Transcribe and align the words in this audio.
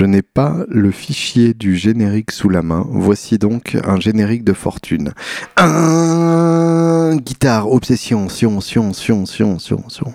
Je 0.00 0.06
n'ai 0.06 0.22
pas 0.22 0.64
le 0.70 0.90
fichier 0.92 1.52
du 1.52 1.76
générique 1.76 2.30
sous 2.30 2.48
la 2.48 2.62
main. 2.62 2.86
Voici 2.88 3.36
donc 3.36 3.76
un 3.84 4.00
générique 4.00 4.44
de 4.44 4.54
fortune. 4.54 5.12
Un 5.58 7.16
guitare, 7.16 7.70
obsession, 7.70 8.30
sion, 8.30 8.62
sion, 8.62 8.94
sion, 8.94 9.26
sion, 9.26 9.58
sion, 9.58 9.84
sion. 9.90 10.14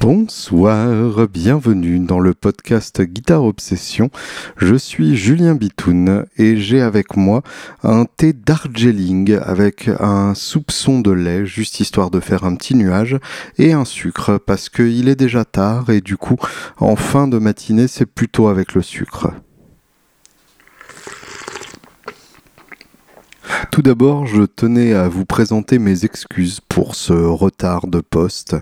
Bonsoir, 0.00 1.26
bienvenue 1.26 1.98
dans 1.98 2.20
le 2.20 2.32
podcast 2.32 3.02
Guitare 3.02 3.42
Obsession. 3.42 4.10
Je 4.56 4.76
suis 4.76 5.16
Julien 5.16 5.56
Bitoun 5.56 6.24
et 6.36 6.56
j'ai 6.56 6.80
avec 6.80 7.16
moi 7.16 7.42
un 7.82 8.04
thé 8.04 8.32
Darjeeling 8.32 9.38
avec 9.42 9.90
un 9.98 10.34
soupçon 10.34 11.00
de 11.00 11.10
lait, 11.10 11.46
juste 11.46 11.80
histoire 11.80 12.10
de 12.10 12.20
faire 12.20 12.44
un 12.44 12.54
petit 12.54 12.76
nuage, 12.76 13.18
et 13.58 13.72
un 13.72 13.84
sucre 13.84 14.38
parce 14.38 14.68
qu'il 14.68 15.08
est 15.08 15.16
déjà 15.16 15.44
tard 15.44 15.90
et 15.90 16.00
du 16.00 16.16
coup, 16.16 16.36
en 16.78 16.94
fin 16.94 17.26
de 17.26 17.38
matinée, 17.38 17.88
c'est 17.88 18.06
plutôt 18.06 18.46
avec 18.46 18.74
le 18.74 18.82
sucre. 18.82 19.32
Tout 23.70 23.82
d'abord, 23.82 24.26
je 24.26 24.42
tenais 24.42 24.92
à 24.92 25.08
vous 25.08 25.24
présenter 25.24 25.78
mes 25.78 26.04
excuses 26.04 26.60
pour 26.68 26.94
ce 26.94 27.12
retard 27.12 27.86
de 27.86 28.00
poste. 28.00 28.56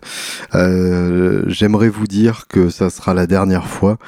Euh, 0.54 1.44
J'aimerais 1.46 1.88
vous 1.88 2.06
dire 2.06 2.46
que 2.48 2.68
ça 2.68 2.90
sera 2.90 3.14
la 3.14 3.26
dernière 3.26 3.66
fois, 3.66 3.98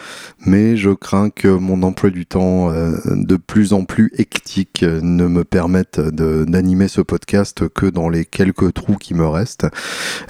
mais 0.44 0.76
je 0.76 0.90
crains 0.90 1.30
que 1.30 1.48
mon 1.48 1.82
emploi 1.82 2.10
du 2.10 2.26
temps 2.26 2.70
euh, 2.70 2.96
de 3.06 3.36
plus 3.36 3.72
en 3.72 3.84
plus 3.84 4.10
hectique 4.16 4.82
ne 4.82 5.26
me 5.26 5.44
permette 5.44 6.00
d'animer 6.00 6.88
ce 6.88 7.00
podcast 7.00 7.68
que 7.68 7.86
dans 7.86 8.08
les 8.08 8.24
quelques 8.24 8.74
trous 8.74 8.96
qui 8.96 9.14
me 9.14 9.26
restent. 9.26 9.66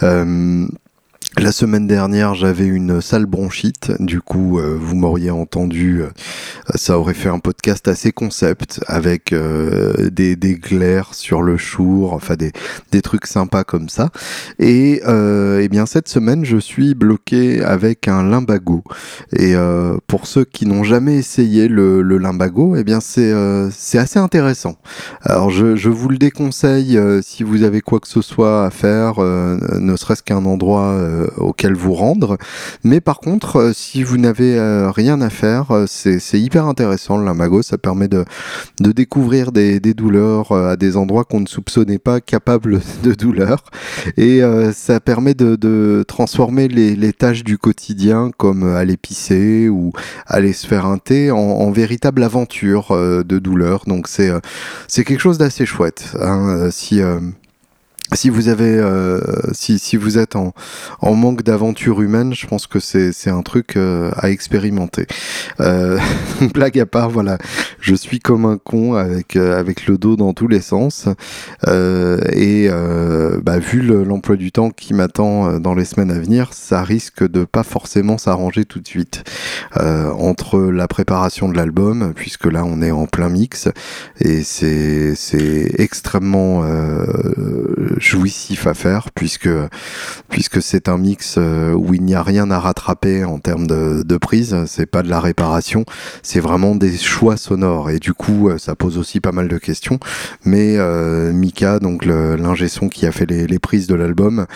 Euh, 0.02 0.66
la 1.37 1.52
semaine 1.52 1.87
dernière, 1.87 2.34
j'avais 2.34 2.66
une 2.66 3.00
sale 3.00 3.27
bronchite. 3.27 3.92
Du 4.00 4.20
coup, 4.20 4.59
euh, 4.59 4.77
vous 4.80 4.96
m'auriez 4.96 5.30
entendu, 5.30 6.01
euh, 6.01 6.09
ça 6.74 6.98
aurait 6.98 7.14
fait 7.14 7.28
un 7.28 7.38
podcast 7.38 7.87
assez 7.87 8.12
concept 8.12 8.80
avec 8.87 9.32
euh, 9.32 10.09
des, 10.10 10.37
des 10.37 10.54
glaires 10.54 11.15
sur 11.15 11.43
le 11.43 11.57
chour, 11.57 12.15
enfin 12.15 12.35
des, 12.35 12.51
des 12.93 13.02
trucs 13.02 13.26
sympas 13.26 13.62
comme 13.62 13.88
ça. 13.88 14.10
Et 14.59 15.02
eh 15.04 15.68
bien 15.68 15.87
cette 15.87 16.09
semaine, 16.09 16.45
je 16.45 16.57
suis 16.57 16.95
bloqué 16.95 17.63
avec 17.63 18.09
un 18.09 18.23
limbago. 18.29 18.82
Et 19.37 19.54
pour 20.07 20.26
ceux 20.26 20.45
qui 20.45 20.66
n'ont 20.66 20.85
jamais 20.85 21.16
essayé 21.16 21.68
le, 21.68 22.02
le 22.02 22.18
limbago, 22.18 22.74
eh 22.76 22.85
bien 22.85 23.01
c'est 23.01 23.32
c'est 23.70 23.98
assez 23.98 24.18
intéressant. 24.18 24.76
Alors 25.23 25.51
je, 25.51 25.76
je 25.76 25.90
vous 25.90 26.09
le 26.09 26.18
déconseille 26.18 26.98
si 27.23 27.42
vous 27.42 27.63
avez 27.63 27.80
quoi 27.80 28.01
que 28.01 28.09
ce 28.09 28.23
soit 28.23 28.65
à 28.65 28.70
faire, 28.70 29.20
ne 29.20 29.96
serait-ce 29.96 30.23
qu'un 30.23 30.45
endroit 30.45 30.96
auquel 31.37 31.74
vous 31.74 31.95
rendre. 31.95 32.38
Mais 32.85 33.01
par 33.01 33.21
contre, 33.21 33.57
euh, 33.57 33.73
si 33.74 34.02
vous 34.02 34.19
n'avez 34.19 34.59
euh, 34.59 34.91
rien 34.91 35.21
à 35.21 35.30
faire, 35.30 35.71
euh, 35.71 35.85
c'est 35.87 36.41
hyper 36.41 36.66
intéressant 36.66 37.16
le 37.16 37.25
limbago. 37.25 37.63
Ça 37.63 37.79
permet 37.79 38.09
de, 38.09 38.25
de 38.80 38.93
découvrir 38.93 39.52
des, 39.52 39.80
douleurs 39.80 40.52
à 40.52 40.77
des 40.77 40.97
endroits 40.97 41.25
qu'on 41.25 41.41
ne 41.41 41.47
soupçonnait 41.47 41.99
pas 41.99 42.21
capables 42.21 42.80
de 43.02 43.13
douleur. 43.15 43.65
Et 44.16 44.41
ça 44.73 45.01
permet 45.01 45.35
de, 45.35 46.05
transformer 46.07 46.69
les, 46.69 47.13
tâches 47.13 47.45
du 47.45 47.59
quotidien, 47.59 48.30
comme 48.37 48.65
aller 48.75 48.97
pisser 48.97 49.69
ou 49.69 49.93
aller 50.27 50.53
se 50.53 50.66
faire 50.66 50.87
un 50.87 50.99
thé, 50.99 51.30
en, 51.30 51.71
véritable 51.71 52.23
aventure 52.23 52.95
de 52.97 53.38
douleur. 53.38 53.85
Donc 53.87 54.09
c'est 54.09 54.30
c'est 54.87 55.05
quelque 55.05 55.21
chose 55.21 55.38
d'assez 55.38 55.66
chouette. 55.66 56.15
Hein, 56.21 56.69
si 56.71 57.01
si 58.14 58.30
vous 58.30 58.48
avez, 58.48 58.78
euh, 58.78 59.20
si, 59.52 59.78
si 59.78 59.96
vous 59.96 60.18
êtes 60.18 60.34
en, 60.34 60.54
en 61.01 61.14
manque 61.14 61.42
d'aventure 61.42 62.01
humaine, 62.01 62.34
je 62.34 62.46
pense 62.46 62.66
que 62.66 62.80
c'est, 62.80 63.12
c'est 63.12 63.30
un 63.30 63.42
truc 63.42 63.76
euh, 63.76 64.10
à 64.16 64.31
expérimenter. 64.31 65.06
Euh, 65.60 65.98
blague 66.54 66.78
à 66.78 66.86
part, 66.86 67.10
voilà, 67.10 67.38
je 67.81 67.94
suis 67.94 68.19
comme 68.19 68.47
un 68.47 68.59
con 68.59 68.94
avec 68.94 69.36
euh, 69.36 69.59
avec 69.59 69.86
le 69.86 69.98
dos 69.98 70.16
dans 70.16 70.32
tous 70.32 70.48
les 70.48 70.60
sens. 70.60 71.06
Et 71.66 72.69
bah, 73.42 73.58
vu 73.58 73.82
l'emploi 73.82 74.36
du 74.36 74.52
temps 74.52 74.70
qui 74.70 74.94
m'attend 74.94 75.58
dans 75.58 75.74
les 75.74 75.84
semaines 75.84 76.10
à 76.10 76.18
venir, 76.18 76.50
ça 76.52 76.82
risque 76.82 77.28
de 77.28 77.44
pas 77.44 77.62
forcément 77.62 78.18
s'arranger 78.18 78.64
tout 78.64 78.80
de 78.80 78.86
suite. 78.86 79.24
Entre 79.74 80.60
la 80.60 80.88
préparation 80.88 81.48
de 81.48 81.56
l'album, 81.56 82.12
puisque 82.14 82.47
là 82.47 82.64
on 82.64 82.82
est 82.82 82.91
en 82.91 83.06
plein 83.06 83.28
mix 83.28 83.68
et 84.20 84.42
c'est 84.42 85.14
c'est 85.14 85.72
extrêmement 85.78 86.64
jouissif 87.98 88.66
à 88.66 88.75
faire 88.75 89.10
puisque 89.14 89.48
puisque 90.28 90.62
c'est 90.62 90.88
un 90.88 90.98
mix 90.98 91.36
euh, 91.38 91.72
où 91.72 91.94
il 91.94 92.03
n'y 92.03 92.14
a 92.14 92.22
rien 92.22 92.50
à 92.50 92.59
rattraper 92.59 93.25
en 93.25 93.38
termes 93.38 93.66
de, 93.66 94.19
prise, 94.19 94.56
c'est 94.66 94.86
pas 94.86 95.03
de 95.03 95.09
la 95.09 95.20
réparation, 95.20 95.84
c'est 96.22 96.41
vraiment 96.41 96.75
des 96.75 96.97
choix 96.97 97.36
sonores 97.36 97.91
et 97.91 97.98
du 97.98 98.12
coup 98.12 98.48
euh, 98.48 98.59
ça 98.59 98.75
pose 98.75 98.98
aussi 98.98 99.20
pas 99.20 99.32
mal 99.32 99.48
de 99.48 99.59
questions. 99.59 99.98
Mais 100.44 100.76
euh, 100.76 101.32
Mika, 101.32 101.78
donc 101.78 102.04
l'ingé 102.04 102.69
son 102.69 102.88
qui 102.88 103.06
a 103.06 103.12
fait 103.12 103.26
les, 103.26 103.59
prises 103.59 103.86
de 103.86 103.94
l'album, 103.94 104.47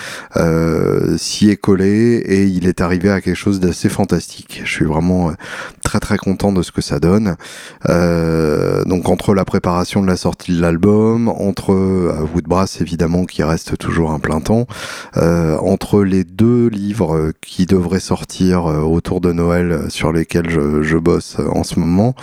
s'y 1.16 1.50
est 1.50 1.56
collé 1.56 2.22
et 2.24 2.44
il 2.44 2.66
est 2.66 2.80
arrivé 2.80 3.10
à 3.10 3.20
quelque 3.20 3.36
chose 3.36 3.60
d'assez 3.60 3.88
fantastique. 3.88 4.62
Je 4.64 4.70
suis 4.70 4.84
vraiment 4.84 5.32
très 5.82 6.00
très 6.00 6.16
content 6.16 6.52
de 6.52 6.62
ce 6.62 6.72
que 6.72 6.80
ça 6.80 6.98
donne. 6.98 7.36
donc 7.88 9.08
entre 9.08 9.34
la 9.34 9.44
préparation 9.44 10.02
de 10.02 10.06
la 10.06 10.16
sortie 10.16 10.56
de 10.56 10.60
l'album, 10.60 11.28
entre 11.28 11.72
Woodbrass 12.34 12.80
évidemment 12.80 13.24
qui 13.32 13.42
reste 13.42 13.78
toujours 13.78 14.10
un 14.10 14.18
plein 14.18 14.40
temps. 14.40 14.66
Euh, 15.16 15.56
entre 15.58 16.02
les 16.02 16.22
deux 16.22 16.68
livres 16.68 17.32
qui 17.40 17.66
devraient 17.66 18.00
sortir 18.00 18.66
euh, 18.66 18.80
autour 18.80 19.20
de 19.20 19.32
Noël 19.32 19.86
sur 19.88 20.12
lesquels 20.12 20.50
je, 20.50 20.82
je 20.82 20.98
bosse 20.98 21.36
en 21.38 21.64
ce 21.64 21.80
moment, 21.80 22.14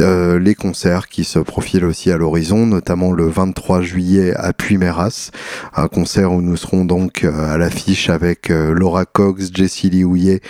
euh, 0.00 0.38
les 0.38 0.54
concerts 0.54 1.08
qui 1.08 1.22
se 1.22 1.38
profilent 1.38 1.84
aussi 1.84 2.10
à 2.10 2.16
l'horizon, 2.16 2.66
notamment 2.66 3.12
le 3.12 3.28
23 3.28 3.82
juillet 3.82 4.34
à 4.34 4.52
Puy-Méras, 4.52 5.30
un 5.74 5.86
concert 5.86 6.32
où 6.32 6.42
nous 6.42 6.56
serons 6.56 6.84
donc 6.84 7.24
à 7.24 7.56
l'affiche 7.56 8.10
avec 8.10 8.48
Laura 8.48 9.04
Cox, 9.04 9.50
Jessie 9.54 9.90
Lee 9.90 10.04
Houillet 10.04 10.40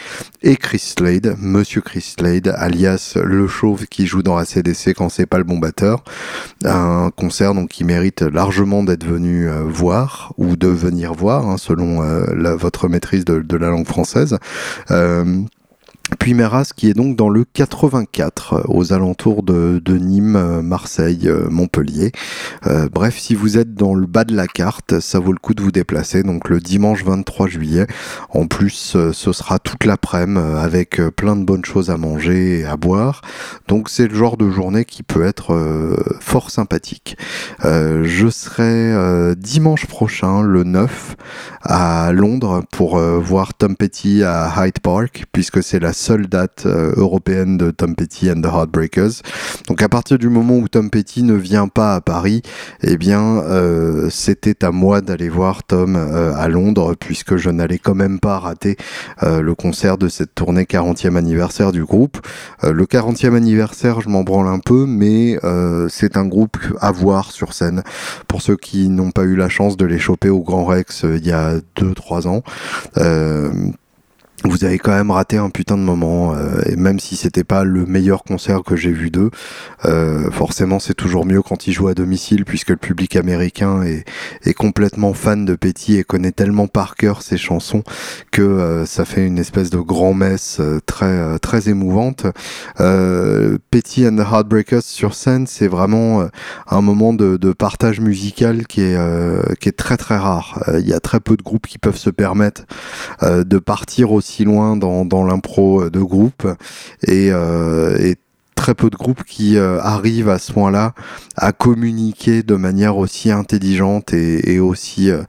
et 0.42 0.56
Chris 0.56 0.78
Slade, 0.78 1.36
Monsieur 1.38 1.82
Chris 1.82 2.14
Slade, 2.16 2.54
alias 2.56 3.18
le 3.22 3.46
chauve 3.46 3.86
qui 3.86 4.06
joue 4.06 4.22
dans 4.22 4.38
ACDC 4.38 4.94
quand 4.96 5.10
c'est 5.10 5.26
pas 5.26 5.38
le 5.38 5.44
bon 5.44 5.58
batteur. 5.58 6.02
Un 6.64 7.10
concert 7.14 7.54
donc 7.54 7.68
qui 7.68 7.84
mérite 7.84 8.22
largement 8.22 8.82
d'être 8.82 9.04
venu 9.04 9.48
voir 9.68 9.97
ou 10.36 10.56
de 10.56 10.68
venir 10.68 11.14
voir, 11.14 11.48
hein, 11.48 11.56
selon 11.56 12.02
euh, 12.02 12.56
votre 12.56 12.88
maîtrise 12.88 13.24
de, 13.24 13.40
de, 13.40 13.56
la 13.56 13.68
langue 13.68 13.86
française. 13.86 14.38
Euh, 14.90 15.42
puis 16.16 16.34
Meras 16.34 16.72
qui 16.74 16.88
est 16.88 16.94
donc 16.94 17.16
dans 17.16 17.28
le 17.28 17.44
84 17.44 18.52
euh, 18.52 18.62
aux 18.68 18.92
alentours 18.92 19.42
de, 19.42 19.80
Nîmes, 19.88 20.36
euh, 20.36 20.62
Marseille, 20.62 21.28
euh, 21.28 21.48
Montpellier. 21.50 22.12
Bref, 22.92 23.18
si 23.18 23.34
vous 23.34 23.56
êtes 23.56 23.74
dans 23.74 23.94
le 23.94 24.06
bas 24.06 24.24
de 24.24 24.34
la 24.34 24.46
carte, 24.46 25.00
ça 25.00 25.18
vaut 25.18 25.32
le 25.32 25.38
coup 25.38 25.54
de 25.54 25.62
vous 25.62 25.70
déplacer. 25.70 26.22
Donc 26.22 26.48
le 26.48 26.60
dimanche 26.60 27.04
23 27.04 27.48
juillet. 27.48 27.86
En 28.30 28.46
plus, 28.46 28.96
ce 29.12 29.32
sera 29.32 29.58
toute 29.58 29.84
l'après-midi 29.84 30.38
avec 30.38 31.00
plein 31.16 31.36
de 31.36 31.44
bonnes 31.44 31.64
choses 31.64 31.90
à 31.90 31.96
manger 31.96 32.60
et 32.60 32.64
à 32.64 32.76
boire. 32.76 33.22
Donc 33.68 33.88
c'est 33.88 34.08
le 34.08 34.14
genre 34.14 34.36
de 34.36 34.50
journée 34.50 34.84
qui 34.84 35.02
peut 35.02 35.24
être 35.24 35.56
fort 36.20 36.50
sympathique. 36.50 37.16
je 37.62 38.28
serai 38.30 39.34
dimanche 39.36 39.86
prochain, 39.86 40.42
le 40.42 40.64
9, 40.64 41.16
à 41.62 42.12
Londres 42.12 42.62
pour 42.70 42.98
voir 42.98 43.54
Tom 43.54 43.76
Petty 43.76 44.22
à 44.24 44.52
Hyde 44.56 44.80
Park, 44.80 45.24
puisque 45.32 45.62
c'est 45.62 45.80
la 45.80 45.92
seule 45.98 46.28
date 46.28 46.64
euh, 46.64 46.92
européenne 46.96 47.58
de 47.58 47.70
Tom 47.70 47.94
Petty 47.94 48.30
and 48.30 48.40
the 48.40 48.46
Heartbreakers. 48.46 49.22
Donc 49.66 49.82
à 49.82 49.88
partir 49.88 50.18
du 50.18 50.28
moment 50.28 50.56
où 50.56 50.68
Tom 50.68 50.90
Petty 50.90 51.22
ne 51.22 51.34
vient 51.34 51.68
pas 51.68 51.96
à 51.96 52.00
Paris, 52.00 52.42
eh 52.82 52.96
bien 52.96 53.20
euh, 53.20 54.08
c'était 54.10 54.64
à 54.64 54.70
moi 54.70 55.00
d'aller 55.00 55.28
voir 55.28 55.64
Tom 55.64 55.96
euh, 55.96 56.32
à 56.36 56.48
Londres 56.48 56.94
puisque 56.98 57.36
je 57.36 57.50
n'allais 57.50 57.78
quand 57.78 57.96
même 57.96 58.20
pas 58.20 58.38
rater 58.38 58.76
le 59.22 59.54
concert 59.54 59.98
de 59.98 60.08
cette 60.08 60.34
tournée 60.34 60.64
40e 60.64 61.16
anniversaire 61.16 61.72
du 61.72 61.84
groupe. 61.84 62.18
le 62.62 62.84
40e 62.84 63.34
anniversaire, 63.34 64.00
je 64.00 64.08
m'en 64.08 64.22
branle 64.22 64.46
un 64.46 64.60
peu, 64.60 64.86
mais 64.86 65.38
c'est 65.88 66.16
un 66.16 66.26
groupe 66.26 66.56
à 66.80 66.92
voir 66.92 67.32
sur 67.32 67.52
scène. 67.52 67.82
Pour 68.28 68.42
ceux 68.42 68.56
qui 68.56 68.88
n'ont 68.88 69.10
pas 69.10 69.24
eu 69.24 69.34
la 69.34 69.48
chance 69.48 69.76
de 69.76 69.86
les 69.86 69.98
choper 69.98 70.28
au 70.28 70.40
Grand 70.40 70.64
Rex 70.64 71.04
il 71.04 71.26
y 71.26 71.32
a 71.32 71.56
2-3 71.76 72.28
ans 72.28 72.42
vous 74.44 74.64
avez 74.64 74.78
quand 74.78 74.92
même 74.92 75.10
raté 75.10 75.36
un 75.36 75.50
putain 75.50 75.76
de 75.76 75.82
moment 75.82 76.32
euh, 76.32 76.60
et 76.66 76.76
même 76.76 77.00
si 77.00 77.16
c'était 77.16 77.42
pas 77.42 77.64
le 77.64 77.86
meilleur 77.86 78.22
concert 78.22 78.62
que 78.62 78.76
j'ai 78.76 78.92
vu 78.92 79.10
d'eux 79.10 79.30
euh, 79.84 80.30
forcément 80.30 80.78
c'est 80.78 80.94
toujours 80.94 81.26
mieux 81.26 81.42
quand 81.42 81.66
ils 81.66 81.72
jouent 81.72 81.88
à 81.88 81.94
domicile 81.94 82.44
puisque 82.44 82.70
le 82.70 82.76
public 82.76 83.16
américain 83.16 83.82
est, 83.82 84.04
est 84.44 84.54
complètement 84.54 85.12
fan 85.12 85.44
de 85.44 85.56
Petty 85.56 85.96
et 85.96 86.04
connaît 86.04 86.30
tellement 86.30 86.68
par 86.68 86.94
cœur 86.94 87.22
ses 87.22 87.36
chansons 87.36 87.82
que 88.30 88.42
euh, 88.42 88.86
ça 88.86 89.04
fait 89.04 89.26
une 89.26 89.38
espèce 89.38 89.70
de 89.70 89.78
grand 89.78 90.14
messe 90.14 90.58
euh, 90.60 90.78
très 90.86 91.38
très 91.40 91.68
émouvante. 91.68 92.26
Petty 92.76 94.06
and 94.06 94.16
the 94.16 94.20
Heartbreakers 94.20 94.82
sur 94.82 95.14
scène 95.14 95.46
c'est 95.46 95.68
vraiment 95.68 96.28
un 96.68 96.80
moment 96.80 97.12
de, 97.12 97.36
de, 97.36 97.52
partage 97.52 98.00
musical 98.00 98.66
qui 98.66 98.82
est 98.82 98.96
qui 99.58 99.68
est 99.68 99.76
très 99.76 99.96
très 99.96 100.16
rare. 100.16 100.62
Il 100.78 100.88
y 100.88 100.92
a 100.92 101.00
très 101.00 101.20
peu 101.20 101.36
de 101.36 101.42
groupes 101.42 101.66
qui 101.66 101.78
peuvent 101.78 101.96
se 101.96 102.10
permettre 102.10 102.62
de 103.22 103.58
partir 103.58 104.12
aussi 104.12 104.27
aussi 104.28 104.44
loin 104.44 104.76
dans, 104.76 105.04
dans 105.04 105.24
l'impro 105.24 105.88
de 105.88 106.00
groupe. 106.00 106.46
Et, 107.06 107.28
et 107.28 108.16
très 108.58 108.74
peu 108.74 108.90
de 108.90 108.96
groupes 108.96 109.22
qui 109.22 109.56
euh, 109.56 109.80
arrivent 109.80 110.28
à 110.28 110.40
ce 110.40 110.52
point-là 110.52 110.92
à 111.36 111.52
communiquer 111.52 112.42
de 112.42 112.56
manière 112.56 112.96
aussi 112.96 113.30
intelligente 113.30 114.12
et, 114.12 114.58
aussi 114.58 115.10
euh, 115.10 115.22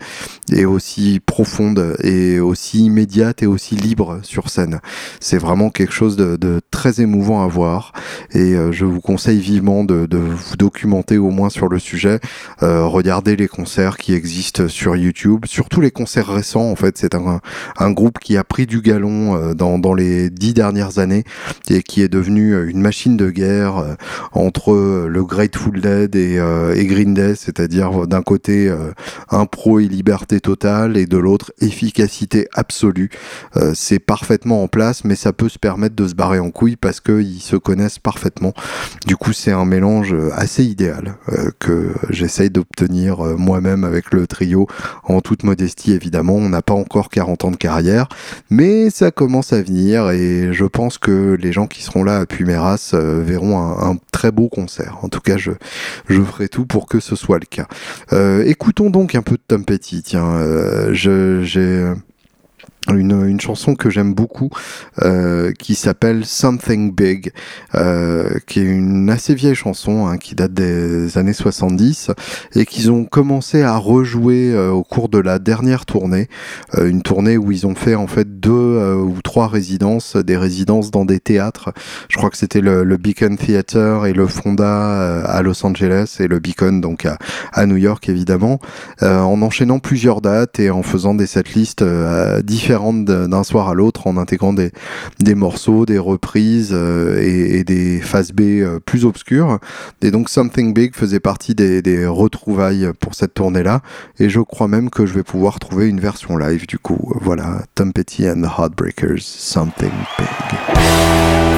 et 0.52 0.66
aussi 0.66 1.22
profonde 1.24 1.96
et 2.04 2.40
aussi 2.40 2.86
immédiate 2.86 3.44
et 3.44 3.46
aussi 3.46 3.76
libre 3.76 4.20
sur 4.24 4.50
scène. 4.50 4.80
C'est 5.20 5.38
vraiment 5.38 5.70
quelque 5.70 5.94
chose 5.94 6.18
de, 6.18 6.60
très 6.72 7.02
émouvant 7.02 7.44
à 7.44 7.48
voir 7.48 7.94
et 8.32 8.56
euh, 8.56 8.72
je 8.72 8.86
vous 8.86 9.00
conseille 9.00 9.40
vivement 9.40 9.84
de, 9.84 10.08
vous 10.18 10.58
documenter 10.58 11.20
au 11.20 11.30
moins 11.30 11.52
sur 11.52 11.70
le 11.70 11.78
sujet. 11.78 12.20
regardez 12.62 13.36
les 13.36 13.48
concerts 13.48 13.98
qui 13.98 14.14
existent 14.14 14.68
sur 14.68 14.96
YouTube, 14.96 15.46
surtout 15.46 15.82
les 15.82 15.92
concerts 15.92 16.34
récents. 16.34 16.72
En 16.72 16.76
fait, 16.76 16.98
c'est 16.98 17.14
un, 17.14 17.92
groupe 17.92 18.18
qui 18.18 18.38
a 18.38 18.44
pris 18.44 18.66
du 18.66 18.82
galon 18.82 19.54
dans 19.54 19.94
les 19.94 20.32
dix 20.32 20.54
dernières 20.54 20.98
années 20.98 21.24
et 21.70 21.84
qui 21.84 22.02
est 22.02 22.10
devenu 22.10 22.70
une 22.70 22.82
machine 22.82 23.19
de 23.20 23.30
guerre 23.30 23.78
euh, 23.78 23.96
entre 24.32 24.74
le 25.08 25.24
Grateful 25.24 25.82
Dead 25.82 26.16
et, 26.16 26.38
euh, 26.40 26.74
Green 26.90 27.14
Day, 27.14 27.36
c'est-à-dire 27.36 28.08
d'un 28.08 28.24
côté 28.24 28.68
euh, 28.70 28.92
impro 29.30 29.80
et 29.80 29.88
liberté 29.88 30.40
totale 30.40 30.98
et 30.98 31.06
de 31.06 31.18
l'autre 31.18 31.52
efficacité 31.62 32.48
absolue. 32.54 33.10
c'est 33.74 34.00
parfaitement 34.00 34.64
en 34.64 34.68
place, 34.68 35.04
mais 35.04 35.16
ça 35.16 35.34
peut 35.34 35.50
se 35.50 35.60
permettre 35.60 35.96
de 35.96 36.08
se 36.08 36.16
barrer 36.16 36.40
en 36.40 36.50
couille 36.50 36.78
parce 36.78 37.00
qu'ils 37.00 37.42
se 37.42 37.56
connaissent 37.58 38.00
parfaitement. 38.00 38.54
Du 39.06 39.18
coup, 39.18 39.34
c'est 39.34 39.52
un 39.52 39.66
mélange 39.66 40.16
assez 40.34 40.64
idéal 40.64 41.16
que 41.60 41.94
j'essaye 42.10 42.50
d'obtenir 42.50 43.20
moi-même 43.38 43.84
avec 43.84 44.14
le 44.14 44.26
trio 44.26 44.68
en 45.04 45.22
toute 45.22 45.44
modestie 45.44 45.92
évidemment. 45.92 46.36
On 46.36 46.50
n'a 46.50 46.62
pas 46.62 46.74
encore 46.74 47.10
40 47.10 47.46
ans 47.46 47.52
de 47.52 47.58
carrière, 47.58 48.08
mais 48.50 48.90
ça 48.90 49.12
commence 49.12 49.54
à 49.54 49.62
venir 49.62 50.10
et 50.10 50.54
je 50.54 50.66
pense 50.66 50.98
que 50.98 51.38
les 51.40 51.52
gens 51.52 51.68
qui 51.68 51.84
seront 51.84 52.04
là 52.04 52.20
à 52.20 52.26
Puméras 52.26 52.96
verront 53.22 53.58
un, 53.60 53.98
très 54.12 54.32
beau 54.32 54.50
concert. 54.50 54.98
En 55.02 55.10
tout 55.10 55.22
cas, 55.22 55.38
je, 55.38 55.52
je 56.08 56.22
ferai 56.22 56.50
tout 56.50 56.66
pour 56.66 56.88
que 56.88 57.00
ce 57.00 57.16
soit 57.16 57.40
le 57.40 57.46
cas. 57.46 57.68
Euh, 58.14 58.44
écoutons 58.46 58.90
donc 58.90 59.16
un 59.16 59.22
peu 59.22 59.36
de 59.36 59.44
Tom 59.48 59.66
Petty. 59.66 60.04
Tiens, 60.04 60.26
euh, 60.26 60.94
j'ai 60.94 61.94
une, 62.98 63.40
chanson 63.40 63.76
que 63.76 63.90
j'aime 63.90 64.14
beaucoup 64.14 64.50
euh, 65.02 65.52
qui 65.58 65.76
s'appelle 65.76 66.26
Something 66.26 66.94
Big, 66.94 67.32
euh, 67.76 68.38
qui 68.48 68.60
est 68.60 68.64
une 68.64 69.10
assez 69.10 69.36
vieille 69.36 69.56
chanson 69.56 70.08
hein, 70.08 70.18
qui 70.18 70.36
date 70.36 70.54
des 70.54 71.18
années 71.18 71.34
70 71.34 72.12
et 72.56 72.66
qu'ils 72.66 72.92
ont 72.92 73.06
commencé 73.06 73.62
à 73.62 73.78
rejouer 73.78 74.52
euh, 74.54 74.72
au 74.72 74.84
cours 74.84 75.10
de 75.10 75.20
la 75.20 75.40
dernière 75.40 75.86
tournée, 75.86 76.28
une 76.78 77.02
tournée 77.02 77.38
où 77.38 77.52
ils 77.52 77.66
ont 77.66 77.76
fait 77.76 77.96
en 77.96 78.08
fait 78.08 78.40
deux 78.40 78.94
ou 78.94 79.22
trois 79.22 79.48
résidences, 79.48 80.16
des 80.16 80.38
résidences 80.38 80.92
dans 80.92 81.06
des 81.06 81.20
théâtres. 81.20 81.72
Je 82.10 82.18
crois 82.18 82.30
que 82.30 82.38
c'était 82.38 82.62
le, 82.62 82.98
Beacon 82.98 83.38
Theater 83.38 84.06
et 84.06 84.14
le 84.14 84.28
Fonda 84.28 85.22
à 85.24 85.42
Los 85.42 85.66
Angeles 85.66 86.18
et 86.20 86.28
le 86.28 86.40
Beacon 86.40 86.82
donc 86.82 87.06
à, 87.06 87.18
à 87.54 87.66
New 87.66 87.78
York 87.78 88.10
évidemment, 88.10 88.60
en 89.02 89.42
enchaînant 89.42 89.80
plusieurs 89.80 90.22
dates 90.22 90.60
et 90.60 90.70
en 90.70 90.84
faisant 90.84 91.14
des 91.14 91.28
setlists 91.28 91.84
différentes 92.44 92.79
d'un 93.04 93.44
soir 93.44 93.70
à 93.70 93.74
l'autre 93.74 94.08
en 94.08 94.18
intégrant 94.18 94.54
des, 94.54 94.72
des 95.20 95.36
morceaux, 95.36 95.86
des 95.86 95.98
reprises 95.98 96.72
euh, 96.74 97.22
et, 97.22 97.64
des 97.64 98.00
phases 98.00 98.32
B 98.32 98.42
euh, 98.42 98.80
plus 98.80 99.06
obscures. 99.06 99.60
Et 100.02 100.12
donc 100.12 100.30
Something 100.30 100.74
Big 100.74 100.96
faisait 100.96 101.20
partie 101.20 101.56
des, 101.56 101.82
des 101.82 102.06
retrouvailles 102.06 102.92
pour 103.00 103.16
cette 103.16 103.34
tournée-là. 103.34 103.82
Et 104.20 104.30
je 104.30 104.40
crois 104.40 104.68
même 104.68 104.90
que 104.90 105.06
je 105.06 105.14
vais 105.14 105.24
pouvoir 105.24 105.60
trouver 105.60 105.88
une 105.88 106.00
version 106.00 106.38
live 106.38 106.68
du 106.68 106.80
coup. 106.80 107.14
Voilà, 107.22 107.64
Tom 107.76 107.94
Petty 107.94 108.30
and 108.30 108.42
the 108.42 108.60
Heartbreakers, 108.60 109.22
Something 109.22 109.92
Big. 110.18 111.49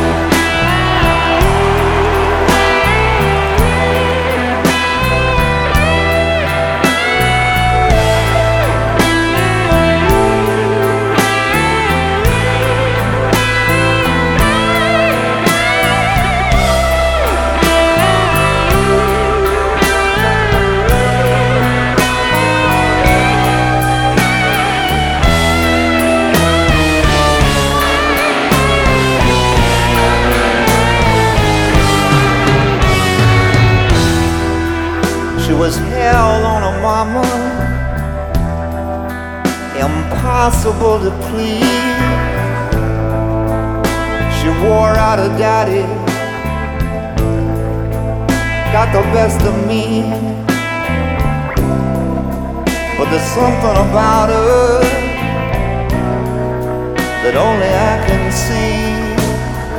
See, 58.32 59.16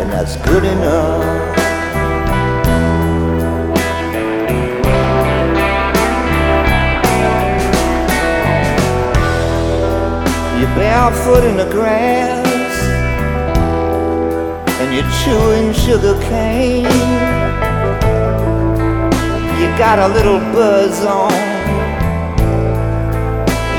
and 0.00 0.10
that's 0.10 0.36
good 0.48 0.64
enough. 0.64 1.58
You're 10.58 10.74
barefoot 10.76 11.44
in 11.44 11.56
the 11.56 11.68
grass 11.70 12.42
and 14.80 14.94
you're 14.94 15.12
chewing 15.22 15.72
sugar 15.72 16.20
cane. 16.22 16.84
You 19.60 19.68
got 19.78 19.98
a 19.98 20.08
little 20.08 20.40
buzz 20.52 21.04
on. 21.04 21.32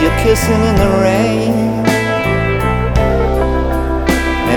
You're 0.02 0.18
kissing 0.24 0.62
in 0.70 0.76
the 0.76 0.90
rain. 1.02 1.73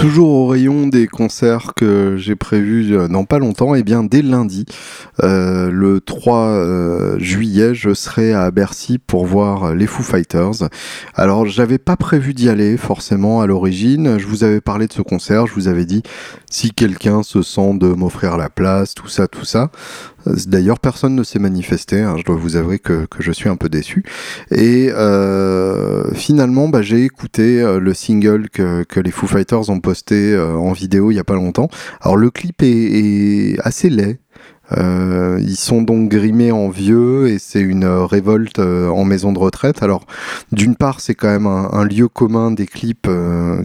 Toujours 0.00 0.30
au 0.30 0.46
rayon 0.46 0.86
des 0.86 1.06
concerts 1.06 1.74
que 1.76 2.16
j'ai 2.16 2.34
prévus 2.34 2.96
euh, 2.96 3.06
dans 3.06 3.26
pas 3.26 3.38
longtemps, 3.38 3.74
et 3.74 3.80
eh 3.80 3.82
bien 3.82 4.02
dès 4.02 4.22
lundi, 4.22 4.64
euh, 5.22 5.70
le 5.70 6.00
3 6.00 6.38
euh, 6.38 7.18
juillet, 7.18 7.74
je 7.74 7.92
serai 7.92 8.32
à 8.32 8.50
Bercy 8.50 8.96
pour 8.96 9.26
voir 9.26 9.74
les 9.74 9.86
Foo 9.86 10.02
Fighters. 10.02 10.70
Alors 11.14 11.44
j'avais 11.44 11.76
pas 11.76 11.98
prévu 11.98 12.32
d'y 12.32 12.48
aller 12.48 12.78
forcément 12.78 13.42
à 13.42 13.46
l'origine. 13.46 14.16
Je 14.16 14.26
vous 14.26 14.42
avais 14.42 14.62
parlé 14.62 14.86
de 14.86 14.92
ce 14.94 15.02
concert, 15.02 15.46
je 15.46 15.52
vous 15.52 15.68
avais 15.68 15.84
dit 15.84 16.02
si 16.50 16.70
quelqu'un 16.70 17.22
se 17.22 17.42
sent 17.42 17.74
de 17.74 17.88
m'offrir 17.88 18.38
la 18.38 18.48
place, 18.48 18.94
tout 18.94 19.08
ça, 19.08 19.28
tout 19.28 19.44
ça. 19.44 19.70
D'ailleurs, 20.26 20.78
personne 20.78 21.14
ne 21.14 21.22
s'est 21.22 21.38
manifesté. 21.38 22.00
Hein, 22.00 22.16
je 22.18 22.24
dois 22.24 22.36
vous 22.36 22.56
avouer 22.56 22.78
que, 22.78 23.06
que, 23.06 23.22
je 23.22 23.32
suis 23.32 23.48
un 23.48 23.56
peu 23.56 23.68
déçu. 23.68 24.04
Et 24.50 24.90
euh, 24.92 26.12
finalement, 26.14 26.68
bah, 26.68 26.82
j'ai 26.82 27.04
écouté 27.04 27.60
euh, 27.60 27.78
le 27.80 27.94
single 27.94 28.48
que, 28.50 28.84
les 29.00 29.10
Foo 29.10 29.26
Fighters 29.26 29.70
ont 29.70 29.80
posté 29.80 30.34
euh, 30.34 30.54
en 30.54 30.72
vidéo 30.72 31.10
il 31.10 31.14
y 31.14 31.18
a 31.18 31.24
pas 31.24 31.34
longtemps. 31.34 31.68
Alors 32.00 32.16
le 32.16 32.30
clip 32.30 32.62
est 32.62 33.56
assez 33.64 33.88
laid. 33.88 34.18
Euh, 34.78 35.38
ils 35.40 35.56
sont 35.56 35.82
donc 35.82 36.08
grimés 36.08 36.52
en 36.52 36.68
vieux 36.68 37.28
et 37.28 37.38
c'est 37.38 37.60
une 37.60 37.84
euh, 37.84 38.04
révolte 38.04 38.58
euh, 38.58 38.88
en 38.88 39.04
maison 39.04 39.32
de 39.32 39.38
retraite. 39.38 39.82
Alors, 39.82 40.06
d'une 40.52 40.76
part, 40.76 41.00
c'est 41.00 41.14
quand 41.14 41.28
même 41.28 41.46
un, 41.46 41.84
lieu 41.84 42.08
commun 42.08 42.50
des 42.50 42.66
clips 42.66 43.08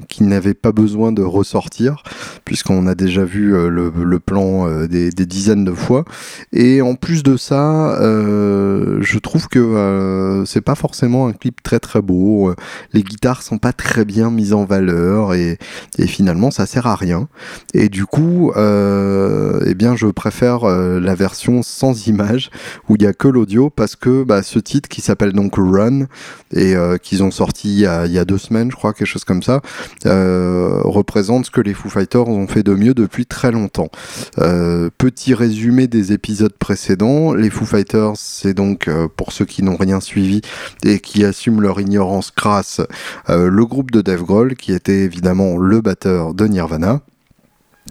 qui 0.07 0.24
n'avaient 0.24 0.53
pas 0.53 0.71
besoin 0.71 1.12
de 1.12 1.21
ressortir, 1.21 2.01
puisqu'on 2.43 2.88
a 2.88 2.95
déjà 2.95 3.24
vu 3.24 3.51
le, 3.69 4.19
plan 4.19 4.67
des, 4.88 5.12
dizaines 5.12 5.65
de 5.65 5.74
fois. 5.74 6.05
Et 6.53 6.81
en 6.81 6.95
plus 6.95 7.24
de 7.24 7.38
ça, 7.38 7.97
je 8.00 9.19
trouve 9.19 9.47
que 9.47 10.43
c'est 10.47 10.62
pas 10.62 10.75
forcément 10.75 11.27
un 11.27 11.33
clip 11.33 11.62
très 11.62 11.79
très 11.79 12.01
beau. 12.01 12.53
Les 12.93 13.03
guitares 13.03 13.43
sont 13.43 13.57
pas 13.57 13.74
très 13.74 14.05
bien 14.05 14.31
mises 14.31 14.53
en 14.53 14.65
valeur 14.65 15.33
et, 15.33 15.57
et 15.97 16.07
finalement, 16.07 16.50
ça 16.50 16.65
sert 16.65 16.88
à 16.88 16.95
rien. 16.95 17.27
Et 17.74 17.89
du 17.89 18.05
coup, 18.05 18.51
eh 18.55 19.75
bien, 19.75 19.95
je 19.95 20.07
préfère 20.07 20.65
la 21.00 21.16
version 21.16 21.64
sans 21.64 22.08
image 22.08 22.50
où 22.90 22.96
il 22.96 23.04
y 23.04 23.08
a 23.08 23.14
que 23.14 23.28
l'audio 23.28 23.70
parce 23.70 23.96
que 23.96 24.24
bah, 24.24 24.44
ce 24.44 24.60
titre 24.60 24.90
qui 24.90 25.02
s'appelle 25.02 25.34
donc 25.34 25.56
Run 25.58 26.08
et 26.56 26.75
qu'ils 27.02 27.24
ont 27.24 27.32
sorti 27.32 27.74
il 27.75 27.80
y, 27.80 27.86
a, 27.86 28.25
deux 28.25 28.38
semaines, 28.38 28.72
je 28.72 28.75
crois, 28.75 28.94
quelque 28.94 29.08
chose 29.08 29.24
comme 29.24 29.44
ça, 29.44 29.62
représente 30.06 31.48
ce 31.48 31.52
que 31.52 31.62
les 31.62 31.74
Foo 31.74 31.90
Fighters 31.90 32.28
ont 32.28 32.48
fait 32.48 32.64
de 32.64 32.74
mieux 32.74 32.94
depuis 32.94 33.25
très 33.25 33.52
longtemps. 33.52 33.90
petit 34.36 35.34
résumé 35.34 35.88
des 35.88 36.14
épisodes 36.14 36.54
précédents, 36.54 37.34
les 37.34 37.50
Foo 37.50 37.66
Fighters, 37.66 38.14
c'est 38.16 38.54
donc 38.54 38.90
pour 39.18 39.32
ceux 39.32 39.46
qui 39.46 39.64
n'ont 39.64 39.78
rien 39.78 40.00
suivi 40.00 40.42
et 40.84 41.00
qui 41.00 41.25
assument 41.25 41.62
leur 41.62 41.80
ignorance 41.80 42.32
crasse, 42.32 42.82
le 43.28 43.66
groupe 43.66 43.92
de 43.92 44.02
Dave 44.02 44.24
Grohl 44.24 44.56
qui 44.56 44.74
était 44.74 45.00
évidemment 45.00 45.58
le 45.58 45.82
batteur 45.82 46.34
de 46.34 46.46
Nirvana 46.46 47.02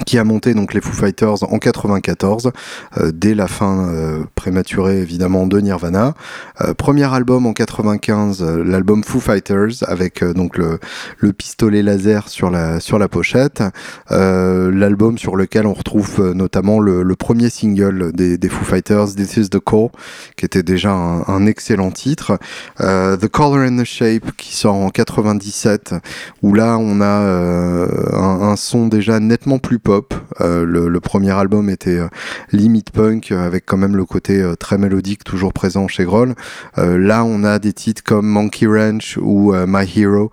qui 0.06 0.18
a 0.18 0.24
monté 0.24 0.54
donc 0.54 0.74
les 0.74 0.80
Foo 0.80 0.92
Fighters 0.92 1.44
en 1.44 1.58
94, 1.58 2.50
euh, 2.98 3.12
dès 3.14 3.34
la 3.34 3.46
fin 3.46 3.88
euh, 3.88 4.24
prématurée 4.34 4.98
évidemment 4.98 5.46
de 5.46 5.60
Nirvana. 5.60 6.14
Euh, 6.60 6.74
premier 6.74 7.12
album 7.12 7.46
en 7.46 7.52
95, 7.52 8.42
l'album 8.42 9.04
Foo 9.04 9.20
Fighters 9.20 9.84
avec 9.86 10.24
donc 10.24 10.58
le, 10.58 10.80
le, 11.18 11.32
pistolet 11.32 11.82
laser 11.82 12.28
sur 12.28 12.50
la 12.50 12.80
sur 12.80 12.98
la 12.98 13.08
pochette. 13.08 13.62
l'album 14.10 15.16
sur 15.16 15.36
lequel 15.36 15.66
on 15.66 15.74
retrouve 15.74 16.32
notamment 16.34 16.80
le, 16.80 17.02
le 17.02 17.16
premier 17.16 17.48
single 17.48 18.12
des, 18.12 18.36
des, 18.36 18.48
Foo 18.48 18.64
Fighters, 18.64 19.14
This 19.16 19.36
Is 19.36 19.48
the 19.48 19.60
Core, 19.60 19.92
qui 20.36 20.44
était 20.44 20.62
déjà 20.62 20.92
un, 20.92 21.22
un 21.28 21.46
excellent 21.46 21.90
titre. 21.90 22.38
the 22.78 23.28
Color 23.28 23.68
and 23.68 23.78
the 23.78 23.84
Shape 23.84 24.32
qui 24.36 24.54
sort 24.54 24.74
en 24.74 24.90
97, 24.90 25.94
où 26.42 26.54
là 26.54 26.78
on 26.78 27.00
a 27.00 27.06
un, 27.06 28.42
un 28.42 28.56
son 28.56 28.88
déjà 28.88 29.20
nettement 29.20 29.58
plus 29.58 29.78
pop. 29.84 30.14
Euh, 30.40 30.64
le, 30.64 31.00
premier 31.00 31.30
album 31.30 31.68
était 31.68 31.98
euh, 31.98 32.08
limite 32.50 32.90
punk 32.90 33.30
euh, 33.30 33.46
avec 33.46 33.66
quand 33.66 33.76
même 33.76 33.94
le 33.94 34.04
côté 34.04 34.42
très 34.58 34.78
mélodique 34.78 35.22
toujours 35.22 35.52
présent 35.52 35.86
chez 35.86 36.04
Grohl. 36.04 36.34
là, 36.76 37.24
on 37.24 37.44
a 37.44 37.58
des 37.58 37.72
titres 37.72 38.02
comme 38.02 38.26
Monkey 38.26 38.66
Ranch 38.66 39.18
ou 39.20 39.52
My 39.66 39.84
Hero 39.84 40.30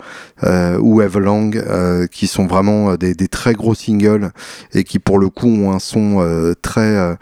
ou 0.80 1.02
Everlong 1.02 1.52
qui 2.10 2.28
sont 2.28 2.48
vraiment 2.48 2.96
des, 2.96 3.14
des, 3.14 3.28
très 3.28 3.54
gros 3.54 3.76
singles 3.76 4.32
et 4.74 4.84
qui 4.84 5.00
pour 5.00 5.20
le 5.20 5.30
coup 5.30 5.48
ont 5.48 5.72
un 5.72 5.80
son 5.80 6.56
très 6.62 7.18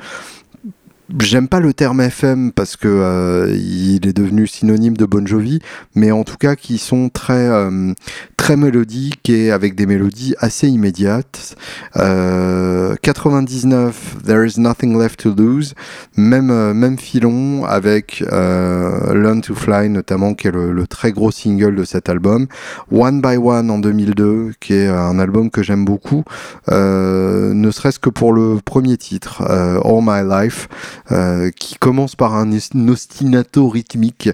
J'aime 1.17 1.47
pas 1.47 1.59
le 1.59 1.73
terme 1.73 2.01
FM 2.01 2.51
parce 2.51 2.75
que 2.75 2.87
euh, 2.87 3.51
il 3.57 4.07
est 4.07 4.13
devenu 4.13 4.45
synonyme 4.45 4.95
de 4.95 5.05
Bon 5.05 5.25
Jovi, 5.25 5.59
mais 5.95 6.11
en 6.11 6.23
tout 6.23 6.37
cas 6.37 6.55
qui 6.55 6.77
sont 6.77 7.09
très 7.09 7.47
euh, 7.47 7.93
très 8.37 8.55
mélodiques 8.55 9.27
et 9.27 9.51
avec 9.51 9.73
des 9.73 9.87
mélodies 9.87 10.35
assez 10.37 10.67
immédiates. 10.67 11.55
Euh, 11.97 12.95
99, 13.01 14.17
There 14.23 14.45
is 14.45 14.59
Nothing 14.59 14.99
Left 14.99 15.21
to 15.21 15.33
Lose, 15.33 15.73
même 16.15 16.51
euh, 16.51 16.75
même 16.75 16.99
filon 16.99 17.65
avec 17.65 18.23
Learn 18.29 19.41
to 19.41 19.55
Fly 19.55 19.89
notamment 19.89 20.35
qui 20.35 20.47
est 20.47 20.51
le, 20.51 20.85
très 20.85 21.11
gros 21.11 21.31
single 21.31 21.75
de 21.75 21.85
cet 21.85 22.07
album. 22.07 22.45
One 22.91 23.19
by 23.19 23.37
One 23.37 23.71
en 23.71 23.79
2002 23.79 24.51
qui 24.59 24.73
est 24.73 24.87
un 24.87 25.17
album 25.17 25.49
que 25.49 25.63
j'aime 25.63 25.85
beaucoup, 25.85 26.23
ne 26.67 27.71
serait-ce 27.71 27.97
que 27.97 28.11
pour 28.11 28.31
le 28.31 28.59
premier 28.63 28.97
titre, 28.97 29.41
All 29.41 30.01
My 30.03 30.21
Life. 30.23 30.67
Euh, 31.12 31.50
qui 31.51 31.75
commence 31.75 32.15
par 32.15 32.36
un, 32.36 32.51
ostinato 32.88 33.68
rythmique 33.68 34.29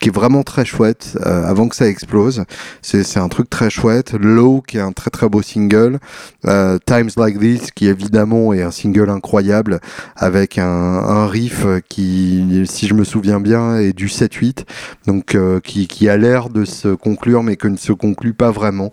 qui 0.00 0.08
est 0.08 0.12
vraiment 0.12 0.42
très 0.42 0.64
chouette 0.64 1.18
euh, 1.26 1.44
avant 1.44 1.68
que 1.68 1.76
ça 1.76 1.88
explose. 1.88 2.44
C'est 2.82 3.18
un 3.18 3.28
truc 3.28 3.50
très 3.50 3.70
chouette. 3.70 4.12
Low 4.12 4.62
qui 4.66 4.78
est 4.78 4.80
un 4.80 4.92
très 4.92 5.10
très 5.10 5.28
beau 5.28 5.42
single. 5.42 5.98
Euh, 6.46 6.78
Times 6.86 7.10
Like 7.16 7.38
This 7.38 7.70
qui 7.72 7.86
évidemment 7.86 8.52
est 8.52 8.62
un 8.62 8.70
single 8.70 9.10
incroyable 9.10 9.80
avec 10.16 10.58
un, 10.58 10.64
un 10.64 11.26
riff 11.26 11.66
qui, 11.88 12.64
si 12.66 12.86
je 12.86 12.94
me 12.94 13.04
souviens 13.04 13.40
bien, 13.40 13.76
est 13.76 13.92
du 13.92 14.06
7-8 14.06 14.64
donc 15.06 15.36
qui, 15.62 15.86
qui 15.88 16.08
a 16.08 16.16
l'air 16.16 16.48
de 16.48 16.64
se 16.64 16.88
conclure 16.88 17.42
mais 17.42 17.56
que 17.56 17.68
ne 17.68 17.76
se 17.76 17.92
conclut 17.92 18.34
pas 18.34 18.50
vraiment 18.50 18.90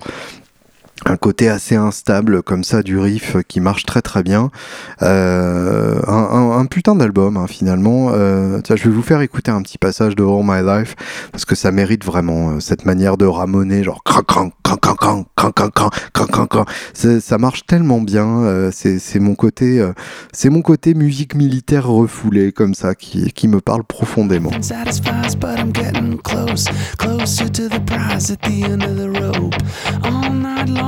un 1.06 1.18
côté 1.18 1.50
assez 1.50 1.76
instable 1.76 2.42
comme 2.42 2.64
ça 2.64 2.82
du 2.82 2.98
riff 2.98 3.38
qui 3.48 3.60
marche 3.60 3.86
très 3.86 4.02
très 4.02 4.24
bien. 4.24 4.52
Euh, 5.02 6.02
un, 6.08 6.66
putain 6.66 6.96
d'album 6.96 7.38
hein, 7.38 7.48
finalement. 7.48 8.10
Euh, 8.12 8.60
je 8.68 8.84
vais 8.84 8.90
vous 8.90 9.02
faire 9.02 9.22
écouter 9.22 9.52
un 9.52 9.62
petit 9.62 9.78
passage 9.78 10.16
de 10.16 10.24
All 10.24 10.44
My 10.44 10.66
Life 10.66 10.96
parce 11.32 11.46
que 11.46 11.56
ça 11.56 11.72
mérite 11.72 12.04
vraiment 12.04 12.50
euh, 12.50 12.60
cette 12.60 12.86
manière 12.86 13.18
de 13.18 13.26
ramoner 13.26 13.84
genre. 13.84 14.04
Ça 17.22 17.38
marche 17.38 17.66
tellement 17.66 18.02
bien. 18.02 18.72
c'est 18.72 19.20
mon 19.20 19.36
côté 19.36 19.86
c'est 20.34 20.50
mon 20.50 20.62
côté 20.62 20.94
musique 20.94 21.36
militaire 21.36 21.88
refoulée 21.88 22.52
comme 22.52 22.74
ça 22.74 22.96
qui, 22.96 23.32
qui 23.32 23.48
me 23.48 23.62
parle 23.62 23.84
profondément. 23.84 24.52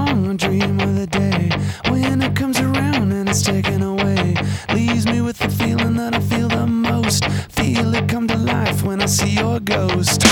Long, 0.06 0.38
dream 0.38 0.80
of 0.80 0.96
the 0.96 1.08
day 1.08 1.50
when 1.90 2.22
it 2.22 2.36
comes 2.36 2.60
around 2.60 3.12
and 3.12 3.28
it's 3.30 3.42
taken 3.42 3.82
away. 3.82 4.36
Leaves 4.74 5.06
me 5.06 5.22
with 5.22 5.38
the 5.38 5.50
feeling 5.50 5.96
that 5.96 6.16
I 6.16 6.20
feel 6.20 6.48
the 6.48 6.68
most. 6.68 7.26
Feel 7.58 7.94
it 7.96 8.08
come 8.08 8.28
to 8.28 8.38
life 8.38 8.84
when 8.84 9.02
I 9.02 9.08
see 9.08 9.34
your 9.36 9.60
ghost. 9.60 10.24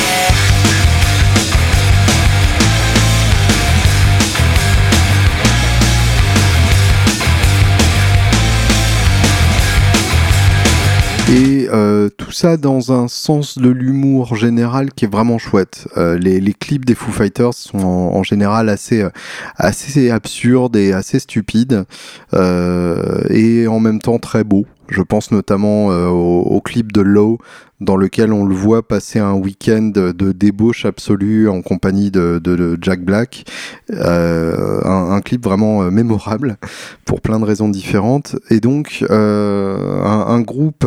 Et 11.30 11.68
euh, 11.74 12.08
tout 12.08 12.32
ça 12.32 12.56
dans 12.56 12.94
un 12.94 13.10
sens 13.10 13.58
de 13.58 13.68
l'humour 13.70 14.38
général 14.38 14.94
qui 14.94 15.04
est 15.04 15.12
vraiment 15.12 15.38
chouette. 15.38 15.86
Euh, 15.98 16.18
les, 16.18 16.54
clips 16.54 16.86
des 16.86 16.96
Foo 16.96 17.12
Fighters 17.12 17.54
sont 17.54 17.80
en, 17.80 18.24
général 18.24 18.70
assez, 18.70 19.02
euh, 19.02 19.10
assez 19.58 20.10
absurdes 20.10 20.78
et 20.78 20.94
assez 20.94 21.20
stupides, 21.20 21.84
et 22.32 23.68
en 23.68 23.80
même 23.82 24.00
temps 24.00 24.20
très 24.20 24.46
beaux. 24.46 24.66
Je 24.90 25.02
pense 25.02 25.32
notamment 25.32 25.92
euh, 25.92 26.08
au, 26.08 26.42
au, 26.44 26.62
clip 26.62 26.92
de 26.92 27.02
Low 27.02 27.40
dans 27.80 27.96
lequel 27.96 28.34
on 28.34 28.46
le 28.46 28.56
voit 28.56 28.88
passer 28.88 29.20
un 29.20 29.34
week-end 29.34 29.92
de 29.94 30.32
débauche 30.32 30.86
absolue 30.86 31.48
en 31.48 31.62
compagnie 31.62 32.12
de, 32.12 32.78
Jack 32.82 33.02
Black. 33.04 33.46
Euh, 33.92 34.82
un, 34.84 35.22
clip 35.22 35.44
vraiment 35.44 35.84
euh, 35.84 35.92
mémorable 35.92 36.58
pour 37.06 37.22
plein 37.22 37.40
de 37.40 37.46
raisons 37.46 37.70
différentes. 37.70 38.36
Et 38.50 38.60
donc 38.60 39.06
euh, 39.10 40.04
un, 40.04 40.42
groupe 40.42 40.86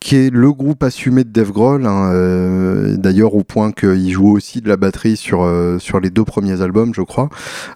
qui 0.00 0.16
est 0.16 0.30
le 0.30 0.50
groupe 0.50 0.82
assumé 0.82 1.24
de 1.24 1.28
Dave 1.28 1.52
Grohl, 1.52 1.86
hein, 1.86 2.10
euh, 2.14 2.96
d'ailleurs 2.96 3.34
au 3.34 3.44
point 3.44 3.70
qu'il 3.70 4.10
joue 4.10 4.30
aussi 4.30 4.62
de 4.62 4.68
la 4.68 4.78
batterie 4.78 5.18
sur, 5.18 5.42
euh, 5.42 5.78
sur 5.78 6.00
les 6.00 6.08
deux 6.08 6.24
premiers 6.24 6.62
albums, 6.62 6.94
je 6.94 7.02
crois, 7.02 7.28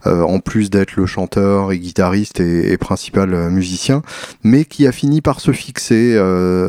euh, 0.06 0.22
en 0.22 0.40
plus 0.40 0.70
d'être 0.70 0.96
le 0.96 1.04
chanteur 1.04 1.70
et 1.70 1.78
guitariste 1.78 2.40
et, 2.40 2.72
et 2.72 2.78
principal 2.78 3.50
musicien, 3.50 4.00
mais 4.42 4.64
qui 4.64 4.86
a 4.86 4.92
fini 4.92 5.20
par 5.20 5.40
se 5.40 5.52
fixer 5.52 6.18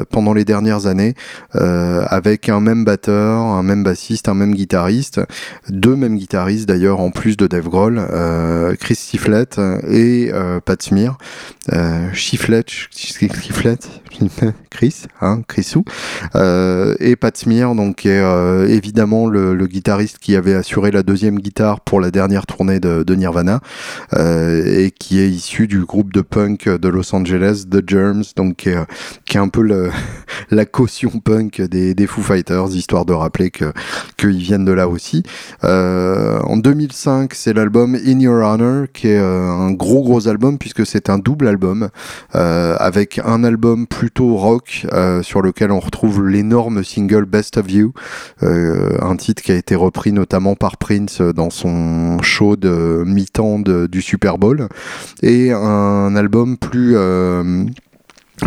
pendant 0.09 0.33
les 0.33 0.43
dernières 0.43 0.87
années 0.87 1.15
avec 1.53 2.49
un 2.49 2.59
même 2.59 2.83
batteur, 2.83 3.41
un 3.41 3.63
même 3.63 3.83
bassiste, 3.83 4.27
un 4.27 4.33
même 4.33 4.53
guitariste, 4.53 5.21
deux 5.69 5.95
mêmes 5.95 6.17
guitaristes 6.17 6.67
d'ailleurs 6.67 6.99
en 6.99 7.11
plus 7.11 7.37
de 7.37 7.47
Dave 7.47 7.69
Grohl, 7.69 8.01
Chris 8.79 8.95
Siflet 8.95 9.45
et 9.87 10.31
Pat 10.65 10.81
Smear, 10.81 11.17
Chiflet, 12.13 12.65
Chris, 14.69 15.03
hein, 15.21 15.41
Chrisou, 15.47 15.83
euh, 16.35 16.95
et 16.99 17.15
Pat 17.15 17.35
Smear, 17.35 17.75
donc 17.75 18.05
est 18.05 18.19
euh, 18.19 18.67
évidemment 18.67 19.27
le, 19.27 19.65
guitariste 19.65 20.19
qui 20.19 20.35
avait 20.35 20.53
assuré 20.53 20.91
la 20.91 21.01
deuxième 21.01 21.39
guitare 21.39 21.81
pour 21.81 21.99
la 21.99 22.11
dernière 22.11 22.45
tournée 22.45 22.79
de, 22.79 23.15
Nirvana, 23.15 23.61
euh, 24.13 24.63
et 24.65 24.91
qui 24.91 25.19
est 25.19 25.29
issu 25.29 25.67
du 25.67 25.81
groupe 25.81 26.13
de 26.13 26.21
punk 26.21 26.69
de 26.69 26.87
Los 26.87 27.15
Angeles, 27.15 27.65
The 27.69 27.81
Germs, 27.87 28.23
donc 28.35 28.55
qui 28.57 28.69
est, 28.69 29.37
un 29.37 29.47
peu 29.49 29.65
la 30.51 30.65
caution 30.65 31.09
punk 31.23 31.61
des, 31.61 31.93
des 31.93 32.07
Foo 32.07 32.21
Fighters, 32.21 32.69
histoire 32.69 33.05
de 33.05 33.13
rappeler 33.13 33.51
que 33.51 33.73
qu'ils 34.17 34.37
viennent 34.37 34.65
de 34.65 34.71
là 34.71 34.87
aussi. 34.87 35.23
Euh, 35.63 36.39
en 36.41 36.57
2005, 36.57 37.33
c'est 37.33 37.53
l'album 37.53 37.95
In 37.95 38.19
Your 38.19 38.43
Honor, 38.43 38.85
qui 38.93 39.07
est 39.07 39.17
un 39.17 39.71
gros 39.71 40.03
gros 40.03 40.27
album 40.27 40.57
puisque 40.57 40.85
c'est 40.85 41.09
un 41.09 41.17
double 41.17 41.47
album 41.47 41.89
avec 42.31 43.19
un 43.23 43.43
album 43.43 43.87
rock 44.19 44.85
sur 45.21 45.41
lequel 45.41 45.71
on 45.71 45.79
retrouve 45.79 46.25
l'énorme 46.25 46.83
single 46.83 47.25
Best 47.25 47.57
of 47.57 47.71
You, 47.71 47.93
un 48.41 49.15
titre 49.15 49.43
qui 49.43 49.51
a 49.51 49.55
été 49.55 49.75
repris 49.75 50.11
notamment 50.11 50.55
par 50.55 50.77
Prince 50.77 51.21
dans 51.21 51.49
son 51.49 52.21
show 52.21 52.55
de 52.55 53.03
mi-temps 53.05 53.59
du 53.59 54.01
Super 54.01 54.37
Bowl, 54.37 54.67
et 55.21 55.51
un 55.51 56.15
album 56.15 56.57
plus 56.57 56.95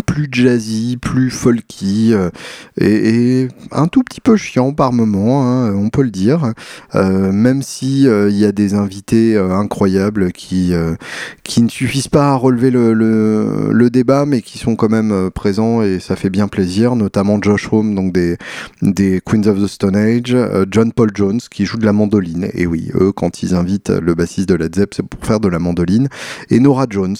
plus 0.05 0.27
jazzy, 0.31 0.97
plus 0.97 1.29
folky 1.31 2.13
euh, 2.13 2.29
et, 2.79 3.47
un 3.71 3.87
tout 3.87 4.03
petit 4.03 4.21
peu 4.21 4.37
chiant 4.37 4.73
par 4.73 4.93
moment, 4.93 5.43
hein, 5.45 5.73
on 5.73 5.89
peut 5.89 6.03
le 6.03 6.11
dire. 6.11 6.53
Euh, 6.95 7.31
même 7.31 7.61
si 7.61 8.07
euh, 8.07 8.29
il 8.29 8.37
y 8.37 8.45
a 8.45 8.51
des 8.51 8.73
invités 8.73 9.37
incroyables 9.37 10.31
qui 10.31 10.73
qui 11.43 11.61
ne 11.61 11.69
suffisent 11.69 12.07
pas 12.07 12.29
à 12.29 12.35
relever 12.35 12.71
le, 12.71 12.93
le, 12.93 13.89
débat, 13.89 14.25
mais 14.25 14.41
qui 14.41 14.57
sont 14.57 14.75
quand 14.75 14.89
même 14.89 15.29
présents 15.31 15.81
et 15.81 15.99
ça 15.99 16.15
fait 16.15 16.29
bien 16.29 16.47
plaisir. 16.47 16.95
Notamment 16.95 17.39
Josh 17.41 17.69
Home, 17.71 17.95
donc 17.95 18.13
des 18.13 18.37
des 18.81 19.21
Queens 19.25 19.47
of 19.47 19.61
the 19.61 19.67
Stone 19.67 19.95
Age, 19.95 20.35
John 20.69 20.91
Paul 20.91 21.09
Jones 21.13 21.39
qui 21.49 21.65
joue 21.65 21.77
de 21.77 21.85
la 21.85 21.93
mandoline. 21.93 22.49
Et 22.53 22.67
oui, 22.67 22.91
eux 22.95 23.11
quand 23.11 23.41
ils 23.41 23.55
invitent 23.55 23.89
le 23.89 24.13
bassiste 24.13 24.49
de 24.49 24.55
Led 24.55 24.75
Zepp, 24.75 24.93
c'est 24.93 25.05
pour 25.05 25.25
faire 25.25 25.39
de 25.39 25.47
la 25.47 25.59
mandoline. 25.59 26.09
Et 26.49 26.59
Nora 26.59 26.85
Jones 26.89 27.17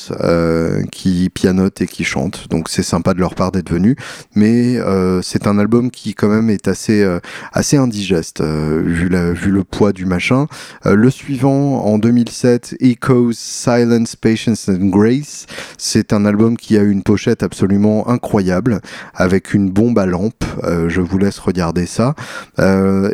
qui 0.91 1.29
pianote 1.33 1.81
et 1.81 1.87
qui 1.87 2.03
chante. 2.03 2.47
C'est 2.67 2.83
sympa 2.83 3.13
de 3.13 3.19
leur 3.19 3.35
part 3.35 3.51
d'être 3.51 3.69
venus, 3.69 3.95
mais 4.35 4.77
euh, 4.77 5.21
c'est 5.21 5.47
un 5.47 5.57
album 5.59 5.91
qui 5.91 6.13
quand 6.13 6.27
même 6.27 6.49
est 6.49 6.67
assez 6.67 7.03
euh, 7.03 7.19
assez 7.53 7.77
indigeste 7.77 8.41
euh, 8.41 8.81
vu 8.83 9.09
la, 9.09 9.31
vu 9.31 9.51
le 9.51 9.63
poids 9.63 9.93
du 9.93 10.05
machin. 10.05 10.47
le 10.85 11.09
suivant 11.09 11.85
en 11.85 11.97
2007, 11.97 12.75
Echoes, 12.79 13.33
Silence, 13.33 14.15
Patience 14.15 14.69
and 14.69 14.87
Grace, 14.87 15.45
c'est 15.77 16.13
un 16.13 16.25
album 16.25 16.57
qui 16.57 16.77
a 16.77 16.83
une 16.83 17.03
pochette 17.03 17.43
absolument 17.43 18.09
incroyable 18.09 18.81
avec 19.13 19.53
une 19.53 19.69
bombe 19.69 19.99
à 19.99 20.05
lampe. 20.05 20.43
je 20.87 21.01
vous 21.01 21.17
laisse 21.17 21.39
regarder 21.39 21.85
ça. 21.85 22.15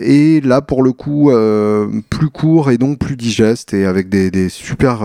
et 0.01 0.41
là 0.41 0.61
pour 0.61 0.83
le 0.83 0.91
coup 0.93 1.31
plus 2.09 2.29
court 2.29 2.71
et 2.71 2.77
donc 2.77 2.99
plus 2.99 3.15
digeste 3.15 3.73
et 3.73 3.85
avec 3.85 4.09
des, 4.09 4.49
super 4.49 5.03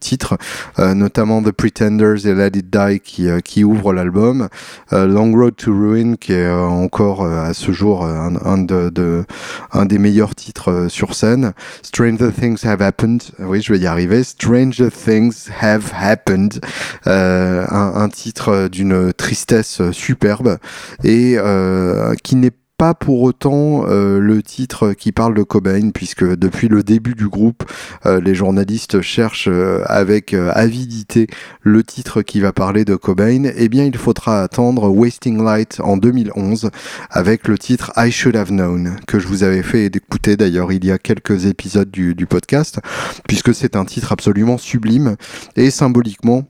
titres, 0.00 0.36
notamment 0.78 1.42
The 1.42 1.52
Pretenders 1.52 2.26
et 2.26 2.34
Let 2.34 2.58
It 2.58 2.70
Die 2.70 3.00
qui, 3.00 3.28
qui 3.44 3.64
l'album. 3.92 4.48
Euh, 4.92 5.06
Long 5.06 5.32
Road 5.32 5.56
to 5.56 5.72
Ruin, 5.72 6.14
qui 6.16 6.32
est 6.32 6.46
euh, 6.46 6.60
encore 6.60 7.22
euh, 7.22 7.44
à 7.44 7.54
ce 7.54 7.72
jour 7.72 8.04
un, 8.04 8.58
de, 8.58 9.24
un 9.72 9.84
des 9.84 9.98
meilleurs 9.98 10.34
titres 10.34 10.86
sur 10.88 11.14
scène. 11.14 11.52
Stranger 11.82 12.30
Things 12.32 12.64
Have 12.66 12.82
Happened. 12.82 13.22
Oui, 13.38 13.62
je 13.62 13.72
vais 13.72 13.78
y 13.78 13.86
arriver. 13.86 14.24
Stranger 14.24 14.90
Things 14.90 15.48
Have 15.60 15.92
Happened. 15.98 16.60
un, 17.06 17.66
un, 17.70 18.08
titre 18.08 18.68
d'une 18.68 19.12
tristesse 19.12 19.82
superbe 19.92 20.58
et 21.02 21.36
qui 22.22 22.36
n'est 22.36 22.52
pas 22.84 22.92
pour 22.92 23.22
autant 23.22 23.86
euh, 23.88 24.20
le 24.20 24.42
titre 24.42 24.92
qui 24.92 25.10
parle 25.10 25.32
de 25.32 25.42
Cobain, 25.42 25.88
puisque 25.88 26.22
depuis 26.22 26.68
le 26.68 26.82
début 26.82 27.14
du 27.14 27.28
groupe, 27.28 27.64
euh, 28.04 28.20
les 28.20 28.34
journalistes 28.34 29.00
cherchent 29.00 29.48
euh, 29.48 29.82
avec 29.86 30.34
avidité 30.34 31.26
le 31.62 31.82
titre 31.82 32.20
qui 32.20 32.40
va 32.40 32.52
parler 32.52 32.84
de 32.84 32.94
Cobain. 32.94 33.44
Eh 33.56 33.70
bien, 33.70 33.84
il 33.84 33.96
faudra 33.96 34.42
attendre 34.42 34.90
Wasting 34.90 35.42
Light 35.42 35.80
en 35.82 35.96
2011 35.96 36.70
avec 37.08 37.48
le 37.48 37.56
titre 37.56 37.90
I 37.96 38.10
Should 38.10 38.36
Have 38.36 38.50
Known, 38.50 38.96
que 39.06 39.18
je 39.18 39.28
vous 39.28 39.44
avais 39.44 39.62
fait 39.62 39.86
écouter 39.86 40.36
d'ailleurs 40.36 40.70
il 40.70 40.84
y 40.84 40.90
a 40.90 40.98
quelques 40.98 41.46
épisodes 41.46 41.90
du, 41.90 42.14
du 42.14 42.26
podcast, 42.26 42.80
puisque 43.26 43.54
c'est 43.54 43.76
un 43.76 43.86
titre 43.86 44.12
absolument 44.12 44.58
sublime 44.58 45.16
et 45.56 45.70
symboliquement 45.70 46.44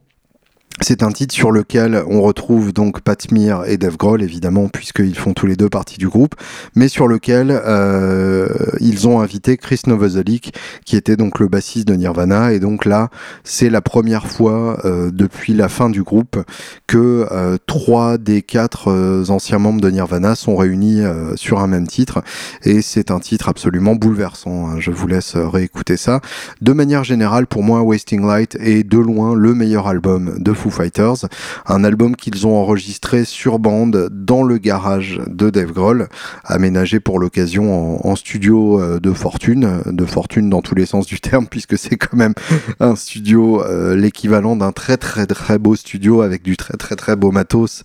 c'est 0.80 1.04
un 1.04 1.12
titre 1.12 1.32
sur 1.32 1.52
lequel 1.52 2.02
on 2.08 2.20
retrouve 2.20 2.72
donc 2.72 3.00
Pat 3.00 3.20
Smear 3.22 3.64
et 3.66 3.76
Dave 3.76 3.96
Grohl, 3.96 4.22
évidemment, 4.22 4.68
puisqu'ils 4.68 5.16
font 5.16 5.32
tous 5.32 5.46
les 5.46 5.54
deux 5.54 5.68
partie 5.68 5.98
du 5.98 6.08
groupe, 6.08 6.34
mais 6.74 6.88
sur 6.88 7.06
lequel 7.06 7.50
euh, 7.50 8.48
ils 8.80 9.06
ont 9.06 9.20
invité 9.20 9.56
Chris 9.56 9.82
Novoselic, 9.86 10.52
qui 10.84 10.96
était 10.96 11.16
donc 11.16 11.38
le 11.38 11.46
bassiste 11.46 11.86
de 11.86 11.94
Nirvana, 11.94 12.52
et 12.52 12.58
donc 12.58 12.86
là, 12.86 13.08
c'est 13.44 13.70
la 13.70 13.82
première 13.82 14.26
fois 14.26 14.80
euh, 14.84 15.12
depuis 15.12 15.54
la 15.54 15.68
fin 15.68 15.90
du 15.90 16.02
groupe 16.02 16.42
que 16.88 17.28
euh, 17.30 17.56
trois 17.66 18.18
des 18.18 18.42
quatre 18.42 18.90
anciens 19.30 19.58
membres 19.58 19.80
de 19.80 19.90
Nirvana 19.90 20.34
sont 20.34 20.56
réunis 20.56 21.02
sur 21.36 21.60
un 21.60 21.68
même 21.68 21.86
titre, 21.86 22.22
et 22.64 22.82
c'est 22.82 23.12
un 23.12 23.20
titre 23.20 23.48
absolument 23.48 23.94
bouleversant. 23.94 24.68
Hein. 24.68 24.80
Je 24.80 24.90
vous 24.90 25.06
laisse 25.06 25.36
réécouter 25.36 25.96
ça. 25.96 26.20
De 26.60 26.72
manière 26.72 27.04
générale, 27.04 27.46
pour 27.46 27.62
moi, 27.62 27.82
Wasting 27.82 28.26
Light 28.26 28.56
est 28.58 28.82
de 28.82 28.98
loin 28.98 29.36
le 29.36 29.54
meilleur 29.54 29.86
album 29.86 30.34
de 30.38 30.52
Fighters, 30.70 31.26
un 31.66 31.84
album 31.84 32.16
qu'ils 32.16 32.46
ont 32.46 32.56
enregistré 32.56 33.24
sur 33.24 33.58
bande 33.58 34.08
dans 34.10 34.42
le 34.42 34.58
garage 34.58 35.20
de 35.26 35.50
Dave 35.50 35.72
Grohl, 35.72 36.08
aménagé 36.44 37.00
pour 37.00 37.18
l'occasion 37.18 38.06
en, 38.06 38.16
studio 38.16 38.80
euh, 38.80 39.00
de 39.00 39.12
fortune, 39.12 39.82
de 39.86 40.04
fortune 40.04 40.48
dans 40.50 40.62
tous 40.62 40.74
les 40.74 40.86
sens 40.86 41.06
du 41.06 41.20
terme, 41.20 41.46
puisque 41.50 41.76
c'est 41.78 41.96
quand 41.96 42.16
même 42.16 42.34
un 42.80 42.96
studio, 42.96 43.62
euh, 43.62 43.96
l'équivalent 43.96 44.56
d'un 44.56 44.72
très 44.72 44.96
très 44.96 45.26
très 45.26 45.58
beau 45.58 45.76
studio 45.76 46.22
avec 46.22 46.42
du 46.42 46.56
très 46.56 46.76
très 46.76 46.96
très 46.96 47.16
beau 47.16 47.30
matos 47.30 47.82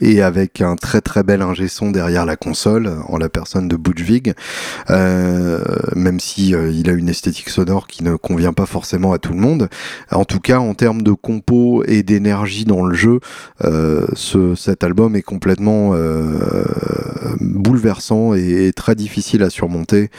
et 0.00 0.22
avec 0.22 0.60
un 0.60 0.76
très 0.76 1.00
très 1.00 1.22
bel 1.22 1.42
ingé 1.42 1.68
son 1.68 1.90
derrière 1.90 2.24
la 2.24 2.36
console, 2.36 2.92
en 3.08 3.18
la 3.18 3.28
personne 3.28 3.68
de 3.68 3.76
Butch 3.76 4.00
Vig, 4.00 4.34
euh, 4.90 5.62
même 5.94 6.20
si 6.20 6.50
il 6.50 6.88
a 6.88 6.92
une 6.92 7.08
esthétique 7.08 7.48
sonore 7.48 7.86
qui 7.86 8.04
ne 8.04 8.16
convient 8.16 8.52
pas 8.52 8.66
forcément 8.66 9.12
à 9.12 9.18
tout 9.18 9.32
le 9.32 9.40
monde. 9.40 9.68
En 10.10 10.24
tout 10.24 10.40
cas, 10.40 10.58
en 10.58 10.74
termes 10.74 11.02
de 11.02 11.12
compo 11.12 11.82
et 11.86 11.97
d'énergie 12.02 12.64
dans 12.64 12.84
le 12.84 12.94
jeu. 12.94 13.20
Euh, 13.64 14.06
ce, 14.14 14.54
cet 14.54 14.84
album 14.84 15.16
est 15.16 15.22
complètement 15.22 15.90
euh, 15.94 16.38
bouleversant 17.40 18.34
et, 18.34 18.72
très 18.74 18.94
difficile 18.94 19.42
à 19.42 19.50
surmonter, 19.50 20.10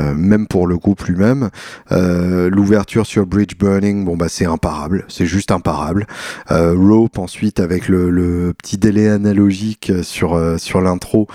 euh, 0.00 0.14
même 0.14 0.46
pour 0.46 0.66
le 0.66 0.76
groupe 0.76 1.02
lui-même. 1.04 1.50
L'ouverture 1.90 3.06
sur 3.06 3.26
Bridge 3.26 3.56
Burning, 3.58 4.04
bon 4.04 4.16
bah 4.16 4.26
c'est 4.28 4.44
imparable, 4.44 5.04
c'est 5.08 5.26
juste 5.26 5.50
imparable. 5.50 6.06
Rope 6.50 7.18
ensuite 7.18 7.60
avec 7.60 7.88
le, 7.88 8.10
le, 8.10 8.52
petit 8.54 8.78
délai 8.78 9.08
analogique 9.08 9.92
sur 10.02 10.40
sur 10.58 10.80
l'intro 10.80 11.28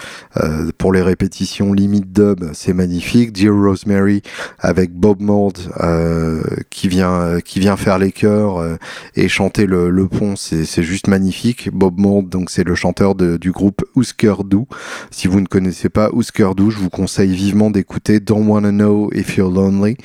pour 0.78 0.94
les 0.94 1.02
répétitions 1.02 1.74
limite 1.74 2.12
dub, 2.12 2.46
c'est 2.54 2.74
magnifique. 2.74 3.32
Dear 3.32 3.54
Rosemary 3.54 4.22
avec 4.60 4.92
Bob 4.94 5.22
Mould 5.22 5.58
qui 6.70 6.88
vient 6.88 7.40
qui 7.44 7.60
vient 7.60 7.78
faire 7.78 7.98
les 7.98 8.12
chœurs 8.12 8.78
et 9.16 9.28
chanter 9.28 9.66
le, 9.66 9.89
le, 9.90 10.08
pont, 10.08 10.36
c'est 10.36 10.84
juste 10.84 11.08
magnifique. 11.08 11.70
Bob 11.72 12.00
Mould, 12.00 12.30
donc 12.30 12.50
c'est 12.50 12.64
le 12.64 12.76
chanteur 12.76 13.16
du 13.16 13.52
groupe 13.52 13.84
Husker 13.96 14.36
Du. 14.46 14.60
Si 15.12 15.28
vous 15.28 15.42
ne 15.42 15.46
connaissez 15.46 15.90
pas 15.90 16.10
Husker 16.14 16.52
Du, 16.56 16.72
je 16.72 16.78
vous 16.78 16.90
conseille 16.90 17.36
vivement 17.36 17.72
d'écouter 17.72 18.20
Don't 18.20 18.48
Wanna 18.48 18.72
Know 18.72 19.10
If 19.14 19.38
You're 19.38 19.52
Lonely. 19.52 19.98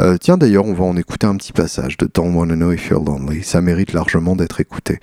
Euh, 0.00 0.16
tiens 0.18 0.36
d'ailleurs, 0.36 0.66
on 0.66 0.74
va 0.74 0.84
en 0.84 0.96
écouter 0.96 1.26
un 1.26 1.36
petit 1.36 1.52
passage 1.52 1.96
de 1.96 2.08
Don't 2.12 2.34
Wanna 2.34 2.56
Know 2.56 2.72
If 2.72 2.88
You're 2.88 3.04
Lonely. 3.04 3.42
Ça 3.42 3.60
mérite 3.60 3.92
largement 3.92 4.36
d'être 4.36 4.60
écouté. 4.60 5.00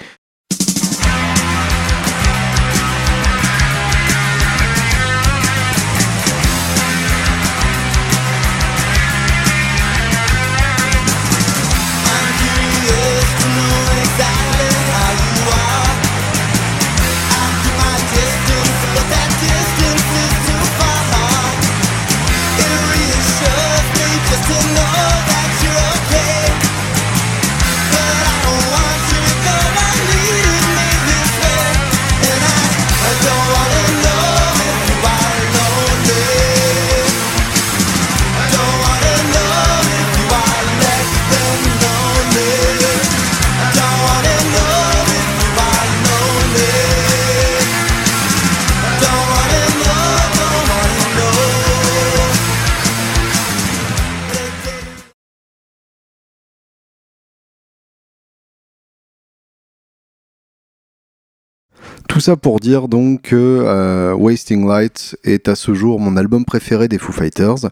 Tout 62.17 62.21
ça 62.21 62.35
pour 62.35 62.59
dire 62.59 62.87
donc 62.87 63.21
que 63.21 63.35
euh, 63.35 64.11
Wasting 64.15 64.67
Light 64.67 65.15
est 65.23 65.47
à 65.47 65.53
ce 65.53 65.75
jour 65.75 65.99
mon 65.99 66.17
album 66.17 66.45
préféré 66.45 66.87
des 66.87 66.97
Foo 66.97 67.11
Fighters 67.11 67.69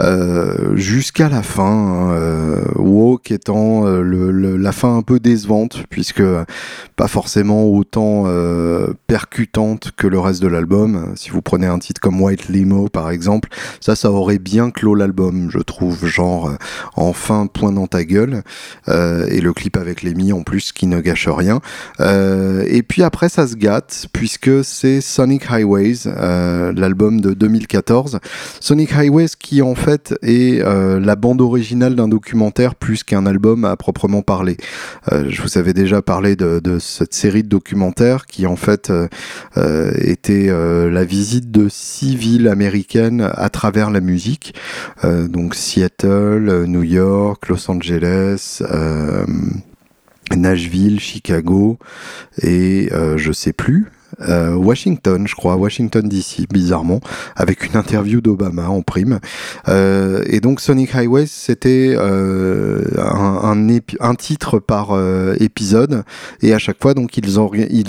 euh, 0.00 0.76
jusqu'à 0.76 1.30
la 1.30 1.42
fin. 1.42 2.12
Euh, 2.12 2.60
Walk 2.74 3.30
étant 3.30 3.86
le, 3.86 4.30
la 4.58 4.72
fin 4.72 4.98
un 4.98 5.00
peu 5.00 5.18
décevante 5.18 5.84
puisque 5.88 6.22
pas 6.94 7.08
forcément 7.08 7.64
autant 7.64 8.26
percutante 9.06 9.92
que 9.96 10.06
le 10.06 10.18
reste 10.18 10.42
de 10.42 10.48
l'album. 10.48 11.14
Si 11.16 11.30
vous 11.30 11.40
prenez 11.40 11.66
un 11.66 11.78
titre 11.78 11.98
comme 11.98 12.20
White 12.20 12.48
Limo 12.50 12.88
par 12.88 13.08
exemple, 13.08 13.48
ça 13.80 13.96
ça 13.96 14.10
aurait 14.10 14.38
bien 14.38 14.70
clos 14.70 14.94
l'album, 14.94 15.48
je 15.50 15.58
trouve, 15.58 16.04
genre 16.04 16.52
enfin 16.96 17.46
point 17.46 17.72
dans 17.72 17.86
ta 17.86 18.04
gueule 18.04 18.42
et 18.88 19.40
le 19.40 19.52
clip 19.54 19.78
avec 19.78 20.02
Lemmy 20.02 20.34
en 20.34 20.42
plus 20.42 20.72
qui 20.72 20.86
ne 20.86 21.00
gâche 21.00 21.28
rien. 21.28 21.60
et 21.98 22.82
puis 22.82 23.02
après 23.02 23.30
ça 23.30 23.46
se 23.46 23.54
gâte 23.54 23.85
puisque 24.12 24.64
c'est 24.64 25.00
Sonic 25.00 25.50
Highways, 25.50 26.06
euh, 26.06 26.72
l'album 26.74 27.20
de 27.20 27.34
2014. 27.34 28.18
Sonic 28.60 28.92
Highways 28.92 29.28
qui 29.38 29.62
en 29.62 29.74
fait 29.74 30.14
est 30.22 30.60
euh, 30.62 31.00
la 31.00 31.16
bande 31.16 31.40
originale 31.40 31.94
d'un 31.94 32.08
documentaire 32.08 32.74
plus 32.74 33.04
qu'un 33.04 33.26
album 33.26 33.64
à 33.64 33.76
proprement 33.76 34.22
parler. 34.22 34.56
Euh, 35.12 35.26
je 35.28 35.42
vous 35.42 35.58
avais 35.58 35.72
déjà 35.72 36.02
parlé 36.02 36.36
de, 36.36 36.78
cette 36.78 37.14
série 37.14 37.42
de 37.42 37.48
documentaires 37.48 38.26
qui 38.26 38.46
en 38.46 38.56
fait 38.56 38.92
était 39.56 40.48
la 40.48 41.04
visite 41.04 41.50
de 41.50 41.68
six 41.68 42.16
villes 42.16 42.48
américaines 42.48 43.28
à 43.34 43.48
travers 43.48 43.90
la 43.90 44.00
musique. 44.00 44.54
donc 45.02 45.54
Seattle, 45.54 46.64
New 46.66 46.82
York, 46.82 47.48
Los 47.48 47.70
Angeles. 47.70 48.62
Nashville, 50.36 51.00
Chicago 51.00 51.78
et 52.42 52.88
je 53.16 53.32
sais 53.32 53.52
plus. 53.52 53.86
Euh, 54.20 54.54
Washington, 54.54 55.26
je 55.26 55.34
crois, 55.34 55.56
Washington 55.56 56.08
DC, 56.08 56.46
bizarrement, 56.50 57.00
avec 57.34 57.66
une 57.66 57.76
interview 57.76 58.20
d'Obama 58.20 58.68
en 58.68 58.82
prime. 58.82 59.20
Euh, 59.68 60.22
et 60.26 60.40
donc 60.40 60.60
Sonic 60.60 60.94
Highways, 60.94 61.26
c'était 61.26 61.94
euh, 61.96 62.82
un, 62.98 63.68
un, 64.00 64.14
titre 64.14 64.58
par 64.58 64.92
euh, 64.92 65.34
épisode, 65.40 66.04
et 66.40 66.54
à 66.54 66.58
chaque 66.58 66.80
fois, 66.80 66.94
donc 66.94 67.16
ils, 67.16 67.38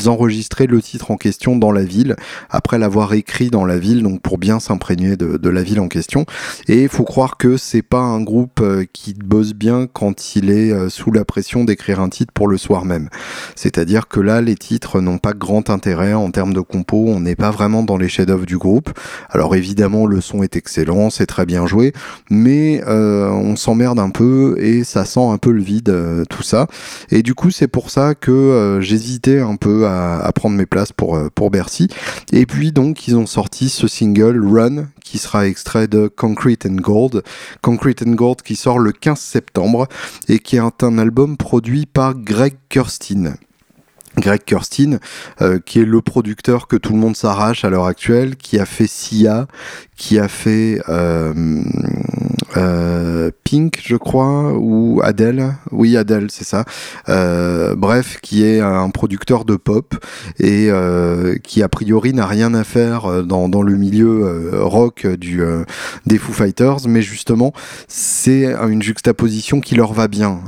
enregistraient 0.09 0.67
le 0.67 0.81
titre 0.81 1.11
en 1.11 1.17
question 1.17 1.55
dans 1.55 1.71
la 1.71 1.83
ville, 1.83 2.15
après 2.49 2.77
l'avoir 2.77 3.13
écrit 3.13 3.49
dans 3.49 3.65
la 3.65 3.77
ville, 3.77 4.03
donc 4.03 4.21
pour 4.21 4.37
bien 4.37 4.59
s'imprégner 4.59 5.15
de, 5.15 5.37
de, 5.37 5.49
la 5.49 5.63
ville 5.63 5.79
en 5.79 5.87
question. 5.87 6.25
Et 6.67 6.83
il 6.83 6.89
faut 6.89 7.03
croire 7.03 7.37
que 7.37 7.57
c'est 7.57 7.81
pas 7.81 8.01
un 8.01 8.21
groupe 8.21 8.63
qui 8.93 9.13
bosse 9.13 9.53
bien 9.53 9.87
quand 9.91 10.35
il 10.35 10.49
est 10.49 10.89
sous 10.89 11.11
la 11.11 11.25
pression 11.25 11.63
d'écrire 11.63 11.99
un 11.99 12.09
titre 12.09 12.33
pour 12.33 12.47
le 12.47 12.57
soir 12.57 12.85
même. 12.85 13.09
C'est-à-dire 13.55 14.07
que 14.07 14.19
là, 14.19 14.41
les 14.41 14.55
titres 14.55 15.01
n'ont 15.01 15.17
pas 15.17 15.33
grand 15.33 15.69
intérêt 15.69 16.13
en 16.17 16.31
termes 16.31 16.53
de 16.53 16.61
compo, 16.61 17.05
on 17.07 17.19
n'est 17.19 17.35
pas 17.35 17.51
vraiment 17.51 17.83
dans 17.83 17.97
les 17.97 18.09
chefs-d'œuvre 18.09 18.45
du 18.45 18.57
groupe. 18.57 18.91
Alors 19.29 19.55
évidemment, 19.55 20.05
le 20.05 20.21
son 20.21 20.43
est 20.43 20.55
excellent, 20.55 21.09
c'est 21.09 21.25
très 21.25 21.45
bien 21.45 21.65
joué, 21.67 21.93
mais 22.29 22.81
euh, 22.87 23.29
on 23.29 23.55
s'emmerde 23.55 23.99
un 23.99 24.09
peu 24.09 24.55
et 24.59 24.83
ça 24.83 25.05
sent 25.05 25.25
un 25.25 25.37
peu 25.37 25.51
le 25.51 25.61
vide, 25.61 25.89
euh, 25.89 26.25
tout 26.29 26.43
ça. 26.43 26.67
Et 27.09 27.23
du 27.23 27.33
coup, 27.33 27.51
c'est 27.51 27.67
pour 27.67 27.89
ça 27.89 28.15
que 28.15 28.31
euh, 28.31 28.81
j'hésitais 28.81 29.39
un 29.39 29.55
peu 29.55 29.87
à, 29.87 30.31
prendre 30.35 30.55
mes 30.55 30.65
places 30.65 30.91
pour, 30.91 31.19
pour 31.33 31.49
Bercy. 31.49 31.87
Et 32.31 32.45
puis 32.45 32.71
donc, 32.71 33.07
ils 33.07 33.15
ont 33.15 33.25
sorti 33.25 33.69
ce 33.69 33.87
single 33.87 34.45
Run, 34.45 34.87
qui 35.03 35.17
sera 35.17 35.47
extrait 35.47 35.87
de 35.87 36.07
Concrete 36.07 36.65
and 36.65 36.75
Gold. 36.75 37.23
Concrete 37.61 38.03
and 38.05 38.11
Gold 38.11 38.41
qui 38.41 38.55
sort 38.55 38.79
le 38.79 38.91
15 38.91 39.19
septembre 39.19 39.87
et 40.27 40.39
qui 40.39 40.57
est 40.57 40.83
un 40.83 40.97
album 40.97 41.37
produit 41.37 41.85
par 41.85 42.13
Greg 42.15 42.55
Kirsten. 42.69 43.37
Greg 44.17 44.43
Kirsten, 44.43 44.99
euh, 45.41 45.59
qui 45.63 45.79
est 45.79 45.85
le 45.85 46.01
producteur 46.01 46.67
que 46.67 46.75
tout 46.75 46.93
le 46.93 46.99
monde 46.99 47.15
s'arrache 47.15 47.63
à 47.63 47.69
l'heure 47.69 47.85
actuelle, 47.85 48.35
qui 48.35 48.59
a 48.59 48.65
fait 48.65 48.87
Sia, 48.87 49.47
qui 49.95 50.19
a 50.19 50.27
fait 50.27 50.81
euh, 50.89 51.33
euh, 52.57 53.31
Pink, 53.43 53.79
je 53.83 53.95
crois, 53.95 54.53
ou 54.57 54.99
Adele. 55.03 55.53
Oui, 55.71 55.95
Adele, 55.95 56.27
c'est 56.29 56.43
ça. 56.43 56.65
Euh, 57.07 57.75
bref, 57.75 58.17
qui 58.21 58.43
est 58.43 58.59
un 58.59 58.89
producteur 58.89 59.45
de 59.45 59.55
pop 59.55 59.95
et 60.39 60.67
euh, 60.69 61.35
qui 61.43 61.61
a 61.61 61.69
priori 61.69 62.13
n'a 62.13 62.25
rien 62.25 62.53
à 62.53 62.63
faire 62.63 63.23
dans, 63.23 63.47
le 63.47 63.75
milieu 63.75 64.51
rock 64.61 65.07
du 65.07 65.41
des 66.05 66.17
Foo 66.17 66.31
Fighters, 66.31 66.87
mais 66.87 67.01
justement, 67.01 67.53
c'est 67.87 68.45
une 68.45 68.81
juxtaposition 68.81 69.61
qui 69.61 69.75
leur 69.75 69.93
va 69.93 70.07
bien, 70.07 70.41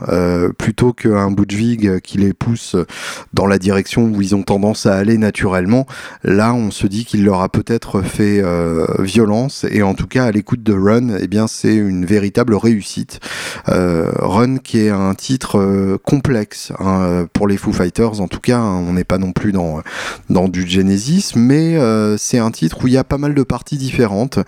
plutôt 0.57 0.93
qu'un 0.93 1.31
Budwig 1.31 1.99
qui 2.01 2.17
les 2.17 2.33
pousse 2.33 2.75
dans 3.33 3.47
la 3.47 3.57
direction 3.57 4.03
où 4.03 4.21
ils 4.21 4.35
ont 4.35 4.43
tendance 4.43 4.85
à 4.85 4.95
aller 4.95 5.17
naturellement. 5.17 5.87
Là, 6.23 6.53
on 6.53 6.71
se 6.71 6.87
dit 6.87 7.05
qu'il 7.05 7.23
leur 7.23 7.41
a 7.41 7.49
peut-être 7.49 8.01
fait 8.01 8.43
violence 8.99 9.65
et 9.69 9.81
en 9.81 9.95
tout 9.95 10.07
cas 10.07 10.25
à 10.25 10.31
l'écoute 10.31 10.63
de 10.63 10.73
Run, 10.73 11.17
eh 11.19 11.27
bien 11.27 11.47
c'est 11.47 11.75
une 11.75 11.98
véritable 12.05 12.55
réussite. 12.55 13.19
Euh, 13.69 14.11
Run 14.19 14.57
qui 14.57 14.79
est 14.79 14.89
un 14.89 15.13
titre 15.15 15.59
euh, 15.59 15.97
complexe 16.03 16.71
hein, 16.79 17.27
pour 17.33 17.47
les 17.47 17.57
Foo 17.57 17.71
Fighters, 17.71 18.21
en 18.21 18.27
tout 18.27 18.39
cas 18.39 18.57
hein, 18.57 18.83
on 18.87 18.93
n'est 18.93 19.03
pas 19.03 19.17
non 19.17 19.31
plus 19.31 19.51
dans 19.51 20.47
du 20.47 20.67
Genesis, 20.67 21.33
mais 21.35 21.77
euh, 21.77 22.17
c'est 22.17 22.39
un 22.39 22.51
titre 22.51 22.83
où 22.83 22.87
il 22.87 22.93
y 22.93 22.97
a 22.97 23.03
pas 23.03 23.17
mal 23.17 23.33
de 23.33 23.43
parties 23.43 23.77
différentes. 23.77 24.39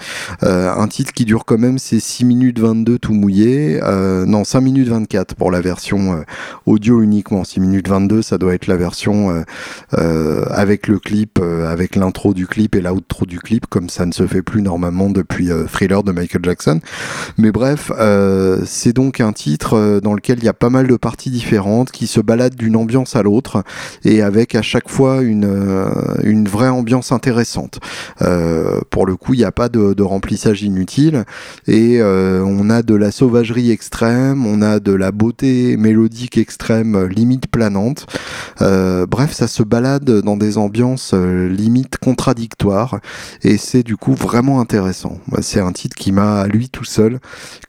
un 0.41 0.87
titre 0.87 1.13
qui 1.13 1.25
dure 1.25 1.45
quand 1.45 1.57
même 1.57 1.77
c'est 1.77 1.99
6 1.99 2.25
minutes 2.25 2.59
22 2.59 2.99
tout 2.99 3.13
mouillé, 3.13 3.79
non 4.25 4.43
5 4.43 4.61
minutes 4.61 4.89
24 4.89 5.35
pour 5.35 5.51
la 5.51 5.61
version 5.61 6.23
audio 6.65 7.01
uniquement. 7.01 7.43
6 7.43 7.59
minutes 7.59 7.87
22 7.87 8.21
ça 8.21 8.37
doit 8.37 8.53
être 8.53 8.67
la 8.67 8.77
version 8.77 9.43
avec 9.91 10.87
le 10.87 10.99
clip, 10.99 11.39
avec 11.39 11.95
l'intro 11.95 12.33
du 12.33 12.47
clip 12.47 12.75
et 12.75 12.81
l'outro 12.81 13.25
du 13.25 13.39
clip, 13.39 13.65
comme 13.67 13.89
ça 13.89 14.05
ne 14.05 14.11
se 14.11 14.27
fait 14.27 14.41
plus 14.41 14.61
normalement 14.61 15.09
depuis 15.09 15.51
euh, 15.51 15.65
Thriller 15.65 16.03
de 16.03 16.11
Michael 16.11 16.41
Jackson. 16.43 16.79
Mais 17.37 17.51
bref, 17.51 17.91
euh, 17.97 18.61
c'est 18.65 18.93
donc 18.93 19.19
un 19.19 19.33
titre 19.33 19.75
euh, 19.75 20.01
dans 20.01 20.13
lequel 20.13 20.39
il 20.39 20.45
y 20.45 20.49
a 20.49 20.53
pas 20.53 20.69
mal 20.69 20.87
de 20.87 20.95
parties 20.95 21.29
différentes 21.29 21.91
qui 21.91 22.07
se 22.07 22.19
baladent 22.19 22.55
d'une 22.55 22.75
ambiance 22.75 23.15
à 23.15 23.23
l'autre 23.23 23.63
et 24.03 24.21
avec 24.21 24.55
à 24.55 24.61
chaque 24.61 24.89
fois 24.89 25.21
une, 25.21 25.49
une 26.23 26.47
vraie 26.47 26.69
ambiance 26.69 27.11
intéressante. 27.11 27.79
pour 28.89 29.05
le 29.05 29.15
coup, 29.15 29.33
il 29.33 29.37
n'y 29.37 29.43
a 29.43 29.51
pas 29.51 29.69
de, 29.69 30.01
remplissage 30.01 30.63
inutile 30.63 31.25
et 31.67 32.01
on 32.01 32.69
a 32.69 32.81
de 32.81 32.95
la 32.95 33.11
sauvagerie 33.11 33.71
extrême, 33.71 34.45
on 34.45 34.61
a 34.61 34.79
de 34.79 34.93
la 34.93 35.11
beauté 35.11 35.77
mélodique 35.77 36.37
extrême, 36.37 37.05
limite 37.05 37.47
planante. 37.47 38.07
bref, 38.59 39.31
ça 39.31 39.47
se 39.47 39.63
balade 39.63 40.21
dans 40.21 40.37
des 40.37 40.57
ambiances 40.57 41.13
limite 41.13 41.97
contradictoires 41.97 42.99
et 43.43 43.57
c'est 43.57 43.83
du 43.83 43.97
coup 43.97 44.13
vraiment 44.13 44.59
intéressant. 44.59 45.19
C'est 45.41 45.59
un 45.59 45.71
titre 45.71 45.95
qui 45.95 46.11
m'a, 46.11 46.47
lui 46.47 46.69
tout 46.69 46.85
seul, 46.85 47.19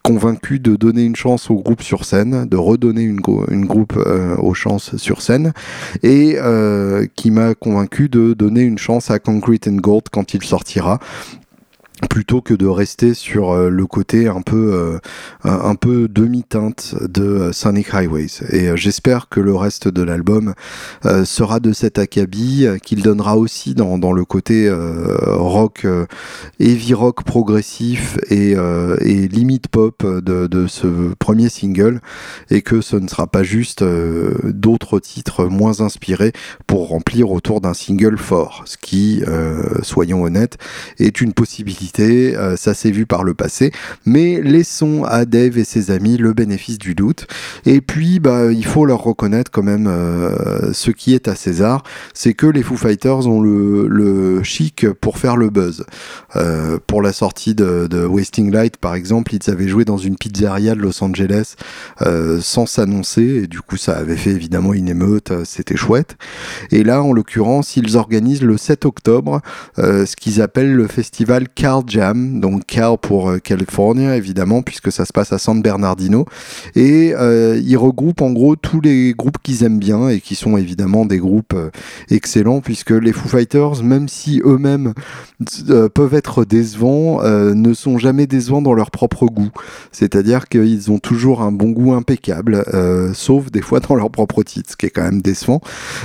convaincu 0.03 0.59
de 0.59 0.75
donner 0.75 1.03
une 1.03 1.15
chance 1.15 1.49
au 1.49 1.55
groupe 1.55 1.81
sur 1.81 2.05
scène, 2.05 2.45
de 2.45 2.57
redonner 2.57 3.03
une, 3.03 3.19
groupe 3.19 3.93
euh, 3.97 4.35
aux 4.37 4.53
chances 4.53 4.95
sur 4.97 5.21
scène, 5.21 5.53
et 6.01 6.35
euh, 6.37 7.05
qui 7.15 7.31
m'a 7.31 7.55
convaincu 7.55 8.09
de 8.09 8.33
donner 8.33 8.61
une 8.61 8.77
chance 8.77 9.11
à 9.11 9.19
Concrete 9.19 9.67
and 9.67 9.77
Gold 9.77 10.03
quand 10.11 10.33
il 10.33 10.43
sortira 10.43 10.99
plutôt 12.09 12.41
que 12.41 12.53
de 12.53 12.67
rester 12.67 13.13
sur 13.13 13.51
euh, 13.51 13.69
le 13.69 13.85
côté 13.85 14.27
un 14.27 14.41
peu 14.41 14.73
euh, 14.73 14.99
un 15.43 15.75
peu 15.75 16.07
demi-teinte 16.07 16.95
de 17.01 17.23
euh, 17.23 17.51
Sonic 17.51 17.93
Highways. 17.93 18.41
Et 18.51 18.75
j'espère 18.75 19.29
que 19.29 19.39
le 19.39 19.55
reste 19.55 19.87
de 19.87 20.01
l'album 20.01 20.53
sera 21.25 21.59
de 21.59 21.73
cet 21.73 21.99
acabit 21.99 22.67
qu'il 22.83 23.01
donnera 23.01 23.37
aussi 23.37 23.73
dans, 23.73 23.97
dans 23.97 24.11
le 24.11 24.25
côté 24.25 24.71
rock 24.71 25.85
heavy 26.59 26.93
rock 26.93 27.23
progressif 27.23 28.17
et, 28.29 28.51
et 28.51 29.27
limite 29.27 29.67
pop 29.67 30.05
de, 30.05 30.47
de 30.47 30.67
ce 30.67 31.13
premier 31.19 31.49
single 31.49 32.01
et 32.49 32.61
que 32.61 32.81
ce 32.81 32.95
ne 32.95 33.07
sera 33.07 33.27
pas 33.27 33.43
juste 33.43 33.83
d'autres 33.83 34.99
titres 34.99 35.45
moins 35.45 35.81
inspirés 35.81 36.33
pour 36.67 36.89
remplir 36.89 37.31
autour 37.31 37.61
d'un 37.61 37.73
single 37.73 38.17
fort. 38.17 38.63
Ce 38.65 38.77
qui 38.77 39.23
soyons 39.81 40.23
honnêtes 40.23 40.57
est 40.99 41.21
une 41.21 41.33
possibilité 41.33 41.92
euh, 42.01 42.55
ça 42.55 42.73
s'est 42.73 42.91
vu 42.91 43.05
par 43.05 43.23
le 43.23 43.33
passé, 43.33 43.71
mais 44.05 44.41
laissons 44.41 45.03
à 45.03 45.25
Dave 45.25 45.57
et 45.57 45.63
ses 45.63 45.91
amis 45.91 46.17
le 46.17 46.33
bénéfice 46.33 46.77
du 46.77 46.95
doute. 46.95 47.27
Et 47.65 47.81
puis, 47.81 48.19
bah, 48.19 48.51
il 48.51 48.65
faut 48.65 48.85
leur 48.85 49.03
reconnaître 49.03 49.51
quand 49.51 49.63
même 49.63 49.87
euh, 49.87 50.73
ce 50.73 50.91
qui 50.91 51.13
est 51.13 51.27
à 51.27 51.35
César, 51.35 51.83
c'est 52.13 52.33
que 52.33 52.47
les 52.47 52.63
Foo 52.63 52.75
Fighters 52.75 53.27
ont 53.27 53.41
le, 53.41 54.41
chic 54.43 54.89
pour 54.89 55.17
faire 55.17 55.37
le 55.37 55.49
buzz. 55.49 55.85
Euh, 56.35 56.77
pour 56.85 57.01
la 57.01 57.13
sortie 57.13 57.55
de, 57.55 57.87
de, 57.87 58.05
Wasting 58.05 58.51
Light, 58.51 58.77
par 58.77 58.95
exemple, 58.95 59.33
ils 59.33 59.49
avaient 59.49 59.67
joué 59.67 59.85
dans 59.85 59.97
une 59.97 60.17
pizzeria 60.17 60.75
de 60.75 60.81
Los 60.81 61.03
Angeles 61.03 61.55
sans 62.41 62.65
s'annoncer, 62.65 63.43
et 63.43 63.47
du 63.47 63.61
coup, 63.61 63.77
ça 63.77 63.97
avait 63.97 64.17
fait 64.17 64.31
évidemment 64.31 64.73
une 64.73 64.89
émeute, 64.89 65.31
c'était 65.45 65.75
chouette. 65.75 66.17
Et 66.71 66.83
là, 66.83 67.01
en 67.01 67.13
l'occurrence, 67.13 67.77
ils 67.77 67.97
organisent 67.97 68.41
le 68.41 68.57
7 68.57 68.85
octobre 68.85 69.41
ce 69.77 70.15
qu'ils 70.15 70.41
appellent 70.41 70.73
le 70.73 70.87
festival 70.87 71.47
Jam, 71.87 72.39
donc 72.39 72.65
Cal 72.65 72.97
pour 73.01 73.29
euh, 73.29 73.39
California 73.39 74.15
évidemment, 74.15 74.61
puisque 74.61 74.91
ça 74.91 75.05
se 75.05 75.13
passe 75.13 75.33
à 75.33 75.37
San 75.37 75.61
Bernardino. 75.61 76.25
Et 76.75 77.13
euh, 77.15 77.59
il 77.63 77.77
regroupe 77.77 78.21
en 78.21 78.31
gros 78.31 78.55
tous 78.55 78.81
les 78.81 79.13
groupes 79.13 79.37
qu'ils 79.41 79.63
aiment 79.63 79.79
bien 79.79 80.09
et 80.09 80.19
qui 80.19 80.35
sont 80.35 80.57
évidemment 80.57 81.05
des 81.05 81.17
groupes 81.17 81.53
euh, 81.53 81.69
excellents, 82.09 82.61
puisque 82.61 82.91
les 82.91 83.13
Foo 83.13 83.27
Fighters, 83.27 83.83
même 83.83 84.07
si 84.07 84.41
eux-mêmes 84.45 84.93
peuvent 85.93 86.13
être 86.13 86.45
décevants, 86.45 87.21
ne 87.23 87.73
sont 87.73 87.97
jamais 87.97 88.27
décevants 88.27 88.61
dans 88.61 88.73
leur 88.73 88.91
propre 88.91 89.25
goût. 89.25 89.51
C'est-à-dire 89.91 90.47
qu'ils 90.47 90.91
ont 90.91 90.99
toujours 90.99 91.41
un 91.41 91.51
bon 91.51 91.71
goût 91.71 91.93
impeccable, 91.93 92.63
sauf 93.13 93.51
des 93.51 93.61
fois 93.61 93.79
dans 93.89 93.95
leur 93.95 94.09
propre 94.09 94.43
titre, 94.43 94.71
ce 94.71 94.77
qui 94.77 94.85
est 94.85 94.89
quand 94.89 95.03
même 95.03 95.21
décevant. 95.21 95.61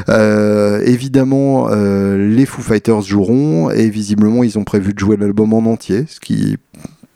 évidemment, 0.08 1.68
les 1.68 2.46
Foo 2.46 2.62
Fighters 2.62 3.02
joueront 3.02 3.70
et 3.70 3.90
visiblement 3.90 4.42
ils 4.42 4.58
ont 4.58 4.64
prévu 4.64 4.94
de 4.94 4.98
jouer 4.98 5.16
l'album 5.16 5.52
en 5.58 5.66
entier, 5.66 6.04
ce 6.08 6.20
qui 6.20 6.56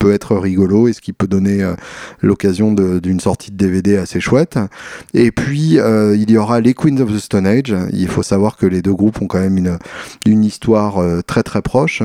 peut 0.02 0.12
être 0.12 0.36
rigolo 0.36 0.88
et 0.88 0.92
ce 0.92 1.00
qui 1.00 1.12
peut 1.12 1.28
donner 1.28 1.62
euh, 1.62 1.74
l'occasion 2.20 2.72
d'une 2.72 3.20
sortie 3.20 3.52
de 3.52 3.56
DVD 3.56 3.96
assez 3.96 4.20
chouette. 4.20 4.58
Et 5.14 5.30
puis 5.30 5.78
euh, 5.78 6.16
il 6.16 6.30
y 6.30 6.36
aura 6.36 6.60
les 6.60 6.74
Queens 6.74 6.98
of 6.98 7.12
the 7.12 7.18
Stone 7.18 7.46
Age. 7.46 7.74
Il 7.92 8.08
faut 8.08 8.24
savoir 8.24 8.56
que 8.56 8.66
les 8.66 8.82
deux 8.82 8.94
groupes 8.94 9.22
ont 9.22 9.28
quand 9.28 9.38
même 9.38 9.58
une, 9.58 9.78
une 10.26 10.44
histoire 10.44 10.98
euh, 10.98 11.20
très 11.24 11.44
très 11.44 11.62
proche 11.62 12.02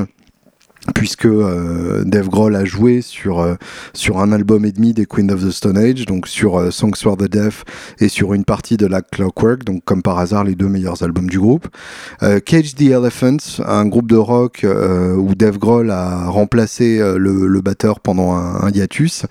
puisque 0.94 1.26
euh, 1.26 2.02
Dave 2.04 2.28
Grohl 2.28 2.56
a 2.56 2.64
joué 2.64 3.02
sur 3.02 3.40
euh, 3.40 3.54
sur 3.92 4.18
un 4.18 4.32
album 4.32 4.64
et 4.64 4.72
demi 4.72 4.92
des 4.92 5.06
Queen 5.06 5.30
of 5.30 5.44
the 5.44 5.50
Stone 5.50 5.76
Age, 5.76 6.06
donc 6.06 6.28
sur 6.28 6.58
euh, 6.58 6.70
Songs 6.70 6.96
for 7.00 7.16
the 7.16 7.30
Deaf 7.30 7.64
et 8.00 8.08
sur 8.08 8.34
une 8.34 8.44
partie 8.44 8.76
de 8.76 8.86
la 8.86 9.02
Clockwork, 9.02 9.64
donc 9.64 9.84
comme 9.84 10.02
par 10.02 10.18
hasard 10.18 10.44
les 10.44 10.54
deux 10.54 10.68
meilleurs 10.68 11.02
albums 11.02 11.28
du 11.28 11.38
groupe. 11.38 11.68
Cage 12.44 12.74
the 12.74 12.82
Elephants, 12.82 13.62
un 13.64 13.86
groupe 13.86 14.08
de 14.08 14.16
rock 14.16 14.64
où 14.64 15.34
Dave 15.34 15.58
Grohl 15.58 15.90
a 15.90 16.26
remplacé 16.26 16.98
le, 16.98 17.46
le, 17.46 17.60
batteur 17.60 18.00
pendant 18.00 18.32
un, 18.32 18.62
un 18.62 18.70
hiatus. 18.70 19.26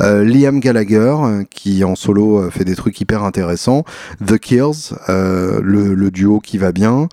Liam 0.00 0.60
Gallagher 0.60 1.16
qui 1.50 1.84
en 1.84 1.94
solo 1.94 2.50
fait 2.50 2.64
des 2.64 2.74
trucs 2.74 3.00
hyper 3.00 3.24
intéressants. 3.24 3.84
The 4.24 4.38
Kills, 4.38 4.94
le, 5.08 5.94
le 5.94 6.10
duo 6.10 6.40
qui 6.40 6.58
va 6.58 6.72
bien. 6.72 7.08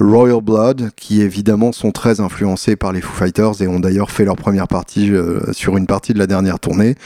Royal 0.00 0.40
Blood, 0.40 0.90
qui 0.96 1.22
évidemment 1.22 1.70
sont 1.72 1.92
très 1.92 2.20
influencés 2.20 2.74
par 2.74 2.92
les 2.92 3.00
Foo 3.00 3.12
Fighters 3.12 3.62
et 3.62 3.68
ont 3.68 3.78
d'ailleurs 3.78 4.10
fait 4.10 4.24
leur 4.24 4.36
première 4.36 4.66
partie 4.66 5.12
euh, 5.12 5.40
sur 5.52 5.76
une 5.76 5.86
partie 5.86 6.12
de 6.12 6.18
la 6.18 6.26
dernière 6.26 6.58
tournée. 6.58 6.96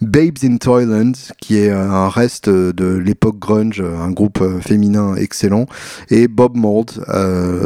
Babes 0.00 0.38
in 0.42 0.56
Toyland, 0.56 1.12
qui 1.40 1.58
est 1.58 1.70
euh, 1.70 1.90
un 1.90 2.08
reste 2.08 2.48
de 2.48 2.96
l'époque 2.96 3.38
grunge, 3.38 3.80
un 3.82 4.10
groupe 4.10 4.40
euh, 4.40 4.60
féminin 4.60 5.14
excellent. 5.16 5.66
Et 6.10 6.26
Bob 6.26 6.56
Mould, 6.56 7.04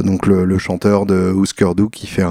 donc 0.05 0.27
le, 0.27 0.59
chanteur 0.59 1.07
de 1.07 1.33
Husker 1.35 1.75
Du, 1.77 1.89
qui 1.89 2.07
fait 2.07 2.25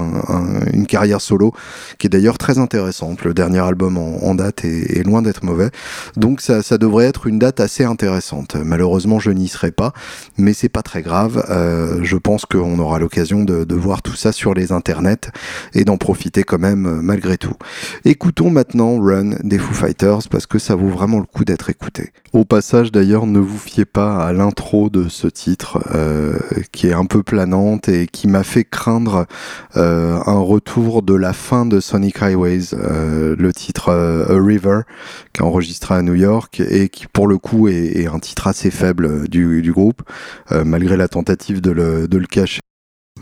une 0.72 0.86
carrière 0.86 1.20
solo, 1.20 1.52
qui 1.98 2.06
est 2.06 2.10
d'ailleurs 2.10 2.38
très 2.38 2.58
intéressante. 2.58 3.24
Le 3.24 3.34
dernier 3.34 3.60
album 3.60 3.96
en, 3.98 4.34
date 4.34 4.64
est, 4.64 5.04
loin 5.04 5.22
d'être 5.22 5.44
mauvais. 5.44 5.70
Donc 6.16 6.40
ça, 6.40 6.78
devrait 6.78 7.06
être 7.06 7.26
une 7.26 7.38
date 7.38 7.60
assez 7.60 7.84
intéressante. 7.84 8.56
Malheureusement, 8.56 9.18
je 9.18 9.30
n'y 9.30 9.48
serai 9.48 9.70
pas, 9.70 9.92
mais 10.38 10.52
c'est 10.52 10.68
pas 10.68 10.82
très 10.82 11.02
grave. 11.02 11.44
je 12.02 12.16
pense 12.16 12.41
qu'on 12.46 12.78
aura 12.78 12.98
l'occasion 12.98 13.44
de, 13.44 13.74
voir 13.74 14.02
tout 14.02 14.14
ça 14.14 14.32
sur 14.32 14.54
les 14.54 14.70
internets 14.70 15.30
et 15.74 15.84
d'en 15.84 15.96
profiter 15.96 16.44
quand 16.44 16.58
même 16.58 16.86
euh, 16.86 17.00
malgré 17.02 17.38
tout. 17.38 17.54
Écoutons 18.04 18.50
maintenant 18.50 19.00
Run 19.00 19.30
des 19.42 19.58
Foo 19.58 19.74
Fighters 19.74 20.28
parce 20.30 20.46
que 20.46 20.58
ça 20.58 20.74
vaut 20.74 20.88
vraiment 20.88 21.18
le 21.18 21.24
coup 21.24 21.44
d'être 21.44 21.70
écouté. 21.70 22.12
Au 22.32 22.44
passage 22.44 22.92
d'ailleurs, 22.92 23.26
ne 23.26 23.38
vous 23.38 23.58
fiez 23.58 23.84
pas 23.84 24.24
à 24.24 24.32
l'intro 24.32 24.90
de 24.90 25.08
ce 25.08 25.26
titre 25.26 25.82
euh, 25.94 26.38
qui 26.70 26.88
est 26.88 26.92
un 26.92 27.06
peu 27.06 27.22
planante 27.22 27.88
et 27.88 28.06
qui 28.06 28.28
m'a 28.28 28.44
fait 28.44 28.64
craindre 28.64 29.26
euh, 29.76 30.18
un 30.26 30.38
retour 30.38 31.02
de 31.02 31.14
la 31.14 31.32
fin 31.32 31.66
de 31.66 31.80
Sonic 31.80 32.22
Highways, 32.22 32.68
le 32.72 33.52
titre 33.52 33.90
A 33.90 34.34
River 34.38 34.80
qui 35.32 35.40
est 35.40 35.44
enregistré 35.44 35.94
à 35.94 36.02
New 36.02 36.14
York 36.14 36.60
et 36.60 36.88
qui 36.88 37.06
pour 37.06 37.26
le 37.26 37.38
coup 37.38 37.68
est, 37.68 38.06
un 38.06 38.18
titre 38.18 38.46
assez 38.46 38.70
faible 38.70 39.28
du, 39.28 39.72
groupe 39.72 40.02
malgré 40.50 40.96
la 40.96 41.08
tentative 41.08 41.60
de 41.60 41.70
le, 41.70 42.08
de 42.08 42.18
le 42.18 42.26
caché 42.32 42.60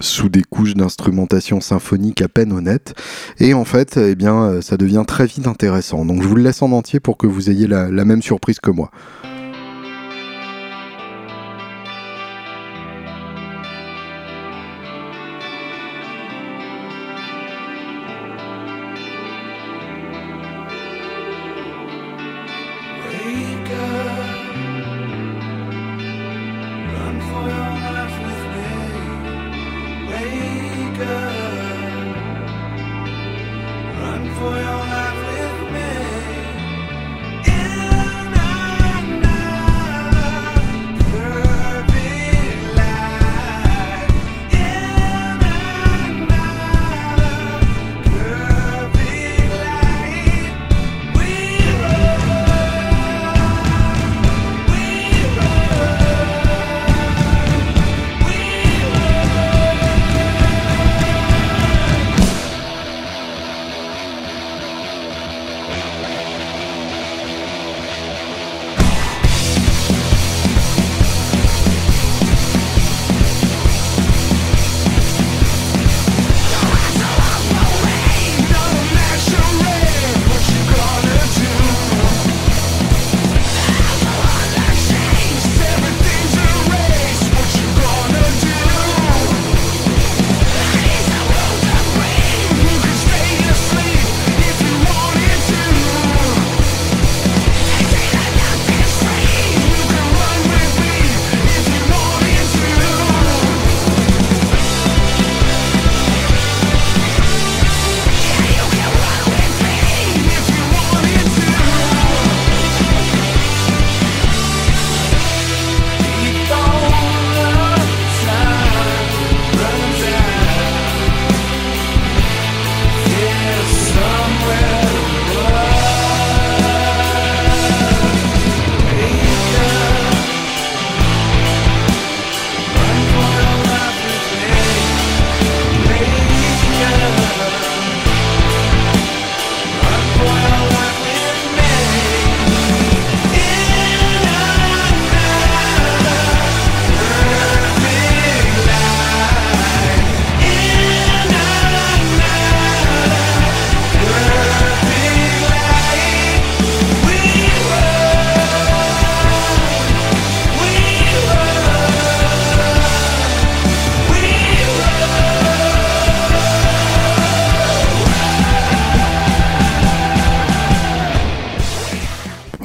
sous 0.01 0.31
des 0.31 0.42
couches 0.42 0.75
d'instrumentation 0.75 1.61
symphonique 1.61 2.23
à 2.23 2.29
peine 2.29 2.53
honnête. 2.53 2.94
Et 3.38 3.53
en 3.53 3.64
fait 3.64 3.99
eh 3.99 4.14
bien 4.14 4.44
euh, 4.44 4.61
ça 4.62 4.77
devient 4.79 5.05
très 5.07 5.27
vite 5.27 5.46
intéressant. 5.46 6.07
Donc 6.07 6.23
je 6.23 6.29
vous 6.29 6.37
le 6.37 6.42
laisse 6.42 6.62
en 6.62 6.73
entier 6.73 7.01
pour 7.01 7.18
que 7.18 7.27
vous 7.27 7.51
ayez 7.51 7.66
la, 7.66 7.90
la 7.90 8.05
même 8.05 8.23
surprise 8.23 8.61
que 8.61 8.70
moi 8.70 8.90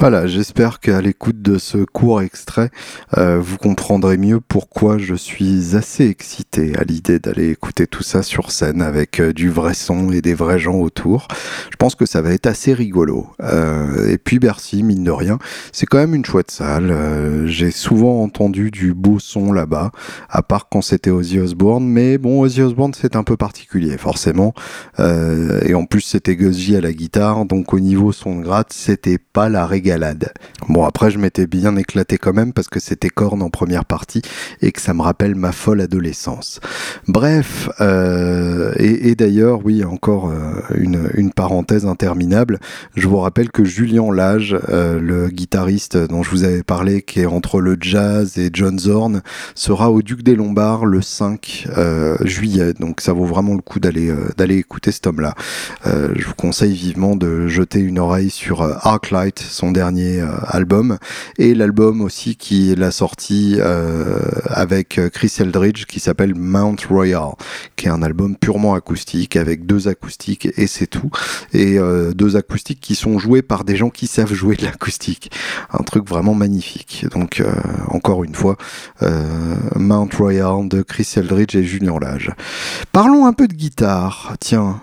Voilà, 0.08 0.28
j'espère 0.56 0.80
qu'à 0.80 1.02
l'écoute 1.02 1.42
de 1.42 1.58
ce 1.58 1.76
court 1.76 2.22
extrait, 2.22 2.70
euh, 3.18 3.38
vous 3.38 3.58
comprendrez 3.58 4.16
mieux 4.16 4.40
pourquoi 4.40 4.96
je 4.96 5.14
suis 5.14 5.76
assez 5.76 6.06
excité 6.06 6.72
à 6.78 6.84
l'idée 6.84 7.18
d'aller 7.18 7.50
écouter 7.50 7.86
tout 7.86 8.02
ça 8.02 8.22
sur 8.22 8.50
scène 8.50 8.80
avec 8.80 9.20
euh, 9.20 9.34
du 9.34 9.50
vrai 9.50 9.74
son 9.74 10.10
et 10.12 10.22
des 10.22 10.32
vrais 10.32 10.58
gens 10.58 10.76
autour. 10.76 11.28
Je 11.70 11.76
pense 11.76 11.94
que 11.94 12.06
ça 12.06 12.22
va 12.22 12.32
être 12.32 12.46
assez 12.46 12.72
rigolo. 12.72 13.26
Euh, 13.42 14.08
et 14.10 14.16
puis 14.16 14.38
Bercy, 14.38 14.82
mine 14.82 15.04
de 15.04 15.10
rien, 15.10 15.38
c'est 15.72 15.84
quand 15.84 15.98
même 15.98 16.14
une 16.14 16.24
chouette 16.24 16.50
salle. 16.50 17.44
J'ai 17.44 17.70
souvent 17.70 18.22
entendu 18.22 18.70
du 18.70 18.94
beau 18.94 19.18
son 19.18 19.52
là-bas, 19.52 19.92
à 20.30 20.40
part 20.40 20.70
quand 20.70 20.80
c'était 20.80 21.10
Ozzy 21.10 21.38
Osbourne. 21.38 21.86
Mais 21.86 22.16
bon, 22.16 22.40
Ozzy 22.40 22.62
Osbourne, 22.62 22.94
c'est 22.94 23.14
un 23.14 23.24
peu 23.24 23.36
particulier, 23.36 23.98
forcément. 23.98 24.54
et 24.98 25.74
en 25.74 25.84
plus, 25.84 26.00
c'était 26.00 26.34
Guzzy 26.34 26.76
à 26.76 26.80
la 26.80 26.94
guitare, 26.94 27.44
donc 27.44 27.74
au 27.74 27.80
niveau 27.80 28.10
son 28.10 28.38
de 28.38 28.42
gratte, 28.42 28.72
c'était 28.72 29.18
pas 29.18 29.50
la 29.50 29.66
règle 29.66 29.86
Bon, 30.68 30.84
après, 30.84 31.10
je 31.10 31.18
m'étais 31.18 31.46
bien 31.46 31.76
éclaté 31.76 32.18
quand 32.18 32.32
même 32.32 32.52
parce 32.52 32.68
que 32.68 32.80
c'était 32.80 33.08
Korn 33.08 33.40
en 33.42 33.50
première 33.50 33.84
partie 33.84 34.22
et 34.62 34.72
que 34.72 34.80
ça 34.80 34.94
me 34.94 35.02
rappelle 35.02 35.34
ma 35.34 35.52
folle 35.52 35.80
adolescence. 35.80 36.60
Bref, 37.06 37.68
euh, 37.80 38.72
et, 38.76 39.14
d'ailleurs, 39.14 39.60
oui, 39.64 39.84
encore 39.84 40.30
euh, 40.30 40.60
une, 40.74 41.10
une, 41.14 41.30
parenthèse 41.30 41.86
interminable. 41.86 42.58
Je 42.96 43.06
vous 43.06 43.18
rappelle 43.18 43.50
que 43.50 43.64
Julien 43.64 44.12
Lage, 44.12 44.56
euh, 44.68 44.98
le 44.98 45.28
guitariste 45.28 45.96
dont 45.96 46.22
je 46.22 46.30
vous 46.30 46.44
avais 46.44 46.62
parlé, 46.62 47.02
qui 47.02 47.20
est 47.20 47.26
entre 47.26 47.60
le 47.60 47.76
jazz 47.80 48.38
et 48.38 48.50
John 48.52 48.78
Zorn, 48.78 49.22
sera 49.54 49.90
au 49.90 50.02
Duc 50.02 50.22
des 50.22 50.34
Lombards 50.34 50.86
le 50.86 51.02
5 51.02 51.68
juillet. 52.22 52.72
Donc, 52.74 53.00
ça 53.00 53.12
vaut 53.12 53.24
vraiment 53.24 53.54
le 53.54 53.60
coup 53.60 53.78
d'aller 53.78 54.12
d'aller 54.36 54.56
écouter 54.56 54.90
cet 54.90 55.06
homme-là. 55.06 55.34
je 55.84 56.26
vous 56.26 56.34
conseille 56.34 56.74
vivement 56.74 57.16
de 57.16 57.46
jeter 57.46 57.80
une 57.80 57.98
oreille 57.98 58.30
sur 58.30 58.62
Arclight, 58.62 59.38
son 59.38 59.70
dernier 59.70 60.24
album. 60.48 60.98
Et 61.38 61.54
l'album 61.54 62.00
aussi 62.00 62.36
qui 62.36 62.74
l'a 62.74 62.90
sorti 62.90 63.56
euh, 63.58 64.18
avec 64.46 64.98
euh, 64.98 65.08
Chris 65.08 65.32
Eldridge 65.38 65.86
qui 65.86 66.00
s'appelle 66.00 66.34
Mount 66.34 66.76
Royal 66.88 67.30
qui 67.76 67.86
est 67.86 67.90
un 67.90 68.02
album 68.02 68.36
purement 68.36 68.74
acoustique 68.74 69.36
avec 69.36 69.66
deux 69.66 69.88
acoustiques 69.88 70.48
et 70.56 70.66
c'est 70.66 70.86
tout. 70.86 71.10
Et 71.52 71.78
deux 72.14 72.36
acoustiques 72.36 72.80
qui 72.80 72.94
sont 72.94 73.18
joués 73.18 73.42
par 73.42 73.64
des 73.64 73.76
gens 73.76 73.90
qui 73.90 74.06
savent 74.06 74.32
jouer 74.32 74.56
de 74.56 74.64
l'acoustique. 74.64 75.30
Un 75.72 75.82
truc 75.82 76.08
vraiment 76.08 76.34
magnifique. 76.34 77.06
Donc 77.12 77.42
encore 77.88 78.24
une 78.24 78.34
fois 78.34 78.56
Mount 79.74 80.08
Royal 80.16 80.68
de 80.68 80.82
Chris 80.82 81.08
Eldridge 81.16 81.54
et 81.54 81.64
Julien 81.64 81.98
Lage. 82.00 82.32
Parlons 82.92 83.26
un 83.26 83.32
peu 83.32 83.48
de 83.48 83.54
guitare 83.54 84.36
tiens 84.40 84.80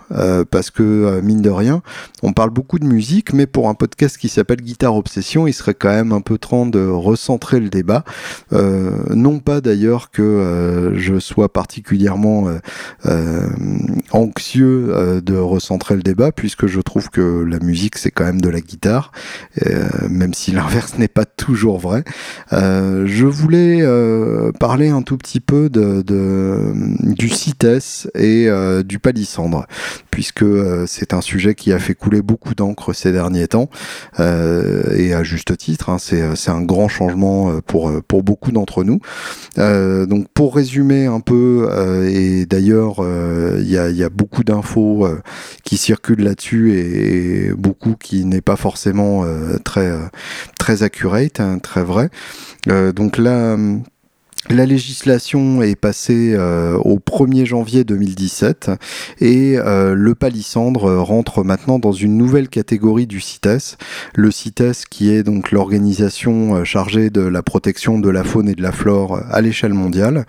parce 0.52 0.70
que 0.72 1.22
mine 1.22 1.42
de 1.42 1.50
rien 1.50 1.82
on 2.22 2.34
parle 2.34 2.52
beaucoup 2.52 2.80
de 2.80 2.86
musique 2.86 3.34
mais 3.34 3.48
pour 3.48 3.70
un 3.70 3.74
podcast 3.74 4.18
qui 4.18 4.30
s'appelle 4.30 4.62
Guitare 4.62 4.96
Obsession, 4.96 5.43
il 5.48 5.54
serait 5.54 5.74
quand 5.74 5.90
même 5.90 6.12
un 6.12 6.22
peu 6.22 6.38
temps 6.38 6.66
de 6.66 6.86
recentrer 6.86 7.60
le 7.60 7.70
débat. 7.70 8.04
Euh, 8.52 8.92
non 9.10 9.40
pas 9.40 9.62
d'ailleurs 9.62 10.12
que 10.12 10.22
euh, 10.22 10.98
je 10.98 11.20
sois 11.20 11.52
particulièrement 11.52 12.50
euh, 13.06 13.50
anxieux 14.12 15.22
de 15.24 15.36
recentrer 15.36 15.96
le 15.96 16.04
débat, 16.04 16.32
puisque 16.32 16.68
je 16.68 16.80
trouve 16.82 17.10
que 17.10 17.44
la 17.44 17.60
musique 17.60 17.98
c'est 17.98 18.12
quand 18.12 18.26
même 18.26 18.42
de 18.42 18.50
la 18.50 18.62
guitare, 18.62 19.12
même 20.10 20.34
si 20.34 20.52
l'inverse 20.54 20.98
n'est 20.98 21.08
pas 21.08 21.26
toujours 21.26 21.80
vrai. 21.80 22.04
je 22.52 23.26
voulais 23.26 23.84
parler 24.60 24.90
un 24.90 25.02
tout 25.02 25.18
petit 25.18 25.40
peu 25.40 25.70
de, 25.70 26.04
du 27.02 27.30
CITES 27.30 28.10
et 28.16 28.50
du 28.84 29.00
palissandre, 29.00 29.66
puisque 30.12 30.46
c'est 30.88 31.14
un 31.14 31.22
sujet 31.22 31.56
qui 31.56 31.72
a 31.74 31.80
fait 31.80 31.96
couler 31.96 32.22
beaucoup 32.22 32.56
d'encre 32.56 32.94
ces 32.94 33.12
derniers 33.12 33.48
temps. 33.48 33.70
Et 34.20 35.14
juste 35.34 35.58
titre. 35.58 35.90
Hein, 35.90 35.98
c'est 35.98 36.52
un 36.52 36.62
grand 36.62 36.88
changement 36.88 37.50
euh, 37.50 37.62
pour, 37.66 37.90
euh, 37.90 38.02
pour 38.08 38.22
beaucoup 38.24 38.52
d'entre 38.52 38.84
nous. 38.84 39.00
donc 39.58 40.28
pour 40.34 40.56
résumer 40.56 41.08
un 41.08 41.20
peu, 41.20 41.70
et 42.08 42.46
d'ailleurs 42.46 42.98
il 43.60 43.70
y 43.70 43.78
a, 43.78 43.90
y, 43.90 44.04
a, 44.04 44.10
beaucoup 44.10 44.44
d'infos 44.44 45.08
qui 45.64 45.78
circulent 45.78 46.24
là-dessus 46.24 46.78
et, 46.78 47.54
beaucoup 47.54 47.96
qui 47.96 48.26
n'est 48.26 48.42
pas 48.42 48.56
forcément 48.56 49.26
très 49.64 49.92
très 50.60 50.84
accurate, 50.84 51.40
hein, 51.40 51.60
très 51.60 51.84
vrai. 51.84 52.10
donc 52.96 53.18
là 53.18 53.58
la 54.50 54.66
législation 54.66 55.62
est 55.62 55.78
passée 55.78 56.34
euh, 56.34 56.78
au 56.80 56.98
1er 56.98 57.46
janvier 57.46 57.86
2017 57.86 58.72
et 59.22 59.58
euh, 59.58 59.96
le 59.96 60.16
palissandre 60.16 60.98
rentre 60.98 61.46
maintenant 61.46 61.80
dans 61.80 61.94
une 61.94 62.18
nouvelle 62.18 62.50
catégorie 62.50 63.08
du 63.08 63.22
CITES. 63.22 63.78
Le 64.16 64.32
CITES 64.32 64.86
qui 64.90 65.12
est 65.12 65.24
donc 65.24 65.52
l'organisation 65.52 66.56
euh, 66.56 66.64
chargée 66.66 67.10
de 67.10 67.22
la 67.22 67.42
protection 67.42 68.00
de 68.00 68.10
la 68.10 68.26
faune 68.26 68.50
et 68.50 68.54
de 68.54 68.62
la 68.62 68.74
flore 68.74 69.22
à 69.32 69.40
l'échelle 69.40 69.74
mondiale, 69.74 70.26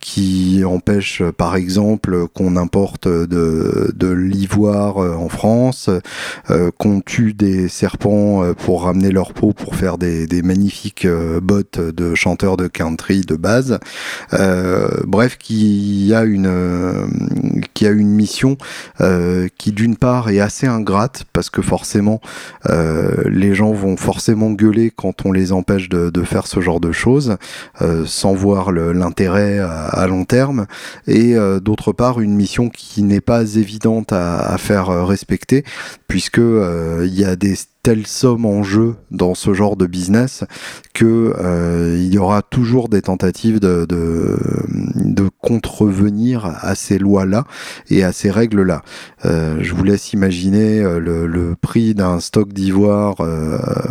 qui 0.00 0.62
empêche 0.64 1.22
par 1.36 1.56
exemple 1.56 2.26
qu'on 2.28 2.56
importe 2.56 3.08
de, 3.08 3.92
de 3.94 4.08
l'ivoire 4.08 4.96
en 4.96 5.28
France, 5.28 5.90
qu'on 6.78 7.00
tue 7.00 7.34
des 7.34 7.68
serpents 7.68 8.42
pour 8.54 8.84
ramener 8.84 9.10
leur 9.10 9.32
peau 9.32 9.52
pour 9.52 9.74
faire 9.74 9.98
des, 9.98 10.26
des 10.26 10.42
magnifiques 10.42 11.06
bottes 11.42 11.80
de 11.80 12.14
chanteurs 12.14 12.56
de 12.56 12.66
de 12.90 13.36
base. 13.36 13.78
Euh, 14.32 14.88
bref, 15.06 15.38
qui 15.38 16.12
a 16.14 16.24
une 16.24 17.10
qui 17.74 17.86
a 17.86 17.90
une 17.90 18.10
mission 18.10 18.56
euh, 19.00 19.48
qui 19.58 19.72
d'une 19.72 19.96
part 19.96 20.30
est 20.30 20.40
assez 20.40 20.66
ingrate 20.66 21.24
parce 21.32 21.50
que 21.50 21.62
forcément 21.62 22.20
euh, 22.68 23.22
les 23.26 23.54
gens 23.54 23.72
vont 23.72 23.96
forcément 23.96 24.50
gueuler 24.50 24.92
quand 24.94 25.26
on 25.26 25.32
les 25.32 25.52
empêche 25.52 25.88
de, 25.88 26.22
faire 26.24 26.46
ce 26.46 26.60
genre 26.60 26.80
de 26.80 26.90
choses 26.90 27.36
sans 28.04 28.34
voir 28.34 28.72
l'intérêt 28.72 29.60
à, 29.60 30.06
long 30.08 30.24
terme 30.24 30.66
et 31.06 31.36
d'autre 31.62 31.92
part 31.92 32.20
une 32.20 32.34
mission 32.34 32.68
qui 32.68 33.04
n'est 33.04 33.20
pas 33.20 33.54
évidente 33.54 34.12
à, 34.12 34.38
à 34.38 34.58
faire 34.58 35.06
respecter 35.06 35.64
puisque 36.08 36.38
il 36.38 37.14
y 37.14 37.24
a 37.24 37.36
des 37.36 37.54
telle 37.86 38.08
somme 38.08 38.46
en 38.46 38.64
jeu 38.64 38.96
dans 39.12 39.36
ce 39.36 39.54
genre 39.54 39.76
de 39.76 39.86
business 39.86 40.42
que 40.92 41.32
euh, 41.38 41.96
il 41.96 42.12
y 42.12 42.18
aura 42.18 42.42
toujours 42.42 42.88
des 42.88 43.00
tentatives 43.00 43.60
de, 43.60 43.86
de, 43.86 45.28
contrevenir 45.40 46.46
à 46.62 46.74
ces 46.74 46.98
lois-là 46.98 47.44
et 47.88 48.02
à 48.02 48.10
ces 48.10 48.32
règles-là. 48.32 48.82
Euh, 49.24 49.58
je 49.60 49.72
vous 49.72 49.84
laisse 49.84 50.12
imaginer 50.12 50.80
euh, 50.80 50.98
le, 50.98 51.54
prix 51.54 51.94
d'un 51.94 52.18
stock 52.18 52.52
d'ivoire 52.52 53.18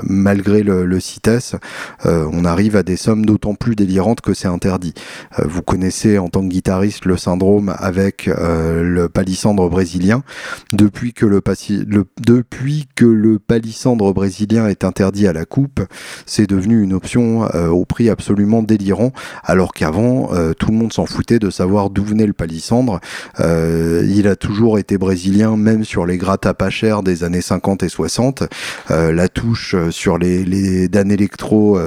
malgré 0.03 0.61
le, 0.61 0.99
CITES. 0.99 1.55
On 2.03 2.43
arrive 2.43 2.75
à 2.75 2.83
des 2.83 2.97
sommes 2.97 3.25
d'autant 3.25 3.55
plus 3.55 3.75
délirantes 3.75 4.19
que 4.19 4.33
c'est 4.33 4.49
interdit. 4.49 4.93
vous 5.41 5.61
connaissez 5.61 6.17
en 6.17 6.27
tant 6.27 6.41
que 6.41 6.49
guitariste 6.49 7.05
le 7.05 7.15
syndrome 7.15 7.73
avec 7.77 8.25
le 8.27 9.07
palissandre 9.07 9.69
brésilien. 9.69 10.23
Depuis 10.73 11.13
que 11.13 11.25
le, 11.25 11.41
le 11.87 12.05
depuis 12.19 12.87
que 12.95 13.05
le 13.05 13.39
palissandre 13.39 13.84
brésilien 13.93 14.67
est 14.67 14.83
interdit 14.83 15.27
à 15.27 15.33
la 15.33 15.45
coupe, 15.45 15.81
c'est 16.25 16.47
devenu 16.47 16.81
une 16.81 16.93
option 16.93 17.47
euh, 17.53 17.67
au 17.67 17.85
prix 17.85 18.09
absolument 18.09 18.63
délirant, 18.63 19.11
alors 19.43 19.73
qu'avant, 19.73 20.29
euh, 20.33 20.53
tout 20.53 20.71
le 20.71 20.77
monde 20.77 20.93
s'en 20.93 21.05
foutait 21.05 21.39
de 21.39 21.49
savoir 21.49 21.89
d'où 21.89 22.03
venait 22.03 22.25
le 22.25 22.33
palissandre. 22.33 22.99
Euh, 23.39 24.03
il 24.09 24.27
a 24.27 24.35
toujours 24.35 24.79
été 24.79 24.97
brésilien, 24.97 25.57
même 25.57 25.83
sur 25.83 26.05
les 26.05 26.17
grattes 26.17 26.45
à 26.45 26.53
pas 26.53 26.69
cher 26.69 27.03
des 27.03 27.23
années 27.23 27.41
50 27.41 27.83
et 27.83 27.89
60. 27.89 28.43
la 28.89 29.27
touche 29.27 29.75
sur 29.91 30.17
les, 30.17 30.45
les 30.45 30.87
Dan 30.87 31.11
électro 31.11 31.79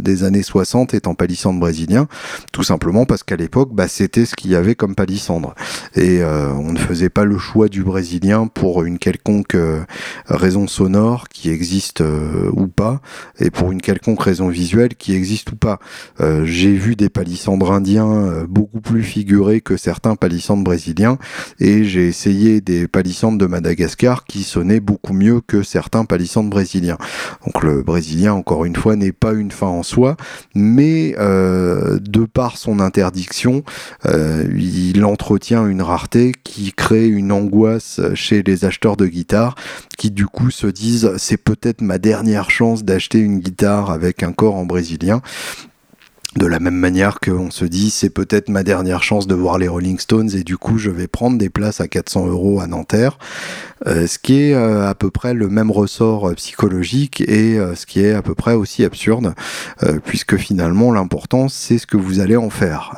des 0.00 0.24
années 0.24 0.42
60 0.42 0.94
est 0.94 1.06
en 1.06 1.14
palissandre 1.14 1.58
brésilien, 1.58 2.06
tout 2.52 2.62
simplement 2.62 3.04
parce 3.04 3.22
qu'à 3.22 3.36
l'époque, 3.36 3.70
bah, 3.72 3.88
c'était 3.88 4.24
ce 4.24 4.36
qu'il 4.36 4.52
y 4.52 4.56
avait 4.56 4.74
comme 4.74 4.94
palissandre. 4.94 5.54
Et 5.96 6.22
on 6.24 6.72
ne 6.72 6.78
faisait 6.78 7.08
pas 7.08 7.24
le 7.24 7.38
choix 7.38 7.68
du 7.68 7.82
brésilien 7.82 8.46
pour 8.46 8.84
une 8.84 8.98
quelconque 8.98 9.56
raison 10.26 10.66
sonore 10.66 11.28
qui 11.28 11.41
existe 11.50 12.00
euh, 12.00 12.50
ou 12.52 12.68
pas, 12.68 13.00
et 13.38 13.50
pour 13.50 13.72
une 13.72 13.80
quelconque 13.80 14.22
raison 14.22 14.48
visuelle 14.48 14.94
qui 14.94 15.14
existe 15.14 15.52
ou 15.52 15.56
pas. 15.56 15.78
Euh, 16.20 16.44
j'ai 16.44 16.72
vu 16.72 16.96
des 16.96 17.08
palissandres 17.08 17.72
indiens 17.72 18.10
euh, 18.10 18.46
beaucoup 18.48 18.80
plus 18.80 19.02
figurés 19.02 19.60
que 19.60 19.76
certains 19.76 20.16
palissandres 20.16 20.64
brésiliens, 20.64 21.18
et 21.58 21.84
j'ai 21.84 22.06
essayé 22.06 22.60
des 22.60 22.88
palissandres 22.88 23.38
de 23.38 23.46
Madagascar 23.46 24.24
qui 24.24 24.42
sonnaient 24.42 24.80
beaucoup 24.80 25.12
mieux 25.12 25.40
que 25.40 25.62
certains 25.62 26.04
palissandres 26.04 26.50
brésiliens. 26.50 26.98
Donc 27.46 27.62
le 27.62 27.82
brésilien, 27.82 28.34
encore 28.34 28.64
une 28.64 28.76
fois, 28.76 28.96
n'est 28.96 29.12
pas 29.12 29.32
une 29.32 29.50
fin 29.50 29.66
en 29.66 29.82
soi, 29.82 30.16
mais 30.54 31.12
de 31.12 32.24
par 32.26 32.56
son 32.56 32.80
interdiction, 32.80 33.62
il 34.04 35.04
entretient 35.04 35.66
une 35.66 35.82
rareté 35.82 36.32
qui 36.44 36.72
crée 36.72 37.06
une 37.06 37.32
angoisse 37.32 38.00
chez 38.14 38.42
les 38.42 38.64
acheteurs 38.64 38.96
de 38.96 39.06
guitares 39.06 39.54
qui 39.98 40.10
du 40.10 40.26
coup 40.26 40.50
se 40.50 40.66
disent 40.66 41.16
c'est 41.32 41.38
peut-être 41.38 41.80
ma 41.80 41.96
dernière 41.96 42.50
chance 42.50 42.84
d'acheter 42.84 43.18
une 43.18 43.38
guitare 43.38 43.90
avec 43.90 44.22
un 44.22 44.34
corps 44.34 44.54
en 44.54 44.66
brésilien 44.66 45.22
De 46.36 46.46
la 46.46 46.60
même 46.60 46.76
manière 46.76 47.20
qu'on 47.20 47.50
se 47.50 47.66
dit 47.66 47.90
c'est 47.90 48.08
peut-être 48.08 48.48
ma 48.48 48.62
dernière 48.62 49.02
chance 49.02 49.26
de 49.26 49.34
voir 49.34 49.58
les 49.58 49.68
Rolling 49.68 49.98
Stones 49.98 50.30
et 50.34 50.44
du 50.44 50.56
coup 50.56 50.78
je 50.78 50.88
vais 50.88 51.06
prendre 51.06 51.36
des 51.36 51.50
places 51.50 51.82
à 51.82 51.88
400 51.88 52.26
euros 52.26 52.60
à 52.60 52.66
Nanterre, 52.66 53.18
euh, 53.86 54.06
ce 54.06 54.18
qui 54.18 54.40
est 54.40 54.54
euh, 54.54 54.88
à 54.88 54.94
peu 54.94 55.10
près 55.10 55.34
le 55.34 55.50
même 55.50 55.70
ressort 55.70 56.30
euh, 56.30 56.34
psychologique 56.34 57.20
et 57.20 57.58
ce 57.74 57.84
qui 57.84 58.00
est 58.00 58.12
à 58.12 58.22
peu 58.22 58.34
près 58.34 58.54
aussi 58.54 58.82
absurde 58.84 59.34
puisque 60.04 60.36
finalement 60.36 60.90
l'important 60.92 61.48
c'est 61.48 61.76
ce 61.76 61.86
que 61.86 61.96
vous 61.96 62.20
allez 62.20 62.36
en 62.36 62.50
faire. 62.50 62.94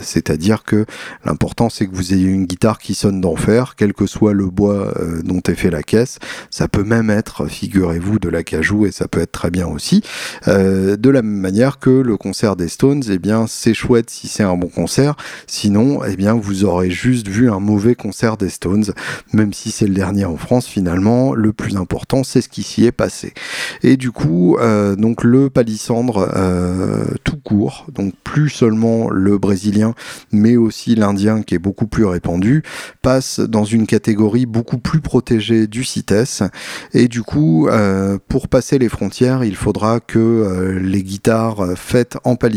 C'est-à-dire 0.00 0.64
que 0.64 0.86
l'important 1.24 1.68
c'est 1.68 1.86
que 1.86 1.94
vous 1.94 2.14
ayez 2.14 2.28
une 2.28 2.46
guitare 2.46 2.78
qui 2.78 2.94
sonne 2.94 3.20
d'enfer, 3.20 3.74
quel 3.76 3.92
que 3.92 4.06
soit 4.06 4.32
le 4.32 4.46
bois 4.46 4.94
dont 5.24 5.42
est 5.46 5.54
fait 5.54 5.70
la 5.70 5.82
caisse. 5.82 6.18
Ça 6.50 6.68
peut 6.68 6.84
même 6.84 7.10
être, 7.10 7.46
figurez-vous, 7.46 8.18
de 8.18 8.28
la 8.28 8.42
cajou 8.42 8.86
et 8.86 8.92
ça 8.92 9.08
peut 9.08 9.20
être 9.20 9.32
très 9.32 9.50
bien 9.50 9.66
aussi. 9.66 10.02
de 10.46 11.10
la 11.10 11.22
même 11.22 11.40
manière 11.40 11.78
que 11.78 11.90
le 11.90 12.16
concert 12.16 12.56
Stones, 12.68 13.02
eh 13.10 13.18
bien 13.18 13.46
c'est 13.46 13.74
chouette 13.74 14.10
si 14.10 14.28
c'est 14.28 14.42
un 14.42 14.56
bon 14.56 14.68
concert. 14.68 15.16
Sinon, 15.46 16.04
eh 16.04 16.16
bien 16.16 16.34
vous 16.34 16.64
aurez 16.64 16.90
juste 16.90 17.28
vu 17.28 17.50
un 17.50 17.60
mauvais 17.60 17.94
concert 17.94 18.36
des 18.36 18.48
Stones, 18.48 18.84
même 19.32 19.52
si 19.52 19.70
c'est 19.70 19.86
le 19.86 19.94
dernier 19.94 20.24
en 20.24 20.36
France 20.36 20.66
finalement. 20.66 21.34
Le 21.34 21.52
plus 21.52 21.76
important, 21.76 22.24
c'est 22.24 22.40
ce 22.40 22.48
qui 22.48 22.62
s'y 22.62 22.84
est 22.84 22.92
passé. 22.92 23.34
Et 23.82 23.96
du 23.96 24.10
coup, 24.10 24.56
euh, 24.58 24.96
donc 24.96 25.24
le 25.24 25.50
palissandre 25.50 26.30
euh, 26.36 27.04
tout 27.24 27.36
court, 27.36 27.86
donc 27.92 28.14
plus 28.24 28.50
seulement 28.50 29.10
le 29.10 29.38
brésilien, 29.38 29.94
mais 30.30 30.56
aussi 30.56 30.94
l'indien 30.94 31.42
qui 31.42 31.54
est 31.54 31.58
beaucoup 31.58 31.86
plus 31.86 32.04
répandu, 32.04 32.62
passe 33.02 33.40
dans 33.40 33.64
une 33.64 33.86
catégorie 33.86 34.46
beaucoup 34.46 34.78
plus 34.78 35.00
protégée 35.00 35.66
du 35.66 35.84
CITES. 35.84 36.44
Et 36.92 37.08
du 37.08 37.22
coup, 37.22 37.68
euh, 37.68 38.18
pour 38.28 38.48
passer 38.48 38.78
les 38.78 38.88
frontières, 38.88 39.44
il 39.44 39.56
faudra 39.56 40.00
que 40.00 40.78
les 40.80 41.02
guitares 41.02 41.74
faites 41.76 42.16
en 42.24 42.36
palissandre 42.36 42.51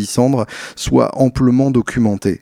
soit 0.75 1.17
amplement 1.19 1.71
documenté. 1.71 2.41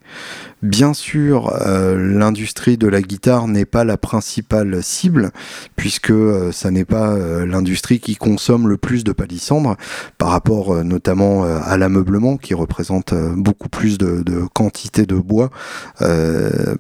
Bien 0.64 0.94
sûr, 0.94 1.54
euh, 1.68 1.98
l'industrie 1.98 2.78
de 2.78 2.88
la 2.88 3.02
guitare 3.02 3.50
n'est 3.50 3.66
pas 3.66 3.84
la 3.84 3.98
principale 3.98 4.82
cible, 4.82 5.32
puisque 5.76 6.10
euh, 6.10 6.54
ça 6.54 6.72
n'est 6.72 6.86
pas 6.86 7.10
euh, 7.10 7.46
l'industrie 7.46 8.00
qui 8.00 8.16
consomme 8.16 8.70
le 8.70 8.78
plus 8.78 9.04
de 9.04 9.12
palissandre, 9.12 9.76
par 10.18 10.30
rapport 10.30 10.82
notamment 10.86 11.44
à 11.44 11.76
l'ameublement, 11.76 12.38
qui 12.38 12.54
représente 12.54 13.14
beaucoup 13.36 13.68
plus 13.68 13.98
de, 13.98 14.24
quantité 14.54 15.06
de 15.06 15.16
bois 15.16 15.50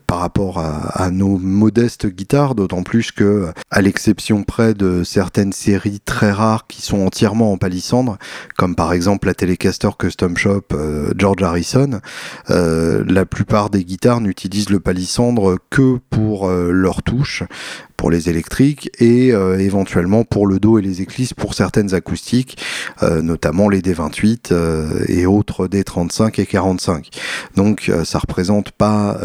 par 0.07 0.19
rapport 0.19 0.59
à, 0.59 1.09
nos 1.11 1.37
modestes 1.37 2.07
guitares, 2.07 2.55
d'autant 2.55 2.83
plus 2.83 3.11
que, 3.11 3.51
à 3.69 3.81
l'exception 3.81 4.43
près 4.43 4.73
de 4.73 5.03
certaines 5.03 5.51
séries 5.51 5.99
très 5.99 6.31
rares 6.31 6.67
qui 6.67 6.81
sont 6.81 7.05
entièrement 7.05 7.51
en 7.51 7.57
palissandre, 7.57 8.17
comme 8.57 8.75
par 8.75 8.93
exemple 8.93 9.27
la 9.27 9.33
Telecaster 9.33 9.89
Custom 9.99 10.37
Shop 10.37 10.67
George 11.17 11.43
Harrison, 11.43 11.99
la 12.47 13.25
plupart 13.25 13.69
des 13.73 13.83
guitares 13.83 14.21
n'utilisent 14.21 14.69
le 14.69 14.79
palissandre 14.79 15.57
que 15.69 15.99
pour 16.09 16.47
euh, 16.47 16.71
leurs 16.71 17.03
touches, 17.03 17.43
pour 18.03 18.11
les 18.11 18.27
électriques 18.27 18.91
et 18.99 19.31
euh, 19.31 19.57
éventuellement 19.57 20.25
pour 20.25 20.45
le 20.45 20.59
dos 20.59 20.77
et 20.77 20.81
les 20.81 21.01
éclisses 21.01 21.33
pour 21.33 21.53
certaines 21.53 21.93
acoustiques, 21.93 22.57
euh, 23.01 23.21
notamment 23.21 23.69
les 23.69 23.79
D28 23.79 24.49
euh, 24.51 25.05
et 25.07 25.25
autres 25.25 25.69
D35 25.69 26.41
et 26.41 26.45
45. 26.45 27.07
Donc 27.55 27.89
ça 28.03 28.19
représente 28.19 28.71
pas 28.71 29.17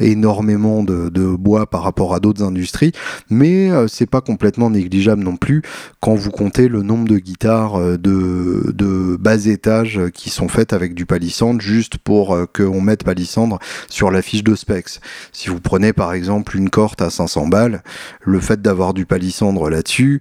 énormément 0.00 0.82
de, 0.82 1.36
bois 1.36 1.66
par 1.70 1.82
rapport 1.84 2.12
à 2.12 2.18
d'autres 2.18 2.42
industries, 2.42 2.90
mais 3.30 3.70
c'est 3.86 4.10
pas 4.10 4.20
complètement 4.20 4.70
négligeable 4.70 5.22
non 5.22 5.36
plus 5.36 5.62
quand 6.00 6.14
vous 6.14 6.30
comptez 6.30 6.66
le 6.66 6.82
nombre 6.82 7.06
de 7.06 7.18
guitares 7.18 7.78
de, 7.78 8.72
de 8.74 9.16
bas 9.16 9.46
étage 9.46 10.00
qui 10.12 10.30
sont 10.30 10.48
faites 10.48 10.72
avec 10.72 10.94
du 10.94 11.06
palissandre 11.06 11.60
juste 11.60 11.98
pour 11.98 12.36
qu'on 12.52 12.80
mette 12.80 13.04
palissandre 13.04 13.58
sur 13.88 14.10
la 14.10 14.22
fiche 14.22 14.42
de 14.42 14.56
specs. 14.56 15.00
Si 15.32 15.48
vous 15.48 15.60
prenez 15.60 15.92
par 15.92 16.14
exemple 16.14 16.56
une 16.56 16.70
corte 16.70 17.02
à 17.02 17.10
500 17.10 17.46
balles, 17.48 17.82
le 18.20 18.40
fait 18.40 18.60
d'avoir 18.60 18.94
du 18.94 19.06
palissandre 19.06 19.70
là-dessus, 19.70 20.20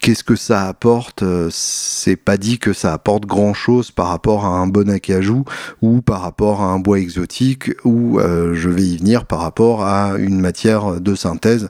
Qu'est-ce 0.00 0.24
que 0.24 0.36
ça 0.36 0.68
apporte 0.68 1.22
euh, 1.22 1.48
C'est 1.50 2.16
pas 2.16 2.36
dit 2.36 2.58
que 2.58 2.72
ça 2.72 2.92
apporte 2.92 3.26
grand 3.26 3.54
chose 3.54 3.90
par 3.90 4.08
rapport 4.08 4.44
à 4.44 4.48
un 4.48 4.66
bon 4.66 4.88
acajou 4.90 5.44
ou 5.80 6.02
par 6.02 6.22
rapport 6.22 6.60
à 6.60 6.66
un 6.66 6.78
bois 6.78 6.98
exotique 6.98 7.70
ou 7.84 8.18
euh, 8.18 8.54
je 8.54 8.68
vais 8.68 8.82
y 8.82 8.96
venir 8.96 9.26
par 9.26 9.40
rapport 9.40 9.84
à 9.84 10.16
une 10.18 10.40
matière 10.40 11.00
de 11.00 11.14
synthèse 11.14 11.68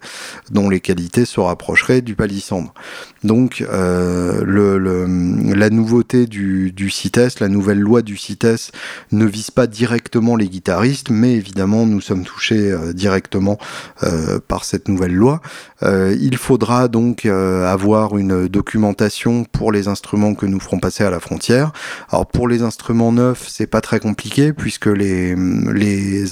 dont 0.50 0.68
les 0.68 0.80
qualités 0.80 1.24
se 1.24 1.40
rapprocheraient 1.40 2.02
du 2.02 2.14
palissandre. 2.14 2.74
Donc 3.24 3.64
euh, 3.70 4.44
la 5.54 5.70
nouveauté 5.70 6.26
du 6.26 6.90
CITES, 6.90 7.40
la 7.40 7.48
nouvelle 7.48 7.80
loi 7.80 8.02
du 8.02 8.16
CITES 8.16 8.72
ne 9.12 9.24
vise 9.24 9.50
pas 9.50 9.66
directement 9.66 10.36
les 10.36 10.48
guitaristes, 10.48 11.10
mais 11.10 11.34
évidemment 11.34 11.86
nous 11.86 12.00
sommes 12.00 12.24
touchés 12.24 12.74
directement 12.94 13.58
par 14.48 14.64
cette 14.64 14.88
nouvelle 14.88 15.14
loi. 15.14 15.40
il 15.82 16.36
faudra 16.36 16.88
donc 16.88 17.26
avoir 17.26 18.11
une 18.18 18.48
documentation 18.48 19.44
pour 19.44 19.72
les 19.72 19.88
instruments 19.88 20.34
que 20.34 20.46
nous 20.46 20.60
ferons 20.60 20.78
passer 20.78 21.04
à 21.04 21.10
la 21.10 21.20
frontière. 21.20 21.72
Alors 22.10 22.26
pour 22.26 22.48
les 22.48 22.62
instruments 22.62 23.12
neufs, 23.12 23.46
c'est 23.48 23.66
pas 23.66 23.80
très 23.80 24.00
compliqué 24.00 24.52
puisque 24.52 24.86
les, 24.86 25.34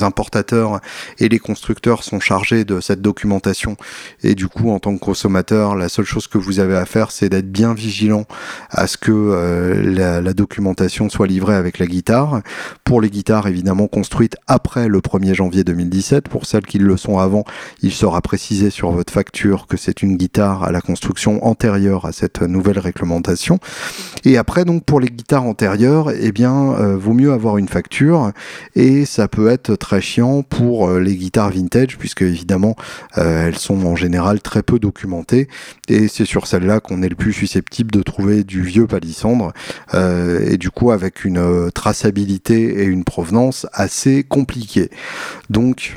importateurs 0.03 0.81
et 1.19 1.29
les 1.29 1.39
constructeurs 1.39 2.05
sont 2.05 2.21
chargés 2.21 2.65
de 2.65 2.81
cette 2.81 3.01
documentation 3.01 3.77
et 4.23 4.35
du 4.35 4.49
coup 4.49 4.71
en 4.71 4.79
tant 4.79 4.95
que 4.95 5.01
consommateur, 5.01 5.75
la 5.77 5.89
seule 5.89 6.05
chose 6.05 6.27
que 6.27 6.39
vous 6.39 6.61
avez 6.61 6.77
à 6.77 6.87
faire, 6.87 7.11
c'est 7.11 7.29
d'être 7.29 7.51
bien 7.51 7.75
vigilant 7.75 8.25
à 8.71 8.87
ce 8.87 8.97
que 8.97 9.11
euh, 9.13 9.83
la, 9.83 10.21
la, 10.21 10.33
documentation 10.33 11.09
soit 11.09 11.27
livrée 11.27 11.55
avec 11.55 11.79
la 11.79 11.87
guitare. 11.87 12.43
Pour 12.85 13.01
les 13.01 13.11
guitares 13.11 13.47
évidemment 13.47 13.89
construites 13.89 14.37
après 14.47 14.89
le 14.89 15.01
1er 15.01 15.35
janvier 15.35 15.65
2017, 15.65 16.29
pour 16.29 16.47
celles 16.47 16.67
qui 16.67 16.79
le 16.79 16.97
sont 16.97 17.19
avant, 17.19 17.45
il 17.83 17.93
sera 17.93 18.21
précisé 18.21 18.71
sur 18.71 18.91
votre 18.91 19.13
facture 19.13 19.67
que 19.67 19.77
c'est 19.77 20.03
une 20.03 20.17
guitare 20.17 20.65
à 20.65 20.73
la 20.73 20.81
construction 20.81 21.45
antérieure 21.45 21.70
à 21.71 22.13
cette 22.13 22.43
nouvelle 22.43 22.79
réglementation. 22.79 23.59
Et 24.25 24.37
après, 24.37 24.65
donc 24.65 24.85
pour 24.85 25.01
les 25.01 25.09
guitares 25.09 25.45
antérieures, 25.45 26.11
eh 26.11 26.33
bien, 26.33 26.75
euh, 26.75 26.97
vaut 26.97 27.15
mieux 27.15 27.33
avoir 27.33 27.59
une 27.59 27.69
facture 27.69 28.33
et 28.75 29.05
ça 29.05 29.29
peut 29.29 29.49
être 29.49 29.77
très 29.77 30.01
chiant 30.01 30.43
pour 30.43 30.89
euh, 30.89 31.01
les 31.01 31.17
guitares 31.17 31.51
vintage 31.51 31.97
puisque 31.99 32.23
évidemment 32.23 32.77
euh, 33.19 33.47
elles 33.47 33.59
sont 33.59 33.87
en 33.87 33.97
général 33.97 34.41
très 34.41 34.63
peu 34.63 34.79
documentées 34.79 35.49
et 35.89 36.09
c'est 36.09 36.25
sur 36.25 36.47
celles-là 36.47 36.81
qu'on 36.81 37.03
est 37.03 37.09
le 37.09 37.15
plus 37.15 37.33
susceptible 37.33 37.91
de 37.91 38.03
trouver 38.03 38.45
du 38.45 38.63
vieux 38.63 38.87
palissandre 38.87 39.53
et 39.95 40.57
du 40.57 40.71
coup 40.71 40.91
avec 40.91 41.25
une 41.25 41.71
traçabilité 41.73 42.83
et 42.83 42.85
une 42.85 43.05
provenance 43.05 43.67
assez 43.73 44.25
compliquées. 44.25 44.91
Donc 45.49 45.97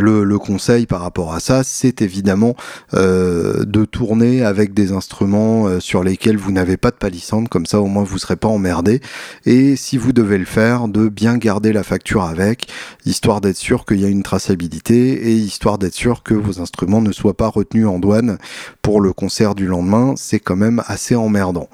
le, 0.00 0.38
conseil 0.38 0.86
par 0.86 1.00
rapport 1.00 1.32
à 1.32 1.40
ça, 1.40 1.64
c'est 1.64 2.02
évidemment 2.02 2.54
euh, 2.94 3.64
de 3.64 3.84
tourner 3.84 4.44
avec 4.44 4.74
des 4.74 4.92
instruments 4.92 5.66
euh, 5.66 5.80
sur 5.80 6.04
lesquels 6.04 6.36
vous 6.36 6.52
n'avez 6.52 6.76
pas 6.76 6.90
de 6.90 6.96
palissandre, 6.96 7.48
comme 7.48 7.66
ça 7.66 7.80
au 7.80 7.86
moins 7.86 8.04
vous 8.04 8.18
serez 8.18 8.36
pas 8.36 8.48
emmerdé. 8.48 9.00
Et 9.44 9.76
si 9.76 9.96
vous 9.96 10.12
devez 10.12 10.38
le 10.38 10.44
faire, 10.44 10.88
de 10.88 11.08
bien 11.08 11.36
garder 11.38 11.72
la 11.72 11.82
facture 11.82 12.24
avec, 12.24 12.68
histoire 13.04 13.40
d'être 13.40 13.56
sûr 13.56 13.84
qu'il 13.84 14.00
y 14.00 14.04
a 14.04 14.08
une 14.08 14.22
traçabilité 14.22 15.30
et 15.30 15.32
histoire 15.32 15.78
d'être 15.78 15.94
sûr 15.94 16.22
que 16.22 16.34
vos 16.34 16.60
instruments 16.60 17.00
ne 17.00 17.12
soient 17.12 17.36
pas 17.36 17.48
retenus 17.48 17.86
en 17.86 17.98
douane 17.98 18.38
pour 18.82 19.00
le 19.00 19.12
concert 19.12 19.54
du 19.54 19.66
lendemain. 19.66 20.14
C'est 20.16 20.40
quand 20.40 20.56
même 20.56 20.82
assez 20.86 21.14
emmerdant. 21.14 21.68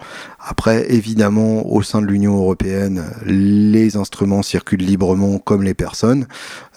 Après, 0.45 0.93
évidemment, 0.93 1.73
au 1.73 1.83
sein 1.83 2.03
de 2.03 2.07
l'Union 2.07 2.37
européenne, 2.37 3.05
les 3.25 3.97
instruments 3.97 4.43
circulent 4.43 4.83
librement 4.83 5.39
comme 5.39 5.63
les 5.63 5.75
personnes 5.75 6.27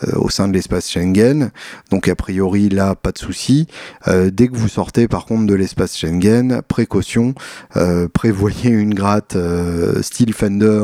euh, 0.03 0.11
au 0.17 0.29
sein 0.29 0.47
de 0.47 0.53
l'espace 0.53 0.89
Schengen. 0.89 1.49
Donc 1.89 2.07
a 2.07 2.15
priori, 2.15 2.69
là, 2.69 2.93
pas 2.93 3.11
de 3.11 3.17
souci. 3.17 3.65
Euh, 4.07 4.29
dès 4.31 4.49
que 4.49 4.55
vous 4.55 4.67
sortez, 4.67 5.07
par 5.07 5.25
contre, 5.25 5.47
de 5.47 5.55
l'espace 5.55 5.97
Schengen, 5.97 6.61
précaution, 6.67 7.33
euh, 7.75 8.07
prévoyez 8.07 8.69
une 8.69 8.93
gratte 8.93 9.35
style 10.01 10.33
Fender 10.33 10.83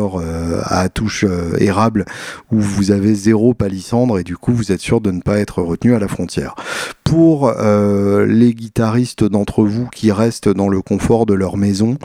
à 0.63 0.89
touche 0.89 1.25
érable 1.59 2.05
où 2.51 2.59
vous 2.59 2.91
avez 2.91 3.13
zéro 3.13 3.53
palissandre 3.53 4.17
et 4.17 4.23
du 4.23 4.37
coup, 4.37 4.53
vous 4.53 4.71
êtes 4.71 4.81
sûr 4.81 5.01
de 5.01 5.11
ne 5.11 5.21
pas 5.21 5.37
être 5.37 5.61
retenu 5.61 5.93
à 5.93 5.99
la 5.99 6.07
frontière. 6.07 6.55
Pour 7.03 7.51
les 7.51 8.53
guitaristes 8.53 9.25
d'entre 9.25 9.65
vous 9.65 9.89
qui 9.89 10.13
restent 10.13 10.47
dans 10.47 10.69
le 10.69 10.81
confort 10.81 11.25
de 11.25 11.33
leur 11.33 11.57
maison, 11.57 11.97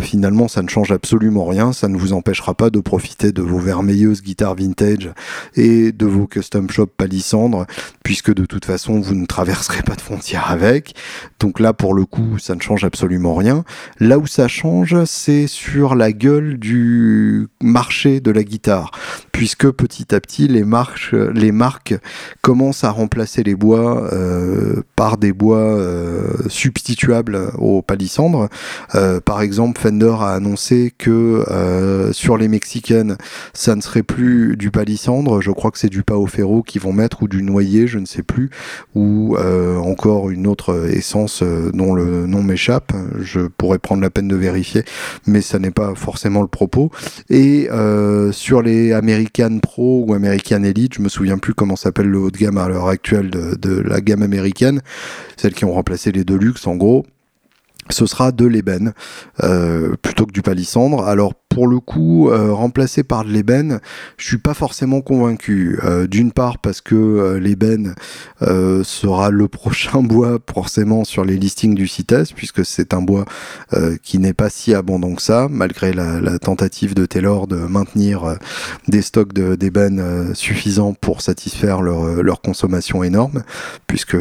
finalement 0.00 0.48
ça 0.48 0.62
ne 0.62 0.68
change 0.68 0.92
absolument 0.92 1.44
rien, 1.44 1.72
ça 1.72 1.88
ne 1.88 1.96
vous 1.96 2.12
empêchera 2.12 2.54
pas 2.54 2.70
de 2.70 2.80
profiter 2.80 3.32
de 3.32 3.42
vos 3.42 3.60
merveilleuses 3.60 4.22
guitares 4.22 4.54
vintage 4.54 5.10
et 5.54 5.92
de 5.92 6.06
vos 6.06 6.26
custom 6.26 6.70
shop 6.70 6.88
palissandre 6.96 7.66
puisque 8.08 8.32
de 8.32 8.46
toute 8.46 8.64
façon, 8.64 9.00
vous 9.00 9.14
ne 9.14 9.26
traverserez 9.26 9.82
pas 9.82 9.94
de 9.94 10.00
frontières 10.00 10.50
avec. 10.50 10.94
Donc 11.40 11.60
là, 11.60 11.72
pour 11.74 11.92
le 11.92 12.06
coup, 12.06 12.38
ça 12.38 12.54
ne 12.54 12.60
change 12.60 12.84
absolument 12.84 13.34
rien. 13.34 13.64
Là 14.00 14.18
où 14.18 14.26
ça 14.26 14.48
change, 14.48 15.04
c'est 15.04 15.46
sur 15.46 15.94
la 15.94 16.12
gueule 16.12 16.58
du 16.58 17.48
marché 17.60 18.20
de 18.20 18.30
la 18.30 18.44
guitare, 18.44 18.92
puisque 19.32 19.70
petit 19.70 20.14
à 20.14 20.20
petit, 20.20 20.48
les, 20.48 20.64
marques, 20.64 21.94
commencent 22.40 22.84
à 22.84 22.90
remplacer 22.90 23.42
les 23.42 23.54
bois 23.54 24.10
euh, 24.12 24.82
par 24.96 25.18
des 25.18 25.34
bois 25.34 25.58
euh, 25.58 26.32
substituables 26.48 27.52
aux 27.58 27.82
palissandres. 27.82 28.48
Euh, 28.94 29.20
par 29.20 29.42
exemple, 29.42 29.80
A 29.88 30.34
annoncé 30.34 30.92
que 30.96 31.44
sur 32.12 32.36
les 32.36 32.48
mexicaines, 32.48 33.16
ça 33.52 33.74
ne 33.74 33.80
serait 33.80 34.02
plus 34.02 34.56
du 34.56 34.70
palissandre, 34.70 35.40
je 35.40 35.50
crois 35.50 35.70
que 35.70 35.78
c'est 35.78 35.88
du 35.88 36.02
pao 36.02 36.26
ferro 36.26 36.62
qu'ils 36.62 36.82
vont 36.82 36.92
mettre, 36.92 37.22
ou 37.22 37.28
du 37.28 37.42
noyer, 37.42 37.86
je 37.86 37.98
ne 37.98 38.06
sais 38.06 38.22
plus, 38.22 38.50
ou 38.94 39.36
encore 39.36 40.30
une 40.30 40.46
autre 40.46 40.88
essence 40.90 41.42
dont 41.42 41.94
le 41.94 42.26
nom 42.26 42.42
m'échappe. 42.42 42.92
Je 43.20 43.40
pourrais 43.40 43.78
prendre 43.78 44.02
la 44.02 44.10
peine 44.10 44.28
de 44.28 44.36
vérifier, 44.36 44.84
mais 45.26 45.40
ça 45.40 45.58
n'est 45.58 45.70
pas 45.70 45.94
forcément 45.94 46.42
le 46.42 46.48
propos. 46.48 46.90
Et 47.30 47.68
sur 48.32 48.62
les 48.62 48.92
American 48.92 49.58
Pro 49.60 50.04
ou 50.06 50.14
American 50.14 50.62
Elite, 50.62 50.94
je 50.94 51.02
me 51.02 51.08
souviens 51.08 51.38
plus 51.38 51.54
comment 51.54 51.76
s'appelle 51.76 52.08
le 52.08 52.18
haut 52.18 52.30
de 52.30 52.36
gamme 52.36 52.58
à 52.58 52.68
l'heure 52.68 52.88
actuelle 52.88 53.30
de, 53.30 53.80
la 53.80 54.00
gamme 54.00 54.22
américaine, 54.22 54.80
celles 55.36 55.54
qui 55.54 55.64
ont 55.64 55.72
remplacé 55.72 56.12
les 56.12 56.24
Deluxe 56.24 56.66
en 56.66 56.76
gros 56.76 57.06
ce 57.90 58.06
sera 58.06 58.32
de 58.32 58.46
l'ébène 58.46 58.92
euh, 59.42 59.94
plutôt 60.02 60.26
que 60.26 60.32
du 60.32 60.42
palissandre. 60.42 61.04
Alors 61.04 61.34
pour 61.48 61.66
le 61.66 61.80
coup, 61.80 62.30
euh, 62.30 62.52
remplacé 62.52 63.02
par 63.02 63.24
de 63.24 63.30
l'ébène, 63.30 63.80
je 64.16 64.26
suis 64.26 64.38
pas 64.38 64.54
forcément 64.54 65.00
convaincu. 65.00 65.78
Euh, 65.84 66.06
d'une 66.06 66.32
part 66.32 66.58
parce 66.58 66.80
que 66.80 66.94
euh, 66.94 67.40
l'ébène 67.40 67.94
sera 68.84 69.30
le 69.30 69.48
prochain 69.48 70.02
bois 70.02 70.38
forcément 70.52 71.04
sur 71.04 71.24
les 71.24 71.36
listings 71.36 71.74
du 71.74 71.88
CITES, 71.88 72.34
puisque 72.34 72.64
c'est 72.64 72.94
un 72.94 73.02
bois 73.02 73.24
qui 74.02 74.18
n'est 74.18 74.34
pas 74.34 74.50
si 74.50 74.74
abondant 74.74 75.14
que 75.14 75.22
ça, 75.22 75.48
malgré 75.50 75.92
la, 75.92 76.38
tentative 76.38 76.94
de 76.94 77.06
Taylor 77.06 77.46
de 77.46 77.56
maintenir 77.56 78.36
des 78.86 79.02
stocks 79.02 79.32
d'ébène 79.32 80.34
suffisants 80.34 80.94
pour 80.94 81.20
satisfaire 81.20 81.82
leur, 81.82 82.22
leur, 82.22 82.40
consommation 82.40 83.02
énorme, 83.02 83.42
puisque 83.86 84.16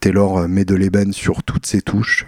Taylor 0.00 0.48
met 0.48 0.64
de 0.64 0.74
l'ébène 0.74 1.12
sur 1.12 1.42
toutes 1.42 1.66
ses 1.66 1.82
touches, 1.82 2.26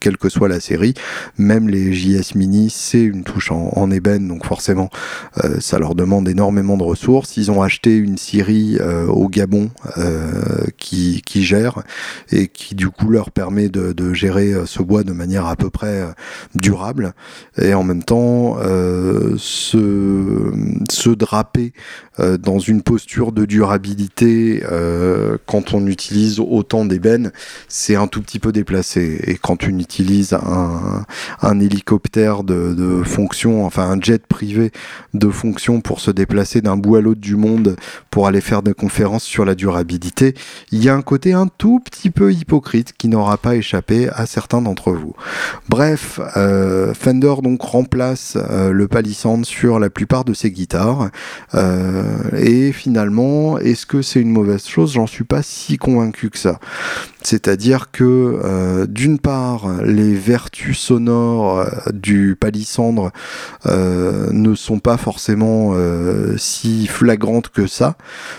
quelle 0.00 0.16
que 0.16 0.28
soit 0.28 0.48
la 0.48 0.60
série, 0.60 0.94
même 1.38 1.68
les 1.68 1.92
JS 1.92 2.34
Mini, 2.34 2.70
c'est 2.70 3.02
une 3.02 3.24
touche 3.24 3.50
en, 3.50 3.67
en, 3.72 3.90
ébène, 3.90 4.28
donc 4.28 4.44
forcément 4.44 4.90
euh, 5.44 5.60
ça 5.60 5.78
leur 5.78 5.94
demande 5.94 6.28
énormément 6.28 6.76
de 6.76 6.82
ressources. 6.82 7.36
Ils 7.36 7.50
ont 7.50 7.62
acheté 7.62 7.96
une 7.96 8.18
scierie 8.18 8.78
euh, 8.80 9.06
au 9.06 9.28
Gabon 9.28 9.70
euh, 9.96 10.64
qui, 10.76 11.22
gère 11.26 11.82
et 12.32 12.48
qui 12.48 12.74
du 12.74 12.88
coup 12.88 13.10
leur 13.10 13.30
permet 13.30 13.68
de, 13.68 14.12
gérer 14.12 14.52
ce 14.66 14.82
bois 14.82 15.04
de 15.04 15.12
manière 15.12 15.46
à 15.46 15.54
peu 15.54 15.70
près 15.70 16.02
durable 16.54 17.12
et 17.60 17.74
en 17.74 17.84
même 17.84 18.02
temps 18.02 18.56
se 19.36 21.10
draper 21.10 21.72
dans 22.18 22.58
une 22.58 22.82
posture 22.82 23.32
de 23.32 23.44
durabilité 23.44 24.62
quand 25.46 25.74
on 25.74 25.86
utilise 25.86 26.40
autant 26.40 26.84
d'ébène, 26.84 27.32
c'est 27.68 27.96
un 27.96 28.06
tout 28.06 28.22
petit 28.22 28.38
peu 28.38 28.52
déplacé. 28.52 29.20
Et 29.24 29.36
quand 29.36 29.64
on 29.64 29.78
utilise 29.78 30.32
un, 30.34 31.60
hélicoptère 31.60 32.44
de, 32.44 33.02
fonction 33.04 33.64
enfin 33.64 33.90
un 33.90 34.00
jet 34.00 34.26
privé 34.26 34.70
de 35.14 35.28
fonction 35.28 35.80
pour 35.80 36.00
se 36.00 36.10
déplacer 36.10 36.60
d'un 36.60 36.76
bout 36.76 36.96
à 36.96 37.00
l'autre 37.00 37.20
du 37.20 37.36
monde 37.36 37.76
pour 38.10 38.26
aller 38.26 38.40
faire 38.40 38.62
des 38.62 38.74
conférences 38.74 39.24
sur 39.24 39.44
la 39.44 39.54
durabilité, 39.54 40.34
il 40.72 40.82
y 40.82 40.88
a 40.88 40.94
un 40.94 41.02
côté 41.02 41.32
un 41.32 41.46
tout 41.46 41.80
petit 41.80 42.10
peu 42.10 42.32
hypocrite 42.32 42.92
qui 42.96 43.08
n'aura 43.08 43.38
pas 43.38 43.56
échappé 43.56 44.08
à 44.10 44.26
certains 44.26 44.62
d'entre 44.62 44.92
vous. 44.92 45.14
Bref, 45.68 46.20
euh, 46.36 46.94
Fender 46.94 47.34
donc 47.42 47.62
remplace 47.62 48.36
euh, 48.36 48.72
le 48.72 48.88
palissandre 48.88 49.46
sur 49.46 49.78
la 49.78 49.90
plupart 49.90 50.24
de 50.24 50.34
ses 50.34 50.50
guitares 50.50 51.10
euh, 51.54 52.07
et 52.36 52.72
finalement, 52.72 53.58
est-ce 53.58 53.86
que 53.86 54.02
c'est 54.02 54.20
une 54.20 54.30
mauvaise 54.30 54.66
chose? 54.66 54.92
J'en 54.92 55.06
suis 55.06 55.24
pas 55.24 55.42
si 55.42 55.76
convaincu 55.78 56.30
que 56.30 56.38
ça. 56.38 56.58
C'est-à-dire 57.22 57.90
que 57.90 58.86
d'une 58.88 59.18
part, 59.18 59.82
les 59.82 60.14
vertus 60.14 60.78
sonores 60.78 61.66
du 61.92 62.36
palissandre 62.38 63.10
euh, 63.66 64.28
ne 64.32 64.54
sont 64.54 64.78
pas 64.78 64.96
forcément 64.96 65.72
euh, 65.74 66.36
si 66.36 66.86
flagrantes 66.86 67.48
que 67.48 67.66
ça. 67.66 67.96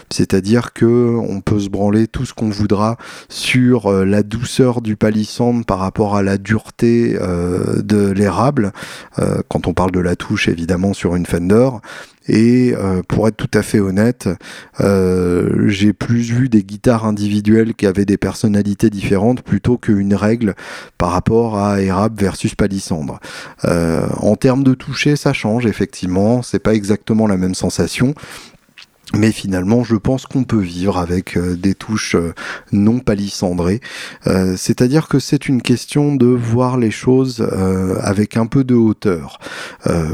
C'est-à-dire 0.09 0.73
que 0.73 0.85
on 0.85 1.41
peut 1.41 1.59
se 1.59 1.69
branler 1.69 2.07
tout 2.07 2.25
ce 2.25 2.33
qu'on 2.33 2.49
voudra 2.49 2.97
sur 3.27 3.87
euh, 3.87 4.05
la 4.05 4.23
douceur 4.23 4.81
du 4.81 4.95
palissandre 4.95 5.65
par 5.65 5.79
rapport 5.79 6.15
à 6.15 6.23
la 6.23 6.37
dureté 6.37 7.17
de 7.19 8.11
l'érable. 8.11 8.71
quand 9.47 9.67
on 9.67 9.73
parle 9.73 9.91
de 9.91 9.99
la 9.99 10.15
touche, 10.15 10.47
évidemment, 10.47 10.93
sur 10.93 11.15
une 11.15 11.25
Fender. 11.25 11.69
Et 12.29 12.73
euh, 12.77 13.01
pour 13.07 13.27
être 13.27 13.35
tout 13.35 13.49
à 13.57 13.63
fait 13.63 13.79
honnête, 13.79 14.29
euh, 14.79 15.67
j'ai 15.67 15.93
plus 15.93 16.31
vu 16.31 16.47
des 16.47 16.63
guitares 16.63 17.05
individuelles 17.05 17.73
qui 17.73 17.87
avaient 17.87 18.05
des 18.05 18.17
personnalités 18.17 18.91
différentes 18.91 19.41
plutôt 19.41 19.77
qu'une 19.77 20.13
règle 20.13 20.53
par 20.97 21.11
rapport 21.11 21.57
à 21.57 21.81
Erab 21.81 22.19
versus 22.19 22.53
Palissandre. 22.53 23.19
Euh, 23.65 24.07
en 24.17 24.35
termes 24.35 24.63
de 24.63 24.75
toucher, 24.75 25.15
ça 25.15 25.33
change 25.33 25.65
effectivement, 25.65 26.43
c'est 26.43 26.59
pas 26.59 26.75
exactement 26.75 27.25
la 27.25 27.37
même 27.37 27.55
sensation. 27.55 28.13
Mais 29.15 29.31
finalement, 29.31 29.83
je 29.83 29.95
pense 29.95 30.27
qu'on 30.27 30.43
peut 30.43 30.59
vivre 30.59 30.99
avec 30.99 31.35
euh, 31.35 31.55
des 31.55 31.73
touches 31.73 32.13
euh, 32.15 32.33
non 32.71 32.99
palissandrées. 32.99 33.81
Euh, 34.27 34.55
c'est-à-dire 34.55 35.07
que 35.07 35.17
c'est 35.17 35.47
une 35.47 35.63
question 35.63 36.15
de 36.15 36.27
voir 36.27 36.77
les 36.77 36.91
choses 36.91 37.45
avec 38.01 38.37
un 38.37 38.45
peu 38.45 38.63
de 38.63 38.75
hauteur. 38.75 39.39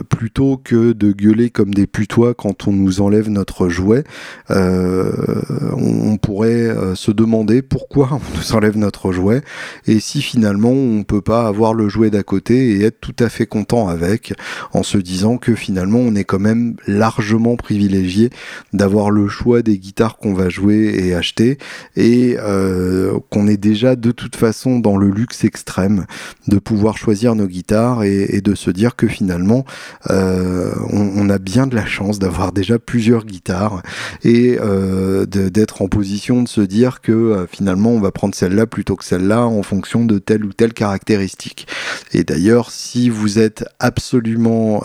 plutôt 0.10 0.58
que 0.58 0.94
de 0.94 1.12
gueuler 1.12 1.50
comme 1.50 1.74
des 1.74 1.88
putois 1.88 2.34
quand 2.34 2.68
on 2.68 2.72
nous 2.72 3.02
enlève 3.02 3.30
notre 3.30 3.70
jouet, 3.70 4.04
on, 4.50 6.18
pourrait 6.22 6.74
se 6.96 7.12
demander 7.12 7.62
pourquoi 7.62 8.10
on 8.14 8.38
nous 8.38 8.56
enlève 8.56 8.78
notre 8.78 9.12
jouet 9.12 9.42
et 9.86 10.00
si 10.00 10.22
finalement 10.22 10.72
on 10.72 11.04
peut 11.04 11.22
pas 11.22 11.48
avoir 11.48 11.74
le 11.74 11.90
jouet 11.90 12.10
d'à 12.10 12.24
côté 12.24 12.72
et 12.72 12.84
être 12.84 13.00
tout 13.00 13.16
à 13.20 13.30
fait 13.30 13.46
content 13.46 13.88
avec 13.88 14.34
en 14.74 14.84
se 14.84 14.98
disant 14.98 15.38
que 15.38 15.56
finalement 15.56 16.00
on 16.00 16.16
est 16.16 16.24
quand 16.24 16.40
même 16.40 16.76
largement 16.88 17.56
privilégié 17.56 18.30
d'avoir 18.74 18.85
le 18.88 19.28
choix 19.28 19.62
des 19.62 19.78
guitares 19.78 20.18
qu'on 20.18 20.34
va 20.34 20.50
jouer 20.50 20.96
et 20.98 21.16
acheter 21.16 21.58
et 21.96 22.38
euh, 22.40 23.20
qu'on 23.30 23.48
est 23.48 23.58
déjà 23.58 23.96
de 23.96 24.12
toute 24.12 24.36
façon 24.36 24.80
dans 24.80 24.98
le 24.98 25.10
luxe 25.10 25.44
extrême 25.44 26.06
de 26.48 26.58
pouvoir 26.60 26.98
choisir 26.98 27.36
nos 27.36 27.48
guitares 27.48 28.04
et, 28.04 28.42
de 28.42 28.56
se 28.56 28.70
dire 28.70 28.96
que 28.96 29.08
finalement 29.08 29.66
euh, 30.10 30.72
on, 30.92 31.30
a 31.30 31.40
bien 31.40 31.68
de 31.68 31.76
la 31.76 31.86
chance 31.86 32.20
d'avoir 32.20 32.52
déjà 32.52 32.78
plusieurs 32.78 33.26
guitares 33.26 33.82
et 34.24 34.58
euh, 34.62 35.26
d'être 35.26 35.82
en 35.82 35.88
position 35.88 36.44
de 36.44 36.48
se 36.48 36.62
dire 36.62 37.02
que 37.02 37.48
finalement 37.52 37.92
on 37.92 38.00
va 38.00 38.12
prendre 38.12 38.36
celle-là 38.36 38.68
plutôt 38.68 38.96
que 38.96 39.04
celle-là 39.04 39.46
en 39.46 39.64
fonction 39.64 40.06
de 40.06 40.20
telle 40.20 40.46
ou 40.46 40.54
telle 40.54 40.74
caractéristique. 40.74 41.68
Et 42.14 42.24
d'ailleurs, 42.24 42.72
si 42.72 43.10
vous 43.10 43.40
êtes 43.40 43.66
absolument 43.80 44.84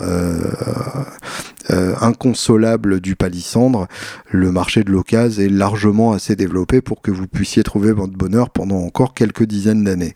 inconsolable 1.69 2.99
du 3.01 3.15
palissandre, 3.15 3.87
le 4.29 4.51
marché 4.51 4.83
de 4.83 4.91
l'occasion 4.91 5.11
est 5.11 5.49
largement 5.49 6.13
assez 6.13 6.35
développé 6.35 6.81
pour 6.81 7.01
que 7.01 7.11
vous 7.11 7.27
puissiez 7.27 7.63
trouver 7.63 7.91
votre 7.91 8.13
bonheur 8.13 8.49
pendant 8.49 8.77
encore 8.77 9.13
quelques 9.13 9.43
dizaines 9.43 9.83
d'années. 9.83 10.15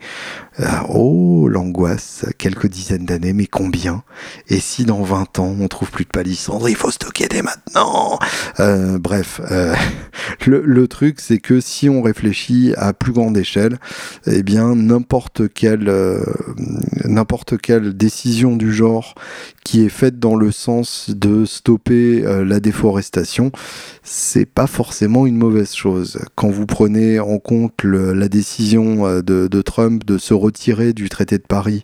Euh, 0.59 0.65
oh, 0.89 1.47
l'angoisse, 1.49 2.25
quelques 2.37 2.67
dizaines 2.67 3.05
d'années, 3.05 3.33
mais 3.33 3.45
combien? 3.45 4.03
Et 4.47 4.59
si 4.59 4.85
dans 4.85 5.03
20 5.03 5.39
ans 5.39 5.55
on 5.59 5.67
trouve 5.67 5.91
plus 5.91 6.05
de 6.05 6.09
palissandre, 6.09 6.69
il 6.69 6.75
faut 6.75 6.91
stocker 6.91 7.27
dès 7.27 7.41
maintenant? 7.41 8.19
Euh, 8.59 8.97
Bref, 8.97 9.41
euh, 9.51 9.75
le, 10.45 10.87
truc 10.87 11.19
c'est 11.19 11.39
que 11.39 11.59
si 11.59 11.89
on 11.89 12.01
réfléchit 12.01 12.73
à 12.77 12.93
plus 12.93 13.11
grande 13.11 13.37
échelle, 13.37 13.79
eh 14.27 14.43
bien 14.43 14.75
n'importe 14.75 15.51
quelle 15.53 15.91
n'importe 17.03 17.57
quelle 17.57 17.97
décision 17.97 18.55
du 18.55 18.73
genre 18.73 19.15
qui 19.66 19.84
est 19.84 19.89
faite 19.89 20.20
dans 20.20 20.38
le 20.38 20.51
sens 20.51 21.09
de 21.09 21.43
stopper 21.43 22.22
la 22.22 22.59
déforestation, 22.61 23.51
c'est 24.03 24.45
pas 24.45 24.68
forcément 24.68 25.26
une 25.26 25.38
mauvaise 25.38 25.74
chose. 25.74 26.20
Quand 26.36 26.49
vous 26.49 26.66
prenez 26.66 27.20
en 27.20 27.39
compte 27.39 27.84
la 27.84 28.30
décision 28.30 29.22
de, 29.22 29.47
de 29.47 29.61
Trump 29.61 30.05
de 30.05 30.18
se 30.18 30.34
retirer 30.34 30.93
du 30.93 31.09
traité 31.09 31.38
de 31.38 31.43
Paris, 31.43 31.84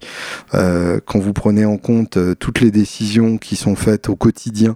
euh, 0.54 1.00
quand 1.06 1.20
vous 1.20 1.34
prenez 1.34 1.66
en 1.66 1.78
compte 1.78 2.18
euh, 2.18 2.36
toutes 2.36 2.62
les 2.62 2.72
décisions 2.72 3.38
qui 3.38 3.56
sont 3.56 3.76
faites 3.76 4.10
au 4.10 4.16
quotidien 4.16 4.76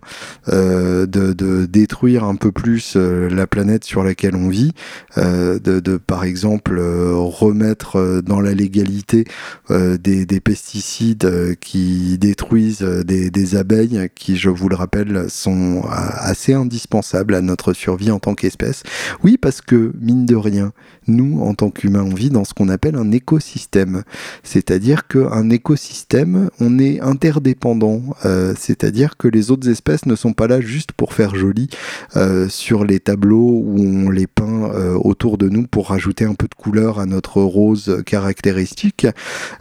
euh, 0.49 1.05
de, 1.05 1.65
détruire 1.65 2.23
un 2.23 2.35
peu 2.35 2.51
plus 2.51 2.95
la 2.95 3.47
planète 3.47 3.83
sur 3.83 4.03
laquelle 4.03 4.35
on 4.35 4.49
vit, 4.49 4.71
de, 5.17 5.97
par 5.97 6.23
exemple 6.23 6.79
remettre 6.79 8.21
dans 8.21 8.39
la 8.39 8.53
légalité 8.53 9.25
des, 9.69 10.39
pesticides 10.43 11.57
qui 11.59 12.17
détruisent 12.17 12.94
des, 13.03 13.55
abeilles 13.55 14.09
qui, 14.15 14.37
je 14.37 14.49
vous 14.49 14.69
le 14.69 14.75
rappelle, 14.75 15.29
sont 15.29 15.83
assez 15.89 16.53
indispensables 16.53 17.35
à 17.35 17.41
notre 17.41 17.73
survie 17.73 18.11
en 18.11 18.19
tant 18.19 18.35
qu'espèce. 18.35 18.83
Oui, 19.23 19.37
parce 19.37 19.61
que, 19.61 19.91
mine 19.99 20.25
de 20.25 20.35
rien, 20.35 20.71
nous, 21.07 21.41
en 21.41 21.53
tant 21.53 21.69
qu'humains, 21.69 22.03
on 22.03 22.13
vit 22.13 22.29
dans 22.29 22.45
ce 22.45 22.53
qu'on 22.53 22.69
appelle 22.69 22.95
un 22.95 23.11
écosystème. 23.11 24.03
C'est-à-dire 24.43 25.07
qu'un 25.07 25.49
écosystème, 25.49 26.49
on 26.59 26.79
est 26.79 26.99
interdépendant. 27.01 28.01
Euh, 28.25 28.53
c'est-à-dire 28.57 29.17
que 29.17 29.27
les 29.27 29.51
autres 29.51 29.69
espèces 29.69 30.05
ne 30.05 30.15
sont 30.15 30.33
pas 30.33 30.47
là 30.47 30.61
juste 30.61 30.91
pour 30.93 31.13
faire 31.13 31.35
joli 31.35 31.69
euh, 32.15 32.49
sur 32.49 32.83
les 32.83 32.99
tableaux 32.99 33.61
où 33.65 33.79
on 33.79 34.09
les 34.09 34.27
peint 34.27 34.71
euh, 34.73 34.93
autour 34.95 35.37
de 35.37 35.49
nous 35.49 35.67
pour 35.67 35.89
rajouter 35.89 36.25
un 36.25 36.33
peu 36.33 36.47
de 36.47 36.55
couleur 36.55 36.99
à 36.99 37.05
notre 37.05 37.41
rose 37.41 38.01
caractéristique. 38.05 39.07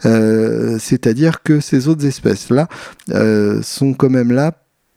C'est-à-dire 0.01 1.43
que 1.43 1.59
ces 1.59 1.87
autres 1.87 2.05
espèces-là 2.05 2.67
sont 3.61 3.93
quand 3.93 4.09
même 4.09 4.31
là 4.31 4.53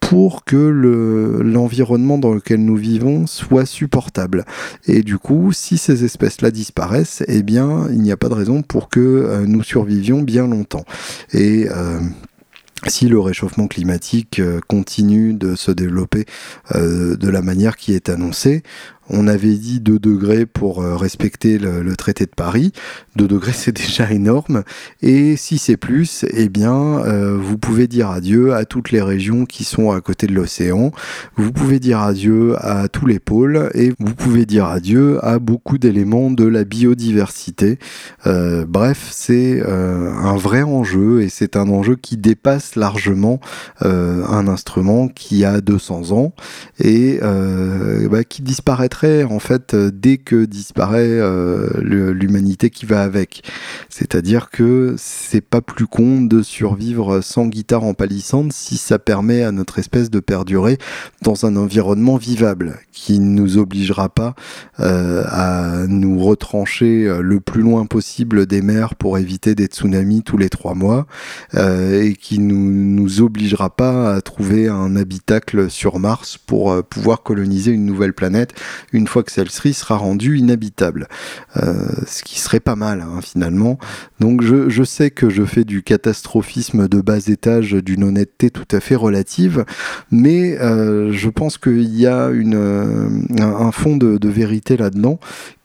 pour 0.08 0.44
que 0.44 0.56
l'environnement 0.56 2.16
dans 2.16 2.32
lequel 2.32 2.64
nous 2.64 2.76
vivons 2.76 3.26
soit 3.26 3.66
supportable. 3.66 4.46
Et 4.86 5.02
du 5.02 5.18
coup, 5.18 5.52
si 5.52 5.76
ces 5.76 6.02
espèces-là 6.02 6.50
disparaissent, 6.50 7.22
eh 7.28 7.42
bien, 7.42 7.88
il 7.90 8.00
n'y 8.00 8.10
a 8.10 8.16
pas 8.16 8.30
de 8.30 8.34
raison 8.34 8.62
pour 8.62 8.88
que 8.88 9.00
euh, 9.00 9.44
nous 9.46 9.62
survivions 9.62 10.22
bien 10.22 10.46
longtemps. 10.46 10.86
Et 11.34 11.68
euh, 11.70 12.00
si 12.86 13.06
le 13.06 13.20
réchauffement 13.20 13.66
climatique 13.66 14.38
euh, 14.38 14.60
continue 14.66 15.34
de 15.34 15.54
se 15.54 15.72
développer 15.72 16.24
de 16.74 17.28
la 17.28 17.42
manière 17.42 17.76
qui 17.76 17.92
est 17.92 18.08
annoncée, 18.08 18.62
on 19.10 19.26
avait 19.26 19.54
dit 19.54 19.80
2 19.80 19.98
degrés 19.98 20.46
pour 20.46 20.82
euh, 20.82 20.96
respecter 20.96 21.58
le, 21.58 21.96
traité 21.96 22.24
de 22.26 22.30
Paris. 22.34 22.72
2 23.16 23.26
degrés, 23.26 23.52
c'est 23.54 23.76
déjà 23.76 24.10
énorme. 24.10 24.62
Et 25.02 25.36
si 25.36 25.58
c'est 25.58 25.76
plus, 25.76 26.24
eh 26.32 26.48
bien, 26.48 26.74
euh, 26.74 27.36
vous 27.36 27.58
pouvez 27.58 27.86
dire 27.86 28.10
adieu 28.10 28.54
à 28.54 28.64
toutes 28.64 28.90
les 28.90 29.02
régions 29.02 29.46
qui 29.46 29.64
sont 29.64 29.90
à 29.90 30.00
côté 30.00 30.26
de 30.26 30.34
l'océan. 30.34 30.90
Vous 31.36 31.52
pouvez 31.52 31.80
dire 31.80 32.00
adieu 32.00 32.56
à 32.58 32.88
tous 32.88 33.06
les 33.06 33.18
pôles 33.18 33.70
et 33.74 33.92
vous 33.98 34.14
pouvez 34.14 34.46
dire 34.46 34.66
adieu 34.66 35.24
à 35.24 35.38
beaucoup 35.38 35.78
d'éléments 35.78 36.30
de 36.30 36.44
la 36.44 36.64
biodiversité. 36.64 37.78
Euh, 38.26 38.64
bref, 38.68 39.08
c'est 39.10 39.62
un 39.62 40.36
vrai 40.36 40.62
enjeu 40.62 41.22
et 41.22 41.28
c'est 41.28 41.56
un 41.56 41.68
enjeu 41.68 41.96
qui 41.96 42.16
dépasse 42.16 42.76
largement 42.76 43.40
un 43.80 44.48
instrument 44.48 45.08
qui 45.08 45.44
a 45.44 45.60
200 45.60 46.12
ans 46.12 46.32
et 46.78 47.20
bah, 47.20 48.24
qui 48.24 48.42
disparaîtra 48.42 48.97
en 49.04 49.38
fait 49.38 49.74
euh, 49.74 49.90
dès 49.92 50.16
que 50.16 50.44
disparaît 50.44 51.06
euh, 51.06 51.68
l'humanité 51.80 52.70
qui 52.70 52.86
va 52.86 53.02
avec. 53.02 53.42
C'est-à-dire 53.88 54.50
que 54.50 54.94
c'est 54.98 55.40
pas 55.40 55.60
plus 55.60 55.86
con 55.86 56.22
de 56.22 56.42
survivre 56.42 57.20
sans 57.20 57.46
guitare 57.46 57.84
en 57.84 57.94
palissande 57.94 58.52
si 58.52 58.76
ça 58.76 58.98
permet 58.98 59.42
à 59.42 59.52
notre 59.52 59.78
espèce 59.78 60.10
de 60.10 60.20
perdurer 60.20 60.78
dans 61.22 61.46
un 61.46 61.56
environnement 61.56 62.16
vivable 62.16 62.78
qui 62.92 63.18
ne 63.18 63.40
nous 63.40 63.58
obligera 63.58 64.08
pas 64.08 64.34
euh, 64.80 65.24
à 65.28 65.86
nous 65.86 66.18
retrancher 66.18 67.08
le 67.20 67.40
plus 67.40 67.62
loin 67.62 67.86
possible 67.86 68.46
des 68.46 68.62
mers 68.62 68.94
pour 68.94 69.18
éviter 69.18 69.54
des 69.54 69.66
tsunamis 69.66 70.22
tous 70.22 70.36
les 70.36 70.48
trois 70.48 70.74
mois 70.74 71.06
et 71.54 72.14
qui 72.20 72.38
nous 72.38 72.70
nous 72.70 73.20
obligera 73.20 73.70
pas 73.70 74.14
à 74.14 74.20
trouver 74.20 74.68
un 74.68 74.96
habitacle 74.96 75.70
sur 75.70 75.98
Mars 75.98 76.38
pour 76.38 76.82
pouvoir 76.84 77.22
coloniser 77.22 77.72
une 77.72 77.84
nouvelle 77.84 78.12
planète 78.12 78.54
une 78.92 79.06
fois 79.06 79.22
que 79.22 79.32
celle-ci 79.32 79.74
sera 79.74 79.96
rendue 79.96 80.38
inhabitable. 80.38 81.08
Euh, 81.56 81.74
ce 82.06 82.22
qui 82.22 82.38
serait 82.40 82.60
pas 82.60 82.76
mal 82.76 83.00
hein, 83.00 83.20
finalement. 83.20 83.78
Donc 84.20 84.42
je, 84.42 84.82
sais 84.84 85.10
que 85.10 85.28
je 85.28 85.44
fais 85.44 85.64
du 85.64 85.82
catastrophisme 85.82 86.88
de 86.88 87.00
bas 87.00 87.18
étage, 87.28 87.72
d'une 87.72 88.04
honnêteté 88.04 88.50
tout 88.50 88.68
à 88.70 88.80
fait 88.80 88.94
relative, 88.94 89.64
mais 90.10 90.58
euh, 90.58 91.12
je 91.12 91.28
pense 91.28 91.58
qu'il 91.58 91.94
y 91.94 92.06
a 92.06 92.28
euh, 92.28 93.08
un, 93.38 93.72
fond 93.72 93.96
de 93.96 94.28
vérité 94.28 94.76
là-dedans 94.76 95.18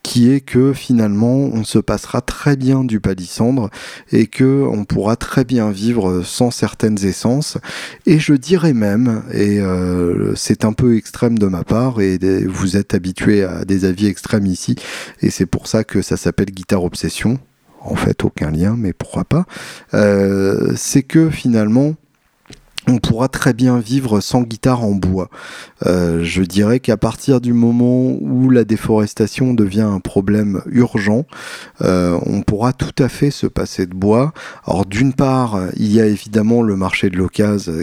qui 0.04 0.30
est 0.30 0.40
que 0.40 0.72
finalement 0.72 1.34
on 1.34 1.64
se 1.64 1.80
passera 1.80 2.20
très 2.20 2.56
bien 2.56 2.84
du 2.84 3.00
palissandre 3.00 3.70
et 4.12 4.28
que 4.28 4.62
on 4.70 4.84
pourra 4.84 5.16
très 5.16 5.44
bien 5.44 5.72
vivre 5.72 6.22
sans 6.22 6.52
certaines 6.52 7.04
essences. 7.04 7.58
Et 8.06 8.20
je 8.20 8.34
dirais 8.34 8.74
même 8.74 9.24
et 9.32 9.60
euh, 9.60 10.34
c'est 10.36 10.64
un 10.64 10.72
peu 10.72 10.96
extrême 10.96 11.38
de 11.38 11.46
ma 11.46 11.64
part 11.64 12.00
et 12.00 12.18
vous 12.46 12.76
êtes 12.76 12.94
habitué 12.94 13.42
à 13.42 13.64
des 13.64 13.86
avis 13.86 14.06
extrêmes 14.06 14.46
ici 14.46 14.76
et 15.22 15.30
c'est 15.30 15.46
pour 15.46 15.66
ça 15.66 15.82
que 15.82 16.02
ça 16.02 16.16
s'appelle 16.16 16.52
guitare 16.52 16.84
obsession. 16.84 17.38
En 17.80 17.96
fait 17.96 18.24
aucun 18.24 18.50
lien 18.50 18.76
mais 18.78 18.92
pourquoi 18.92 19.24
pas. 19.24 19.46
Euh, 19.94 20.72
c'est 20.76 21.02
que 21.02 21.30
finalement 21.30 21.96
on 22.88 22.98
pourra 22.98 23.28
très 23.28 23.52
bien 23.52 23.78
vivre 23.78 24.20
sans 24.20 24.42
guitare 24.42 24.84
en 24.84 24.92
bois. 24.92 25.30
Euh, 25.86 26.22
je 26.22 26.42
dirais 26.42 26.80
qu'à 26.80 26.96
partir 26.96 27.40
du 27.40 27.52
moment 27.52 28.16
où 28.20 28.50
la 28.50 28.64
déforestation 28.64 29.54
devient 29.54 29.80
un 29.82 30.00
problème 30.00 30.62
urgent, 30.66 31.26
euh, 31.82 32.18
on 32.26 32.42
pourra 32.42 32.72
tout 32.72 32.94
à 33.02 33.08
fait 33.08 33.30
se 33.30 33.46
passer 33.46 33.86
de 33.86 33.94
bois. 33.94 34.32
Alors 34.66 34.86
d'une 34.86 35.12
part, 35.12 35.58
il 35.76 35.92
y 35.92 36.00
a 36.00 36.06
évidemment 36.06 36.62
le 36.62 36.76
marché 36.76 37.10
de 37.10 37.16
l'occasion 37.16 37.34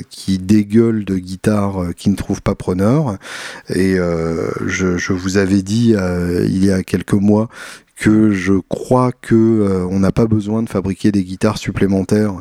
qui 0.10 0.38
dégueule 0.38 1.06
de 1.06 1.18
guitares 1.18 1.94
qui 1.96 2.10
ne 2.10 2.16
trouvent 2.16 2.42
pas 2.42 2.56
preneur. 2.56 3.18
Et 3.70 4.00
euh, 4.00 4.50
je, 4.66 4.98
je, 4.98 5.14
vous 5.14 5.38
avais 5.38 5.62
dit 5.62 5.94
il 6.48 6.66
y 6.66 6.72
a 6.72 6.84
quelques 6.84 7.14
mois 7.14 7.50
que 7.96 8.32
je 8.32 8.54
crois 8.70 9.12
que 9.12 9.36
euh, 9.36 9.86
on 9.90 10.00
n'a 10.00 10.12
pas 10.12 10.26
besoin 10.26 10.64
de 10.64 10.70
fabriquer 10.70 11.12
des 11.12 11.24
guitares 11.24 11.58
supplémentaires 11.58 12.34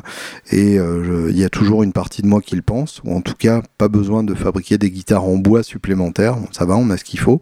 et 0.51 0.79
euh, 0.79 1.27
il 1.29 1.37
y 1.37 1.43
a 1.43 1.49
toujours 1.49 1.83
une 1.83 1.93
partie 1.93 2.21
de 2.21 2.27
moi 2.27 2.41
qui 2.41 2.55
le 2.55 2.61
pense 2.61 3.01
ou 3.03 3.15
en 3.15 3.21
tout 3.21 3.35
cas 3.37 3.61
pas 3.77 3.87
besoin 3.87 4.23
de 4.23 4.33
fabriquer 4.33 4.77
des 4.77 4.89
guitares 4.89 5.23
en 5.23 5.37
bois 5.37 5.63
supplémentaires. 5.63 6.37
Ça 6.51 6.65
va 6.65 6.75
on 6.75 6.89
a 6.89 6.97
ce 6.97 7.03
qu'il 7.03 7.19
faut 7.19 7.41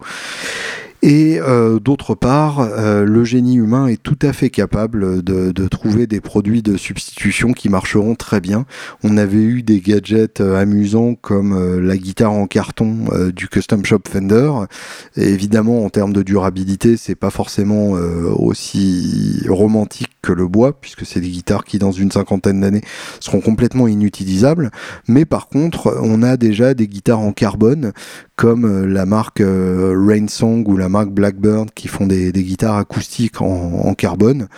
et 1.02 1.40
euh, 1.40 1.78
d'autre 1.78 2.14
part, 2.14 2.60
euh, 2.60 3.04
le 3.04 3.24
génie 3.24 3.56
humain 3.56 3.86
est 3.86 4.02
tout 4.02 4.18
à 4.20 4.34
fait 4.34 4.50
capable 4.50 5.22
de, 5.22 5.68
trouver 5.68 6.06
des 6.06 6.20
produits 6.20 6.62
de 6.62 6.76
substitution 6.76 7.52
qui 7.52 7.68
marcheront 7.68 8.14
très 8.14 8.40
bien. 8.40 8.66
On 9.02 9.16
avait 9.16 9.42
eu 9.42 9.62
des 9.62 9.80
gadgets 9.80 10.40
euh, 10.40 10.60
amusants 10.60 11.14
comme 11.14 11.80
la 11.80 11.96
guitare 11.96 12.32
en 12.32 12.46
carton 12.46 13.06
du 13.34 13.48
Custom 13.48 13.84
Shop 13.84 14.00
Fender. 14.08 14.52
Évidemment, 15.16 15.84
en 15.84 15.90
termes 15.90 16.12
de 16.12 16.22
durabilité, 16.22 16.96
c'est 16.96 17.14
pas 17.14 17.30
forcément 17.30 17.90
aussi 17.90 19.42
romantique 19.48 20.10
que 20.22 20.32
le 20.32 20.46
bois, 20.46 20.78
puisque 20.78 21.06
c'est 21.06 21.20
des 21.20 21.30
guitares 21.30 21.64
qui, 21.64 21.78
dans 21.78 21.92
une 21.92 22.10
cinquantaine 22.10 22.60
d'années, 22.60 22.82
seront 23.20 23.40
complètement 23.40 23.88
inutilisables. 23.88 24.70
Mais 25.08 25.24
par 25.24 25.48
contre, 25.48 25.96
on 26.02 26.22
a 26.22 26.36
déjà 26.36 26.74
des 26.74 26.88
guitares 26.88 27.20
en 27.20 27.32
carbone, 27.32 27.92
comme 28.40 28.86
la 28.86 29.04
marque 29.04 29.42
Rainsong 29.44 30.66
ou 30.66 30.78
la 30.78 30.88
marque 30.88 31.10
Blackbird 31.10 31.72
qui 31.74 31.88
font 31.88 32.06
des, 32.06 32.32
guitares 32.32 32.76
acoustiques 32.76 33.42
en, 33.42 33.92
carbone. 33.92 34.48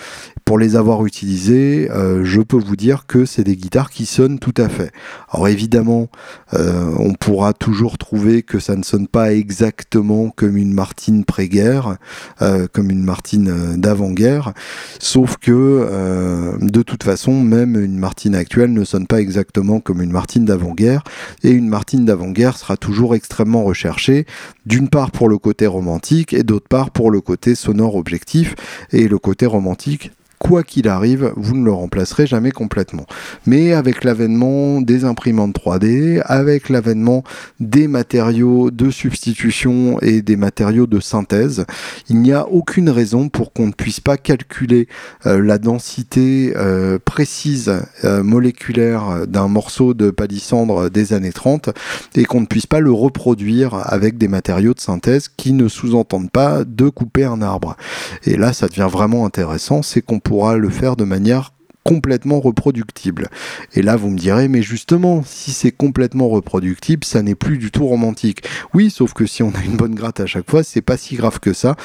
Pour 0.45 0.59
les 0.59 0.75
avoir 0.77 1.07
utilisées, 1.07 1.89
euh, 1.91 2.25
je 2.25 2.41
peux 2.41 2.59
vous 2.59 2.75
dire 2.75 3.07
que 3.07 3.25
c'est 3.25 3.45
des 3.45 3.57
guitares 3.57 3.91
qui 3.91 4.07
sonnent 4.07 4.39
tout 4.39 4.55
à 4.57 4.69
fait. 4.69 4.91
Alors 5.31 5.47
évidemment, 5.49 6.09
euh, 6.55 6.93
on 6.99 7.15
pourra 7.15 7.53
toujours 7.53 7.97
trouver 7.97 8.43
que 8.43 8.59
ça 8.59 8.75
ne 8.75 8.83
sonne 8.83 9.07
pas 9.07 9.33
exactement 9.33 10.31
comme 10.31 10.57
une 10.57 10.73
Martine 10.73 11.25
pré-guerre, 11.25 11.97
euh, 12.43 12.67
comme 12.73 12.91
une 12.91 13.05
Martine 13.05 13.77
d'avant-guerre, 13.77 14.53
sauf 14.99 15.37
que 15.37 16.59
de 16.61 16.83
toute 16.83 17.05
façon, 17.05 17.41
même 17.41 17.83
une 17.83 17.99
Martine 17.99 18.35
actuelle 18.35 18.73
ne 18.73 18.85
sonne 18.85 19.07
pas 19.07 19.21
exactement 19.21 19.81
comme 19.81 20.03
une 20.03 20.13
Martine 20.13 20.45
d'avant-guerre, 20.45 21.05
et 21.45 21.51
une 21.51 21.69
Martine 21.69 22.05
d'avant-guerre 22.05 22.57
sera 22.57 22.77
toujours 22.77 23.15
extrêmement 23.15 23.65
recherchée, 23.65 24.27
d'une 24.67 24.89
part 24.89 25.11
pour 25.13 25.29
le 25.29 25.39
côté 25.39 25.67
romantique, 25.67 26.33
et 26.33 26.43
d'autre 26.43 26.69
part 26.69 26.91
pour 26.91 27.11
le 27.11 27.21
côté 27.21 27.55
sonore 27.55 27.97
objectif 27.97 28.55
et 28.93 29.09
le 29.09 29.19
côté 29.19 29.47
romantique 29.47 30.11
quoi 30.43 30.65
qu'il 30.65 30.89
arrive, 30.89 31.33
vous 31.37 31.57
ne 31.57 31.65
le 31.65 31.71
remplacerez 31.71 32.27
jamais 32.27 32.51
complètement. 32.51 33.07
Mais 33.47 33.75
avec 33.75 34.03
l'avènement 34.03 34.81
des 34.81 35.05
imprimantes 35.05 35.55
3D, 35.55 36.21
avec 36.25 36.69
l'avènement 36.69 37.23
des 37.61 37.87
matériaux 37.87 38.73
de 38.73 38.91
substitution 38.91 40.01
et 40.01 40.21
des 40.21 40.35
matériaux 40.35 40.89
de 40.89 40.99
synthèse, 40.99 41.65
il 42.09 42.17
n'y 42.17 42.33
a 42.33 42.49
aucune 42.49 42.91
raison 42.91 43.29
pour 43.29 43.53
qu'on 43.53 43.69
ne 43.69 43.73
puisse 43.73 44.01
pas 44.01 44.17
calculer 44.17 44.89
euh, 45.27 45.41
la 45.41 45.59
densité 45.59 46.53
euh, 46.57 46.99
précise 47.05 47.73
euh, 48.03 48.25
moléculaire 48.25 49.29
d'un 49.29 49.47
morceau 49.47 49.95
de 49.95 50.11
palissandre 50.11 50.91
des 50.91 51.13
années 51.13 51.33
30 51.33 51.71
et 52.17 52.25
qu'on 52.25 52.41
ne 52.41 52.47
puisse 52.47 52.67
pas 52.67 52.81
le 52.81 52.91
reproduire 52.91 53.75
avec 53.85 54.19
des 54.19 54.27
matériaux 54.27 54.75
de 54.75 54.81
synthèse 54.81 55.29
qui 55.29 55.53
ne 55.53 55.69
sous-entendent 55.69 56.33
pas 56.33 56.65
de 56.65 56.89
couper 56.89 57.23
un 57.23 57.43
arbre. 57.43 57.77
Et 58.25 58.37
là, 58.37 58.53
ça 58.53 58.67
devient 58.67 58.89
vraiment 58.91 59.25
intéressant, 59.25 59.83
c'est 59.83 60.03
qu'on 60.03 60.19
pourra 60.33 60.57
le 60.57 60.71
faire 60.71 60.97
de 60.97 61.05
manière 61.05 61.53
complètement 61.85 62.41
reproductible. 62.41 63.29
Et 63.75 63.83
là, 63.83 63.97
vous 63.97 64.09
me 64.09 64.17
direz, 64.17 64.49
mais 64.49 64.63
justement, 64.63 65.23
si 65.27 65.51
c'est 65.51 65.73
complètement 65.73 66.31
reproductible, 66.31 67.05
ça 67.05 67.21
n'est 67.21 67.35
plus 67.35 67.59
du 67.59 67.71
tout 67.71 67.87
romantique. 67.87 68.43
Oui, 68.73 68.89
sauf 68.89 69.13
que 69.13 69.27
si 69.27 69.43
on 69.43 69.51
a 69.51 69.63
une 69.63 69.77
bonne 69.77 69.95
gratte 69.95 70.21
à 70.21 70.25
chaque 70.25 70.51
fois, 70.51 70.63
c'est 70.63 70.81
pas 70.81 70.97
si 70.97 71.17
grave 71.17 71.39
que 71.39 71.53
ça. 71.53 71.77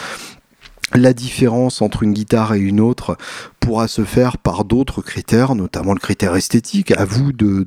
La 0.93 1.11
différence 1.11 1.81
entre 1.81 2.03
une 2.03 2.13
guitare 2.13 2.53
et 2.53 2.61
une 2.61 2.79
autre 2.79 3.17
pourra 3.68 3.89
se 3.89 4.05
faire 4.05 4.38
par 4.38 4.63
d'autres 4.63 5.01
critères, 5.01 5.53
notamment 5.53 5.93
le 5.93 5.99
critère 5.99 6.38
esthétique. 6.38 6.91
À 6.91 7.03
vous 7.03 7.34
de, 7.34 7.65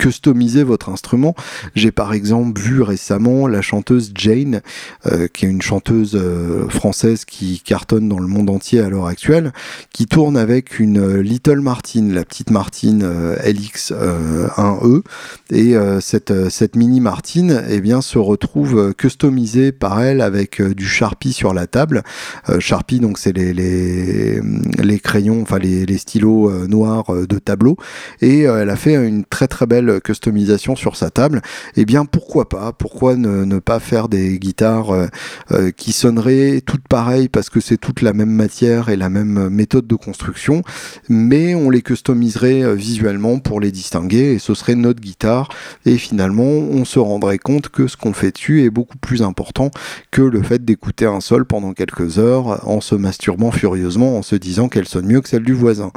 customiser 0.00 0.64
votre 0.64 0.88
instrument. 0.88 1.34
J'ai 1.74 1.92
par 1.92 2.14
exemple 2.14 2.58
vu 2.58 2.80
récemment 2.80 3.46
la 3.46 3.60
chanteuse 3.60 4.12
Jane, 4.14 4.62
euh, 5.06 5.28
qui 5.28 5.44
est 5.44 5.48
une 5.48 5.60
chanteuse 5.60 6.16
euh, 6.16 6.68
française 6.70 7.26
qui 7.26 7.60
cartonne 7.60 8.08
dans 8.08 8.18
le 8.18 8.26
monde 8.26 8.48
entier 8.48 8.80
à 8.80 8.88
l'heure 8.88 9.06
actuelle, 9.06 9.52
qui 9.92 10.06
tourne 10.06 10.38
avec 10.38 10.78
une 10.78 10.98
euh, 10.98 11.22
Little 11.22 11.60
Martin, 11.60 12.08
la 12.12 12.24
petite 12.24 12.50
Martine 12.50 13.04
LX1E, 13.44 15.02
et 15.50 15.74
cette, 16.00 16.76
mini 16.76 17.00
Martine 17.00 17.62
eh 17.68 17.80
bien, 17.80 18.00
se 18.00 18.18
retrouve 18.18 18.94
customisée 18.94 19.72
par 19.72 20.00
elle 20.00 20.22
avec 20.22 20.62
du 20.62 20.86
Sharpie 20.86 21.32
sur 21.32 21.52
la 21.52 21.66
table. 21.66 22.02
Sharpie, 22.58 23.00
donc 23.00 23.18
c'est 23.18 23.36
les, 23.36 24.40
crayons, 25.02 25.29
enfin 25.30 25.58
les, 25.58 25.98
stylos 25.98 26.50
noirs 26.66 27.12
de 27.28 27.38
tableau, 27.38 27.76
et 28.20 28.42
elle 28.42 28.70
a 28.70 28.76
fait 28.76 28.94
une 28.94 29.24
très 29.24 29.48
très 29.48 29.66
belle 29.66 30.00
customisation 30.00 30.76
sur 30.76 30.96
sa 30.96 31.10
table. 31.10 31.42
Eh 31.76 31.84
bien, 31.84 32.04
pourquoi 32.04 32.48
pas? 32.48 32.72
Pourquoi 32.72 33.16
ne, 33.16 33.58
pas 33.58 33.80
faire 33.80 34.08
des 34.08 34.38
guitares 34.38 34.90
euh, 34.90 35.06
euh, 35.52 35.70
qui 35.70 35.92
sonneraient 35.92 36.62
toutes 36.64 36.86
pareilles 36.88 37.28
parce 37.28 37.50
que 37.50 37.60
c'est 37.60 37.76
toute 37.76 38.02
la 38.02 38.12
même 38.12 38.30
matière 38.30 38.88
et 38.88 38.96
la 38.96 39.08
même 39.08 39.48
méthode 39.48 39.86
de 39.86 39.94
construction, 39.94 40.62
mais 41.08 41.54
on 41.54 41.70
les 41.70 41.82
customiserait 41.82 42.62
euh, 42.62 42.74
visuellement 42.74 43.38
pour 43.38 43.60
les 43.60 43.72
distinguer 43.72 44.32
et 44.32 44.38
ce 44.38 44.54
serait 44.54 44.74
notre 44.74 45.00
guitare. 45.00 45.48
Et 45.86 45.98
finalement, 45.98 46.42
on 46.44 46.84
se 46.84 46.98
rendrait 46.98 47.38
compte 47.38 47.68
que 47.68 47.86
ce 47.86 47.96
qu'on 47.96 48.12
fait 48.12 48.32
dessus 48.32 48.64
est 48.64 48.70
beaucoup 48.70 48.98
plus 48.98 49.22
important 49.22 49.70
que 50.10 50.22
le 50.22 50.42
fait 50.42 50.64
d'écouter 50.64 51.06
un 51.06 51.20
sol 51.20 51.44
pendant 51.44 51.72
quelques 51.72 52.18
heures 52.18 52.66
en 52.68 52.80
se 52.80 52.94
masturbant 52.94 53.50
furieusement 53.50 54.18
en 54.18 54.22
se 54.22 54.36
disant 54.36 54.68
qu'elle 54.68 54.88
sonne 54.88 55.06
mieux 55.06 55.19
que 55.20 55.28
celle 55.28 55.44
du 55.44 55.54
voisin 55.54 55.92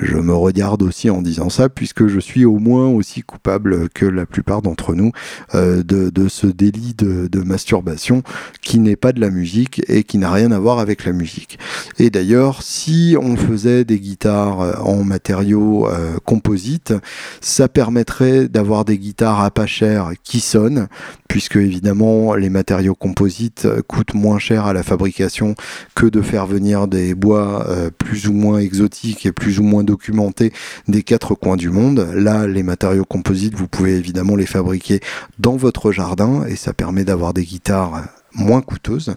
je 0.00 0.16
me 0.16 0.34
regarde 0.34 0.82
aussi 0.82 1.10
en 1.10 1.22
disant 1.22 1.48
ça, 1.48 1.68
puisque 1.68 2.06
je 2.06 2.20
suis 2.20 2.44
au 2.44 2.58
moins 2.58 2.88
aussi 2.88 3.22
coupable 3.22 3.88
que 3.88 4.06
la 4.06 4.26
plupart 4.26 4.62
d'entre 4.62 4.94
nous 4.94 5.12
euh, 5.54 5.82
de, 5.82 6.28
ce 6.28 6.46
délit 6.46 6.94
de, 6.94 7.26
de 7.26 7.40
masturbation 7.40 8.22
qui 8.60 8.78
n'est 8.78 8.96
pas 8.96 9.12
de 9.12 9.20
la 9.20 9.30
musique 9.30 9.82
et 9.88 10.04
qui 10.04 10.18
n'a 10.18 10.30
rien 10.30 10.52
à 10.52 10.58
voir 10.58 10.78
avec 10.78 11.04
la 11.04 11.12
musique. 11.12 11.58
Et 11.98 12.10
d'ailleurs, 12.10 12.62
si 12.62 13.16
on 13.20 13.36
faisait 13.36 13.84
des 13.84 13.98
guitares 13.98 14.60
euh, 14.60 14.74
en 14.76 15.04
matériaux 15.04 15.88
euh, 15.88 16.16
composites, 16.24 16.94
ça 17.40 17.68
permettrait 17.68 18.48
d'avoir 18.48 18.84
des 18.84 18.98
guitares 18.98 19.40
à 19.40 19.50
pas 19.50 19.66
cher 19.66 20.12
qui 20.22 20.40
sonnent, 20.40 20.86
puisque 21.32 21.56
évidemment 21.56 22.34
les 22.34 22.50
matériaux 22.50 22.94
composites 22.94 23.66
coûtent 23.88 24.12
moins 24.12 24.38
cher 24.38 24.66
à 24.66 24.74
la 24.74 24.82
fabrication 24.82 25.54
que 25.94 26.04
de 26.04 26.20
faire 26.20 26.46
venir 26.46 26.88
des 26.88 27.14
bois 27.14 27.66
plus 27.96 28.28
ou 28.28 28.34
moins 28.34 28.58
exotiques 28.58 29.24
et 29.24 29.32
plus 29.32 29.58
ou 29.58 29.62
moins 29.62 29.72
moins 29.72 29.84
documenté 29.84 30.52
des 30.86 31.02
quatre 31.02 31.34
coins 31.34 31.56
du 31.56 31.70
monde. 31.70 32.06
Là, 32.14 32.46
les 32.46 32.62
matériaux 32.62 33.06
composites, 33.06 33.54
vous 33.54 33.68
pouvez 33.68 33.96
évidemment 33.96 34.36
les 34.36 34.46
fabriquer 34.46 35.00
dans 35.38 35.56
votre 35.56 35.92
jardin 35.92 36.44
et 36.46 36.56
ça 36.56 36.74
permet 36.74 37.04
d'avoir 37.04 37.32
des 37.32 37.44
guitares 37.44 38.02
moins 38.34 38.60
coûteuses. 38.62 39.14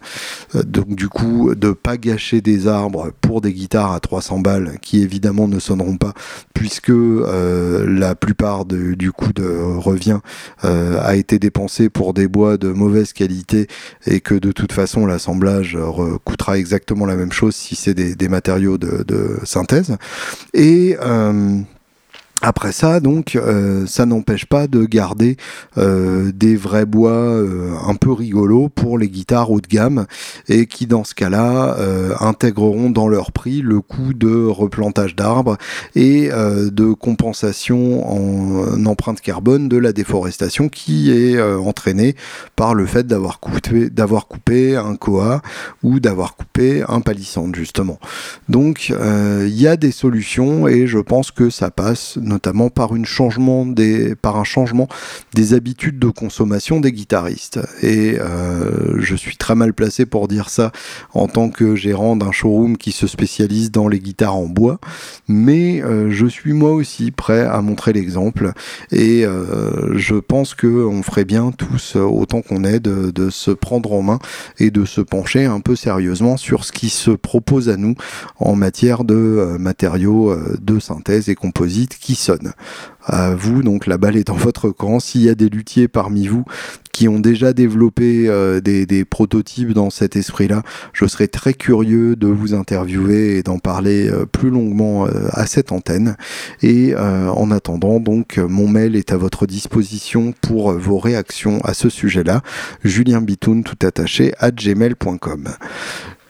Euh, 0.55 0.63
donc 0.63 0.95
du 0.95 1.09
coup, 1.09 1.53
de 1.55 1.71
pas 1.71 1.97
gâcher 1.97 2.41
des 2.41 2.67
arbres 2.67 3.11
pour 3.21 3.41
des 3.41 3.53
guitares 3.53 3.93
à 3.93 3.99
300 3.99 4.39
balles 4.39 4.77
qui 4.81 5.01
évidemment 5.01 5.47
ne 5.47 5.59
sonneront 5.59 5.97
pas 5.97 6.13
puisque 6.53 6.89
euh, 6.89 7.85
la 7.87 8.15
plupart 8.15 8.65
du 8.65 9.11
coût 9.11 9.33
de 9.33 9.47
revient 9.77 10.19
euh, 10.63 10.99
a 11.01 11.15
été 11.15 11.39
dépensé 11.39 11.89
pour 11.89 12.13
des 12.13 12.27
bois 12.27 12.57
de 12.57 12.69
mauvaise 12.69 13.13
qualité 13.13 13.67
et 14.05 14.21
que 14.21 14.35
de 14.35 14.51
toute 14.51 14.71
façon 14.71 15.05
l'assemblage 15.05 15.77
coûtera 16.23 16.57
exactement 16.57 17.05
la 17.05 17.15
même 17.15 17.31
chose 17.31 17.55
si 17.55 17.75
c'est 17.75 17.93
des, 17.93 18.29
matériaux 18.29 18.77
de, 18.77 19.03
de 19.03 19.39
synthèse. 19.43 19.97
Et 20.53 20.95
après 22.41 22.73
ça, 22.73 22.99
donc, 22.99 23.35
euh, 23.35 23.85
ça 23.87 24.05
n'empêche 24.05 24.45
pas 24.45 24.67
de 24.67 24.83
garder 24.83 25.37
euh, 25.77 26.31
des 26.33 26.55
vrais 26.55 26.85
bois 26.85 27.11
euh, 27.11 27.73
un 27.87 27.95
peu 27.95 28.11
rigolos 28.11 28.69
pour 28.69 28.97
les 28.97 29.07
guitares 29.07 29.51
haut 29.51 29.61
de 29.61 29.67
gamme 29.67 30.05
et 30.49 30.65
qui, 30.65 30.85
dans 30.85 31.03
ce 31.03 31.15
cas-là, 31.15 31.77
intégreront 32.19 32.89
dans 32.89 33.07
leur 33.07 33.31
prix 33.31 33.61
le 33.61 33.81
coût 33.81 34.13
de 34.13 34.45
replantage 34.45 35.15
d'arbres 35.15 35.57
et 35.95 36.29
de 36.29 36.93
compensation 36.93 38.07
en 38.07 38.85
empreinte 38.85 39.21
carbone 39.21 39.69
de 39.69 39.77
la 39.77 39.93
déforestation 39.93 40.69
qui 40.69 41.11
est 41.11 41.41
entraînée 41.41 42.15
par 42.55 42.73
le 42.73 42.85
fait 42.85 43.07
d'avoir 43.07 43.39
coupé, 43.39 43.89
d'avoir 43.89 44.27
coupé 44.27 44.75
un 44.75 44.95
koa 44.95 45.41
ou 45.83 45.99
d'avoir 45.99 46.35
coupé 46.35 46.83
un 46.87 47.01
palissandre, 47.01 47.55
justement. 47.55 47.99
Donc, 48.49 48.89
il 48.89 49.61
y 49.61 49.67
a 49.67 49.77
des 49.77 49.91
solutions 49.91 50.67
et 50.67 50.87
je 50.87 50.99
pense 50.99 51.31
que 51.31 51.49
ça 51.49 51.71
passe 51.71 52.17
notamment 52.25 52.69
par, 52.69 52.91
changement 53.05 53.65
des, 53.65 54.15
par 54.15 54.37
un 54.37 54.43
changement 54.43 54.87
des 55.33 55.53
habitudes 55.53 55.99
de 55.99 56.09
consommation 56.09 56.79
des 56.79 56.91
guitaristes. 56.91 57.59
Et 57.81 58.17
euh, 58.19 58.99
je 58.99 59.15
suis 59.15 59.37
très 59.37 59.55
mal 59.55 59.73
placé 59.73 60.05
pour 60.05 60.27
dire 60.27 60.49
ça 60.49 60.71
en 61.13 61.27
tant 61.27 61.49
que 61.49 61.75
gérant 61.75 62.15
d'un 62.15 62.31
showroom 62.31 62.77
qui 62.77 62.91
se 62.91 63.07
spécialise 63.07 63.71
dans 63.71 63.87
les 63.87 63.99
guitares 63.99 64.35
en 64.35 64.47
bois, 64.47 64.79
mais 65.27 65.83
euh, 65.83 66.09
je 66.09 66.25
suis 66.25 66.53
moi 66.53 66.71
aussi 66.71 67.11
prêt 67.11 67.45
à 67.45 67.61
montrer 67.61 67.93
l'exemple 67.93 68.53
et 68.91 69.25
euh, 69.25 69.97
je 69.97 70.15
pense 70.15 70.53
qu'on 70.53 71.03
ferait 71.03 71.25
bien 71.25 71.51
tous, 71.51 71.95
autant 71.95 72.41
qu'on 72.41 72.63
est, 72.63 72.79
de, 72.79 73.11
de 73.11 73.29
se 73.29 73.51
prendre 73.51 73.93
en 73.93 74.01
main 74.01 74.19
et 74.57 74.71
de 74.71 74.85
se 74.85 75.01
pencher 75.01 75.45
un 75.45 75.59
peu 75.59 75.75
sérieusement 75.75 76.37
sur 76.37 76.65
ce 76.65 76.71
qui 76.71 76.89
se 76.89 77.11
propose 77.11 77.69
à 77.69 77.77
nous 77.77 77.95
en 78.39 78.55
matière 78.55 79.03
de 79.03 79.57
matériaux 79.59 80.35
de 80.59 80.79
synthèse 80.79 81.29
et 81.29 81.35
composites 81.35 81.97
qui 81.99 82.14
sonne. 82.15 82.53
À 83.07 83.35
vous, 83.35 83.61
donc 83.61 83.85
la 83.85 83.97
balle 83.97 84.17
est 84.17 84.27
dans 84.27 84.35
votre 84.35 84.71
camp. 84.71 84.99
S'il 84.99 85.21
y 85.21 85.29
a 85.29 85.35
des 85.35 85.47
luthiers 85.47 85.87
parmi 85.87 86.25
vous 86.25 86.43
qui 86.91 87.09
ont 87.09 87.19
déjà 87.19 87.51
développé 87.51 88.29
euh, 88.29 88.61
des, 88.61 89.03
prototypes 89.03 89.73
dans 89.73 89.89
cet 89.89 90.15
esprit-là, 90.15 90.63
je 90.93 91.05
serais 91.05 91.27
très 91.27 91.53
curieux 91.53 92.15
de 92.15 92.27
vous 92.27 92.53
interviewer 92.53 93.37
et 93.37 93.43
d'en 93.43 93.59
parler 93.59 94.09
euh, 94.09 94.25
plus 94.25 94.49
longuement 94.49 95.05
euh, 95.05 95.27
à 95.33 95.45
cette 95.45 95.73
antenne. 95.73 96.15
Et 96.63 96.95
en 96.95 97.51
attendant, 97.51 97.99
donc, 97.99 98.37
mon 98.37 98.67
mail 98.67 98.95
est 98.95 99.11
à 99.11 99.17
votre 99.17 99.45
disposition 99.45 100.33
pour 100.41 100.71
vos 100.71 100.97
réactions 100.97 101.59
à 101.63 101.73
ce 101.73 101.89
sujet-là. 101.89 102.41
Julien 102.83 103.21
Bitoun, 103.21 103.63
tout 103.63 103.85
attaché, 103.85 104.33
à 104.39 104.51
gmail.com. 104.51 105.49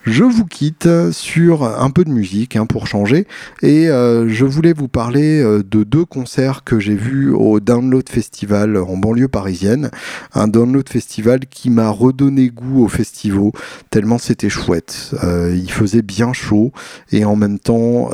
Je 0.05 0.23
vous 0.23 0.45
quitte 0.45 0.87
sur 1.11 1.63
un 1.63 1.89
peu 1.89 2.03
de 2.03 2.11
musique 2.11 2.55
hein, 2.55 2.67
pour 2.67 2.85
changer 2.85 3.25
et 3.63 3.89
euh, 3.89 4.29
je 4.29 4.45
voulais 4.45 4.71
vous 4.71 4.87
parler 4.87 5.41
euh, 5.41 5.63
de 5.63 5.83
deux 5.83 6.05
concerts 6.05 6.63
que 6.63 6.79
j'ai 6.79 6.93
vus 6.93 7.31
au 7.31 7.59
Download 7.59 8.07
Festival 8.07 8.77
en 8.77 8.97
banlieue 8.97 9.27
parisienne. 9.27 9.89
Un 10.35 10.47
Download 10.47 10.87
Festival 10.87 11.39
qui 11.49 11.71
m'a 11.71 11.89
redonné 11.89 12.49
goût 12.49 12.83
au 12.83 12.87
festival 12.87 13.49
tellement 13.89 14.19
c'était 14.19 14.49
chouette. 14.49 15.15
Euh, 15.23 15.55
il 15.55 15.71
faisait 15.71 16.03
bien 16.03 16.33
chaud 16.33 16.71
et 17.11 17.25
en 17.25 17.35
même 17.35 17.57
temps 17.57 18.11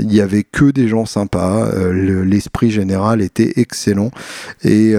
il 0.00 0.12
y 0.12 0.20
avait 0.20 0.42
que 0.42 0.72
des 0.72 0.88
gens 0.88 1.06
sympas. 1.06 1.70
L'esprit 1.92 2.72
général 2.72 3.22
était 3.22 3.52
excellent 3.56 4.10
et 4.64 4.94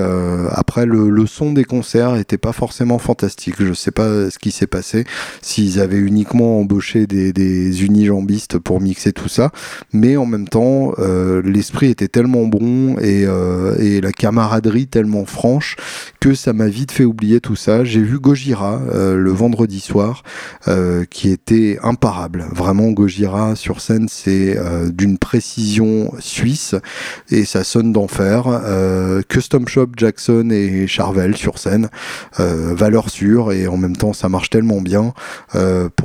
après 0.50 0.86
le, 0.86 1.26
son 1.28 1.52
des 1.52 1.66
concerts 1.66 2.16
était 2.16 2.38
pas 2.38 2.54
forcément 2.54 2.98
fantastique. 2.98 3.56
Je 3.60 3.74
sais 3.74 3.92
pas 3.92 4.30
ce 4.30 4.40
qui 4.40 4.52
s'est 4.52 4.68
passé. 4.68 5.06
S'ils 5.42 5.80
avaient 5.82 5.98
une 5.98 6.13
uniquement 6.14 6.60
embaucher 6.60 7.08
des, 7.08 7.84
unijambistes 7.84 8.60
pour 8.60 8.80
mixer 8.80 9.14
tout 9.14 9.28
ça, 9.28 9.50
mais 9.94 10.16
en 10.16 10.28
même 10.28 10.48
temps, 10.48 10.94
euh, 11.00 11.42
l'esprit 11.44 11.88
était 11.88 12.08
tellement 12.08 12.46
bon 12.46 12.98
et, 13.00 13.26
euh, 13.26 13.76
et, 13.80 14.00
la 14.00 14.12
camaraderie 14.12 14.86
tellement 14.86 15.26
franche 15.26 15.76
que 16.20 16.36
ça 16.36 16.54
m'a 16.54 16.68
vite 16.68 16.92
fait 16.92 17.04
oublier 17.04 17.42
tout 17.42 17.56
ça. 17.56 17.84
J'ai 17.84 18.02
vu 18.02 18.20
Gojira 18.20 18.80
euh, 18.94 19.16
le 19.16 19.32
vendredi 19.32 19.80
soir, 19.80 20.24
qui 21.10 21.30
était 21.30 21.80
imparable. 21.82 22.46
Vraiment, 22.52 22.92
Gojira 22.92 23.56
sur 23.56 23.82
scène, 23.82 24.08
c'est 24.10 24.58
d'une 24.92 25.18
précision 25.18 26.12
suisse 26.20 26.76
et 27.30 27.46
ça 27.46 27.64
sonne 27.64 27.92
d'enfer. 27.92 28.46
Custom 29.28 29.68
Shop 29.68 29.90
Jackson 29.98 30.50
et 30.52 30.88
Charvel 30.88 31.36
sur 31.36 31.58
scène, 31.58 31.90
valeur 32.38 33.10
sûre 33.10 33.52
et 33.52 33.68
en 33.68 33.78
même 33.78 33.96
temps 33.96 34.14
ça 34.14 34.30
marche 34.30 34.50
tellement 34.50 34.82
bien 34.82 35.14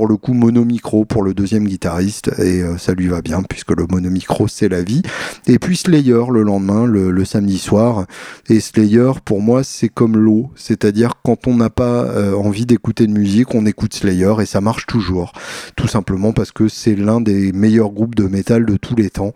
le 0.07 0.17
coup 0.17 0.33
mono 0.33 0.65
micro 0.65 1.05
pour 1.05 1.23
le 1.23 1.33
deuxième 1.33 1.67
guitariste 1.67 2.31
et 2.39 2.61
euh, 2.61 2.77
ça 2.77 2.93
lui 2.93 3.07
va 3.07 3.21
bien 3.21 3.43
puisque 3.43 3.71
le 3.71 3.85
mono 3.89 4.09
micro 4.09 4.47
c'est 4.47 4.69
la 4.69 4.81
vie. 4.81 5.01
Et 5.47 5.59
puis 5.59 5.77
Slayer 5.77 6.23
le 6.31 6.43
lendemain, 6.43 6.85
le, 6.85 7.25
samedi 7.25 7.57
soir. 7.57 8.05
Et 8.49 8.59
Slayer 8.59 9.11
pour 9.25 9.41
moi 9.41 9.63
c'est 9.63 9.89
comme 9.89 10.17
l'eau, 10.17 10.51
c'est-à-dire 10.55 11.13
quand 11.23 11.47
on 11.47 11.55
n'a 11.55 11.69
pas 11.69 12.03
euh, 12.05 12.33
envie 12.33 12.65
d'écouter 12.65 13.07
de 13.07 13.11
musique, 13.11 13.53
on 13.53 13.65
écoute 13.65 13.93
Slayer 13.93 14.33
et 14.41 14.45
ça 14.45 14.61
marche 14.61 14.85
toujours. 14.85 15.33
Tout 15.75 15.87
simplement 15.87 16.33
parce 16.33 16.51
que 16.51 16.67
c'est 16.67 16.95
l'un 16.95 17.21
des 17.21 17.51
meilleurs 17.51 17.91
groupes 17.91 18.15
de 18.15 18.27
métal 18.27 18.65
de 18.65 18.77
tous 18.77 18.95
les 18.95 19.09
temps 19.09 19.33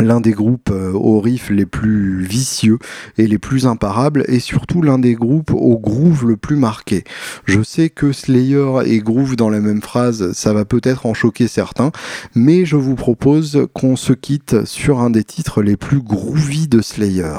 l'un 0.00 0.20
des 0.20 0.32
groupes 0.32 0.70
euh, 0.70 0.92
aux 0.92 1.20
riffs 1.20 1.50
les 1.50 1.66
plus 1.66 2.22
vicieux 2.22 2.78
et 3.16 3.26
les 3.26 3.38
plus 3.38 3.66
imparables 3.66 4.24
et 4.28 4.40
surtout 4.40 4.82
l'un 4.82 4.98
des 4.98 5.14
groupes 5.14 5.50
au 5.50 5.78
groove 5.78 6.26
le 6.26 6.36
plus 6.36 6.56
marqué. 6.56 7.04
Je 7.44 7.62
sais 7.62 7.90
que 7.90 8.12
Slayer 8.12 8.80
et 8.86 8.98
groove 8.98 9.36
dans 9.36 9.50
la 9.50 9.60
même 9.60 9.82
phrase, 9.82 10.32
ça 10.32 10.52
va 10.52 10.64
peut-être 10.64 11.06
en 11.06 11.14
choquer 11.14 11.48
certains, 11.48 11.90
mais 12.34 12.64
je 12.64 12.76
vous 12.76 12.94
propose 12.94 13.66
qu'on 13.74 13.96
se 13.96 14.12
quitte 14.12 14.64
sur 14.64 15.00
un 15.00 15.10
des 15.10 15.24
titres 15.24 15.62
les 15.62 15.76
plus 15.76 16.00
groovy 16.00 16.68
de 16.68 16.80
Slayer. 16.80 17.38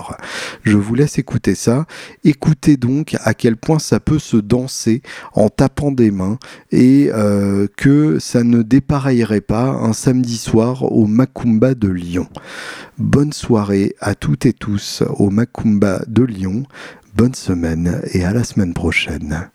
Je 0.63 0.77
vous 0.77 0.95
laisse 0.95 1.17
écouter 1.17 1.55
ça. 1.55 1.85
Écoutez 2.23 2.77
donc 2.77 3.15
à 3.23 3.33
quel 3.33 3.57
point 3.57 3.79
ça 3.79 3.99
peut 3.99 4.19
se 4.19 4.37
danser 4.37 5.01
en 5.33 5.49
tapant 5.49 5.91
des 5.91 6.11
mains 6.11 6.37
et 6.71 7.09
euh, 7.13 7.67
que 7.77 8.19
ça 8.19 8.43
ne 8.43 8.61
dépareillerait 8.61 9.41
pas 9.41 9.69
un 9.69 9.93
samedi 9.93 10.37
soir 10.37 10.91
au 10.91 11.05
Macumba 11.05 11.73
de 11.73 11.87
Lyon. 11.87 12.27
Bonne 12.97 13.33
soirée 13.33 13.95
à 13.99 14.15
toutes 14.15 14.45
et 14.45 14.53
tous 14.53 15.03
au 15.17 15.29
Macumba 15.29 16.01
de 16.07 16.23
Lyon. 16.23 16.63
Bonne 17.15 17.35
semaine 17.35 18.01
et 18.13 18.23
à 18.23 18.33
la 18.33 18.43
semaine 18.43 18.73
prochaine. 18.73 19.49